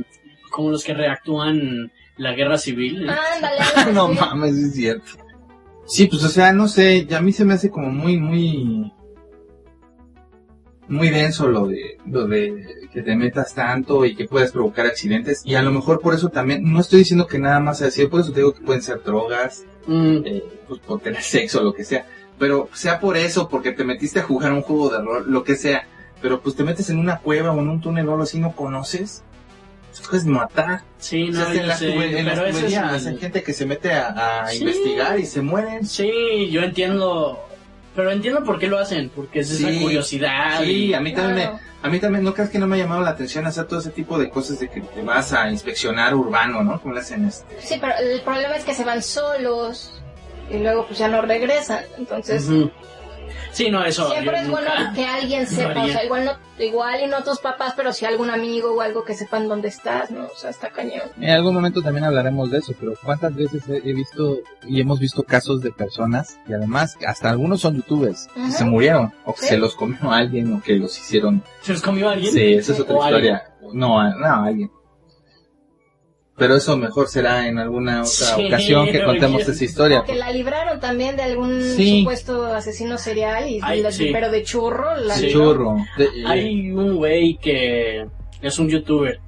[0.57, 3.07] como los que reactúan la guerra civil.
[3.07, 5.11] Ándale, ándale, no mames, es cierto.
[5.85, 8.91] Sí, pues o sea, no sé, ya a mí se me hace como muy, muy,
[10.88, 15.43] muy denso lo de, lo de que te metas tanto y que puedas provocar accidentes.
[15.45, 18.05] Y a lo mejor por eso también, no estoy diciendo que nada más sea así,
[18.07, 21.73] por eso te digo que pueden ser drogas, Mm, eh, pues por tener sexo, lo
[21.73, 22.05] que sea.
[22.38, 25.55] Pero sea por eso, porque te metiste a jugar un juego de rol, lo que
[25.55, 25.88] sea.
[26.21, 28.55] Pero pues te metes en una cueva o en un túnel o algo así, no
[28.55, 29.23] conoces.
[29.98, 30.82] Pues puedes matar.
[30.99, 33.19] sí, O no, sea, en sé, tuve- en las pero ese es tuberías el- hay
[33.19, 34.60] gente que se mete a, a Sí.
[34.60, 35.86] investigar y se mueren.
[35.86, 37.40] Sí, yo entiendo,
[37.95, 39.80] pero entiendo por qué lo hacen, porque es esa Sí.
[39.82, 40.61] curiosidad.
[40.61, 42.80] Sí, y- a mí también me, a mí también, no creas que no me ha
[42.80, 46.15] llamado la atención hacer todo ese tipo de cosas de que te vas a inspeccionar
[46.15, 46.82] urbano, ¿no?
[46.82, 47.60] Como le hacen este.
[47.61, 50.02] Sí, pero el problema es que se van solos
[50.49, 51.84] y luego pues ya no regresan.
[51.98, 52.45] Entonces.
[53.51, 54.09] Sí, no, eso.
[54.11, 55.93] siempre es bueno que alguien no sepa, o haría.
[55.93, 56.31] sea, igual no,
[56.64, 60.11] igual y no tus papás, pero si algún amigo o algo que sepan dónde estás,
[60.11, 60.26] ¿no?
[60.26, 61.03] O sea, está cañón.
[61.19, 64.38] En algún momento también hablaremos de eso, pero cuántas veces he, he visto
[64.68, 68.51] y hemos visto casos de personas y además hasta algunos son youtubers que Ajá.
[68.51, 69.47] se murieron o que Sí.
[69.47, 71.43] se los comió alguien o que los hicieron.
[71.61, 72.31] ¿Se los comió alguien?
[72.31, 73.35] Sí, esa es otra O alguien.
[73.35, 73.53] historia.
[73.73, 74.72] No, no, alguien.
[76.38, 78.05] Pero eso mejor será en alguna otra
[78.35, 80.01] Sí, ocasión que contemos esa historia.
[80.01, 81.99] O que la libraron también de algún Sí.
[82.01, 84.09] supuesto asesino serial, y Ay, la- sí.
[84.14, 84.95] pero de churro.
[84.97, 85.15] La.
[85.19, 85.77] Churro.
[85.97, 88.05] De- Hay un güey que
[88.41, 89.19] es un youtuber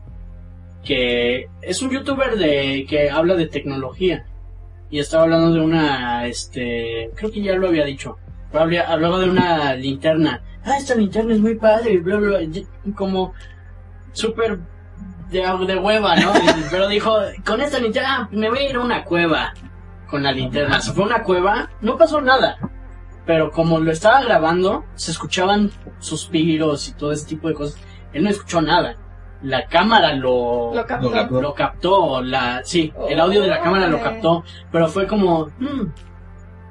[0.85, 4.25] que es un youtuber de que habla de tecnología
[4.89, 8.17] y estaba hablando de una este creo que ya lo había dicho
[8.53, 13.33] hablaba de una linterna ah esta linterna es muy padre bla bla bla", como
[14.13, 14.59] súper
[15.29, 17.15] de, de hueva no Y- pero dijo
[17.45, 19.53] con esta linterna me voy a ir a una cueva
[20.09, 22.57] con la linterna se fue a una cueva no pasó nada
[23.25, 25.69] pero como lo estaba grabando, se escuchaban
[25.99, 27.79] suspiros y todo ese tipo de cosas.
[28.11, 28.95] Él no escuchó nada.
[29.43, 31.09] La cámara lo, Lo captó.
[31.09, 31.41] Lo captó.
[31.41, 35.91] lo captó, la, sí, el audio de la cámara lo captó, pero fue como, "Hmm,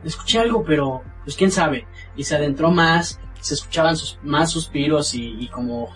[0.03, 1.87] escuché algo, pero pues quién sabe.
[2.17, 5.89] Y se adentró más, se escuchaban sus, más suspiros y, y como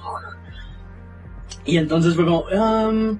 [1.64, 3.18] Y entonces fue como, um,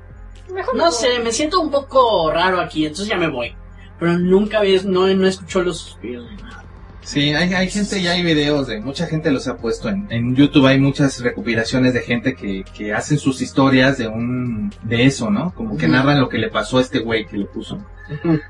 [0.53, 3.55] Mejor no sé, me siento un poco raro aquí, entonces ya me voy.
[3.99, 6.65] Pero nunca ves, no, no escuchó los suspiros ni nada.
[7.03, 10.37] Sí, hay, hay gente y hay videos de mucha gente los ha puesto en, en
[10.37, 15.29] YouTube hay muchas recopilaciones de gente que, que hacen sus historias de un de eso,
[15.29, 15.53] ¿no?
[15.57, 17.79] Como que narran lo que le pasó a este güey que lo puso.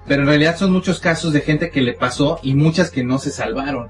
[0.06, 3.18] Pero en realidad son muchos casos de gente que le pasó y muchas que no
[3.18, 3.88] se salvaron.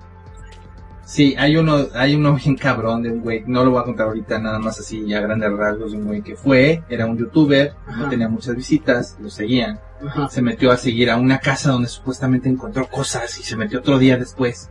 [1.04, 4.06] Sí, hay uno, hay uno bien cabrón de un güey, no lo voy a contar
[4.06, 7.74] ahorita nada más así a grandes rasgos de un güey que fue, era un youtuber,
[7.98, 10.28] no tenía muchas visitas, lo seguían, Ajá.
[10.28, 13.98] se metió a seguir a una casa donde supuestamente encontró cosas y se metió otro
[13.98, 14.70] día después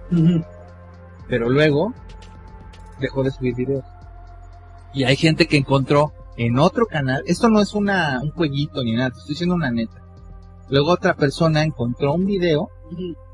[1.31, 1.93] pero luego
[2.99, 3.85] dejó de subir videos.
[4.93, 8.91] Y hay gente que encontró en otro canal, esto no es una, un jueguito ni
[8.91, 10.01] nada, te estoy diciendo una neta.
[10.69, 12.69] Luego otra persona encontró un video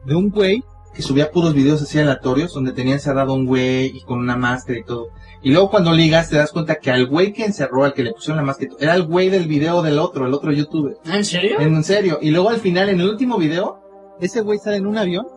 [0.05, 0.63] de un güey
[0.93, 4.79] que subía puros videos así aleatorios donde tenía encerrado un güey y con una máscara
[4.79, 5.09] y todo.
[5.41, 8.13] Y luego cuando ligas te das cuenta que al güey que encerró, al que le
[8.13, 10.97] pusieron la máscara, era el güey del video del otro, el otro youtuber.
[11.05, 11.59] ¿Ah, ¿En serio?
[11.59, 12.17] En serio.
[12.21, 13.79] Y luego al final, en el último video,
[14.19, 15.27] ese güey sale en un avión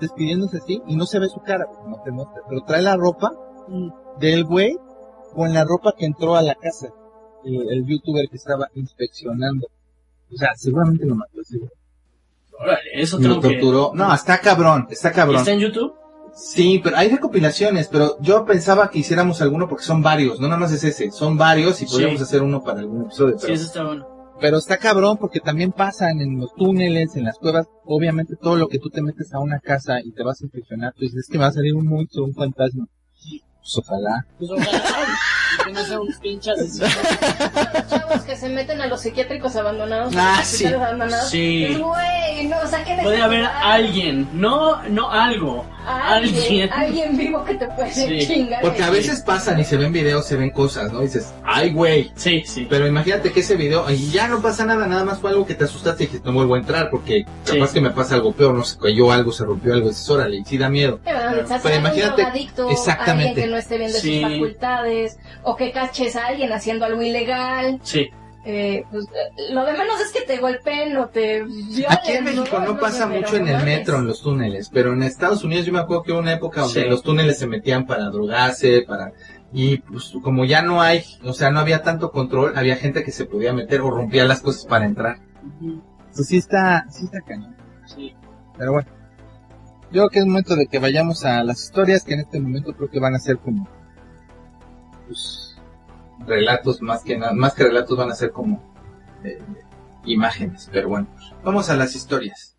[0.00, 3.32] despidiéndose así y no se ve su cara, no te muestra, pero trae la ropa
[4.20, 4.76] del güey
[5.34, 6.88] con la ropa que entró a la casa,
[7.44, 9.68] el, el youtuber que estaba inspeccionando.
[10.32, 11.70] O sea, seguramente lo mató ese güey.
[12.60, 13.48] Órale, eso lo tengo que...
[13.54, 13.92] torturó.
[13.94, 15.36] No, está cabrón, está ¿Y cabrón.
[15.36, 15.94] está en YouTube?
[16.34, 20.60] Sí, pero hay recopilaciones, pero yo pensaba que hiciéramos alguno porque son varios, no nada
[20.60, 21.92] más es ese, son varios y Sí.
[21.92, 23.38] podríamos hacer uno para algún episodio.
[23.38, 24.06] Sí, Pero eso está bueno.
[24.38, 28.68] Pero está cabrón porque también pasan en los túneles, en las cuevas, obviamente todo lo
[28.68, 31.28] que tú te metes a una casa y te vas a impresionar, tú dices, es
[31.30, 32.86] que va a salir un monstruo, un fantasma.
[33.22, 34.26] Pues ojalá.
[34.38, 34.84] Pues ojalá,
[35.66, 36.86] que no sea un pinche asesino.
[37.88, 40.14] chavos que se meten a los psiquiátricos abandonados.
[40.16, 40.66] Ah, a los sí.
[40.66, 41.30] abandonados.
[41.30, 41.66] Sí.
[41.68, 45.64] Pues, Güey, no, o sea, ¿qué Puede haber alguien, no, no algo.
[45.86, 47.16] Alguien, alguien.
[47.16, 48.18] vivo que te puede Sí.
[48.26, 48.60] chingar.
[48.60, 51.00] Porque a veces pasan y se ven videos, se ven cosas, ¿no?
[51.00, 52.10] Y dices, ay güey.
[52.16, 52.66] Sí, sí.
[52.68, 55.54] Pero imagínate que ese video, y ya no pasa nada, nada más fue algo que
[55.54, 57.74] te asustaste y dijiste, no vuelvo a entrar porque capaz Sí.
[57.74, 60.44] que me pasa algo peor, no se cayó algo, se rompió algo, dices, órale, y
[60.44, 61.00] sí da miedo.
[61.04, 62.22] Pero sea un imagínate-
[62.70, 63.10] exactamente.
[63.30, 64.20] alguien que no esté viendo Sí.
[64.20, 67.78] sus facultades, o que caches a alguien haciendo algo ilegal.
[67.82, 68.08] Sí.
[68.48, 71.86] Eh, pues, eh, lo de menos es que te golpeen o te violen.
[71.90, 75.02] Aquí en México no No, pasa mucho en el metro, en los túneles, pero en
[75.02, 76.88] Estados Unidos yo me acuerdo que hubo una época donde Sí.
[76.88, 79.12] los túneles se metían para drogarse, para...
[79.52, 83.10] Y pues como ya no hay, o sea, no había tanto control, había gente que
[83.10, 85.18] se podía meter o rompía las cosas para entrar.
[86.14, 87.56] Pues sí está, sí está cañón.
[87.86, 88.14] Sí.
[88.56, 88.88] Pero bueno.
[89.90, 92.74] Yo creo que es momento de que vayamos a las historias que en este momento
[92.76, 93.68] creo que van a ser como,
[95.06, 95.45] pues,
[96.20, 98.62] Relatos más que nada, más que relatos van a ser como
[99.24, 99.38] eh,
[100.04, 101.08] imágenes, pero bueno.
[101.44, 102.56] Vamos a las historias.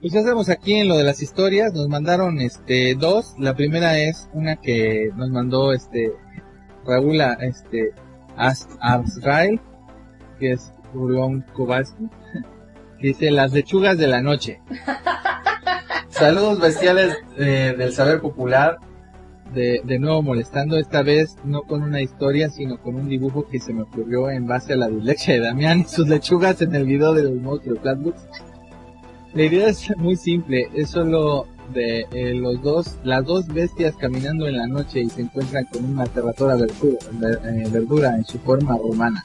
[0.00, 3.98] Pues ya estamos aquí en lo de las historias, nos mandaron este dos, la primera
[3.98, 6.12] es una que nos mandó este
[6.86, 7.92] Raúl a, este
[8.36, 9.60] Azrael,
[10.38, 12.04] que es Julián Kowalski,
[13.00, 14.60] que dice las lechugas de la noche.
[16.18, 18.78] Saludos bestiales eh, del saber popular.
[19.54, 23.60] De, de nuevo molestando, esta vez no con una historia, sino con un dibujo que
[23.60, 26.84] se me ocurrió en base a la dislexia de Damián y sus lechugas en el
[26.84, 28.26] video de los monstruos Flatbooks.
[29.34, 34.48] La idea es muy simple, es solo de eh, los dos, las dos bestias caminando
[34.48, 38.38] en la noche y se encuentran con una aterradora verdura, ver- eh, verdura en su
[38.40, 39.22] forma romana.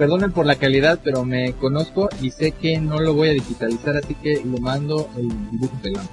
[0.00, 3.98] Perdonen por la calidad, pero me conozco y sé que no lo voy a digitalizar,
[3.98, 6.08] así que lo mando el dibujo pelón.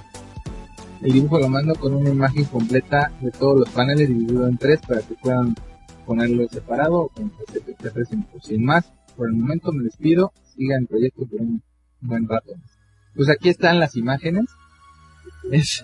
[1.00, 4.80] El dibujo lo mando con una imagen completa de todos los paneles dividido en tres
[4.86, 5.54] para que puedan
[6.04, 8.04] ponerlo separado o con PCP
[8.42, 11.62] Sin más, por el momento me despido, sigan el proyecto por un
[12.02, 12.52] buen rato.
[13.14, 14.44] Pues aquí están las imágenes.
[15.50, 15.82] Es-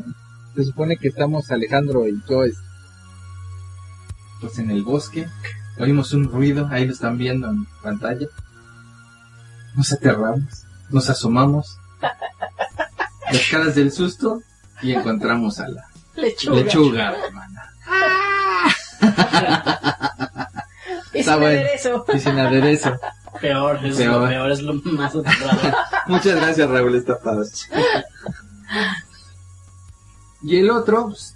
[0.54, 2.54] se supone que estamos Alejandro y yo es,
[4.42, 5.26] Pues en el bosque
[5.78, 8.26] oímos un ruido, ahí lo están viendo en pantalla.
[9.74, 11.78] Nos aterramos, nos asomamos,
[13.32, 14.40] las caras del susto
[14.82, 15.84] y encontramos a la
[16.14, 16.56] Lechuga.
[16.60, 17.70] lechuga, hermana.
[21.12, 21.58] Y Está sin bueno.
[21.60, 22.04] aderezo.
[22.12, 23.00] Y sin aderezo.
[23.40, 24.22] Peor, es Peor.
[24.22, 25.74] lo peor, es lo más aterrador.
[26.06, 27.48] Muchas gracias, Raúl, está padre.
[30.42, 31.34] Y el otro, pues,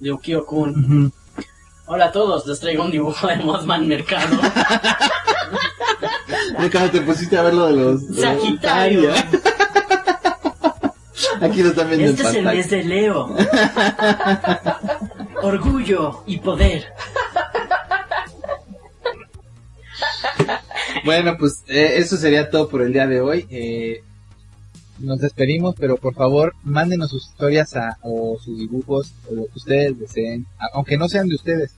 [0.00, 1.12] Yukio Kun.
[1.88, 4.36] Hola a todos, les traigo un dibujo de Mothman Mercado.
[6.58, 8.00] de cuando te pusiste a ver lo de los...
[8.20, 9.12] Sagitario.
[11.40, 13.36] Aquí lo están viendo Este en es el mes de Leo.
[15.42, 16.92] Orgullo y poder.
[21.04, 23.46] Bueno, pues eh, eso sería todo por el día de hoy.
[23.48, 24.02] Eh,
[24.98, 29.52] nos despedimos, pero por favor, mándenos sus historias a, o sus dibujos, o lo que
[29.58, 31.72] ustedes deseen, a- aunque no sean de ustedes,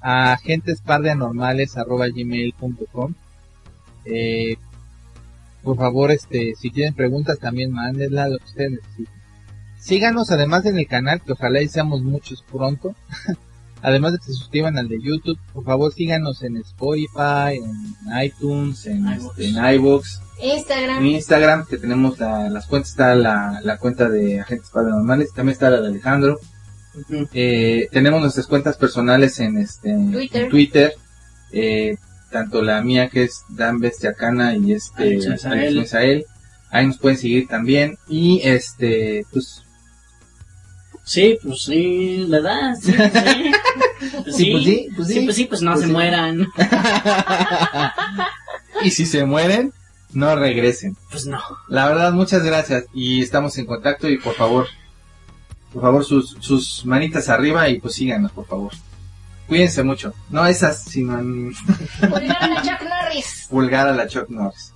[0.00, 3.14] a gentespardeanormales.gmail.com
[4.04, 4.56] eh,
[5.62, 9.14] Por favor, este, si tienen preguntas también mándenlas, lo que ustedes necesiten.
[9.80, 12.94] Síganos además en el canal, que ojalá y seamos muchos pronto.
[13.82, 17.94] además de que se suscriban al de YouTube, por favor síganos en Spotify, en
[18.24, 21.04] iTunes, en, este, en iVoox, Instagram.
[21.06, 25.70] Instagram, que tenemos la- las cuentas, está la, la cuenta de Agentes Paranormales, también está
[25.70, 26.38] la de Alejandro.
[27.32, 30.12] Eh, tenemos nuestras cuentas personales en este en
[30.48, 30.94] Twitter.
[31.52, 31.96] Eh,
[32.30, 35.16] tanto la mía que es Dan Bestiacana y este
[35.72, 36.24] Misael.
[36.70, 37.96] Ahí nos pueden seguir también.
[38.08, 39.62] Y este, pues,
[41.04, 42.74] Sí, pues sí, ¿verdad?
[42.82, 43.48] Sí, pues sí.
[44.24, 45.20] Pues Sí, pues sí, pues sí.
[45.24, 45.92] pues sí, pues no Pues se sí.
[45.92, 46.46] mueran.
[48.82, 49.72] y si se mueren,
[50.14, 50.96] no regresen.
[51.10, 51.40] Pues no.
[51.68, 52.84] La verdad, muchas gracias.
[52.92, 54.66] Y estamos en contacto y por favor,
[55.72, 58.72] por favor, sus, sus manitas arriba y pues síganos, por favor.
[59.48, 60.14] Cuídense mucho.
[60.30, 61.52] No esas, sino en
[62.00, 63.46] Pulgar a la Chuck Norris.
[63.50, 64.72] vulgar a la Chuck Norris.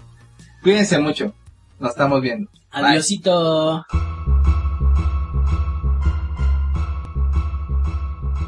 [0.63, 1.33] Cuídense mucho.
[1.79, 2.51] Nos estamos viendo.
[2.73, 4.38] Bye.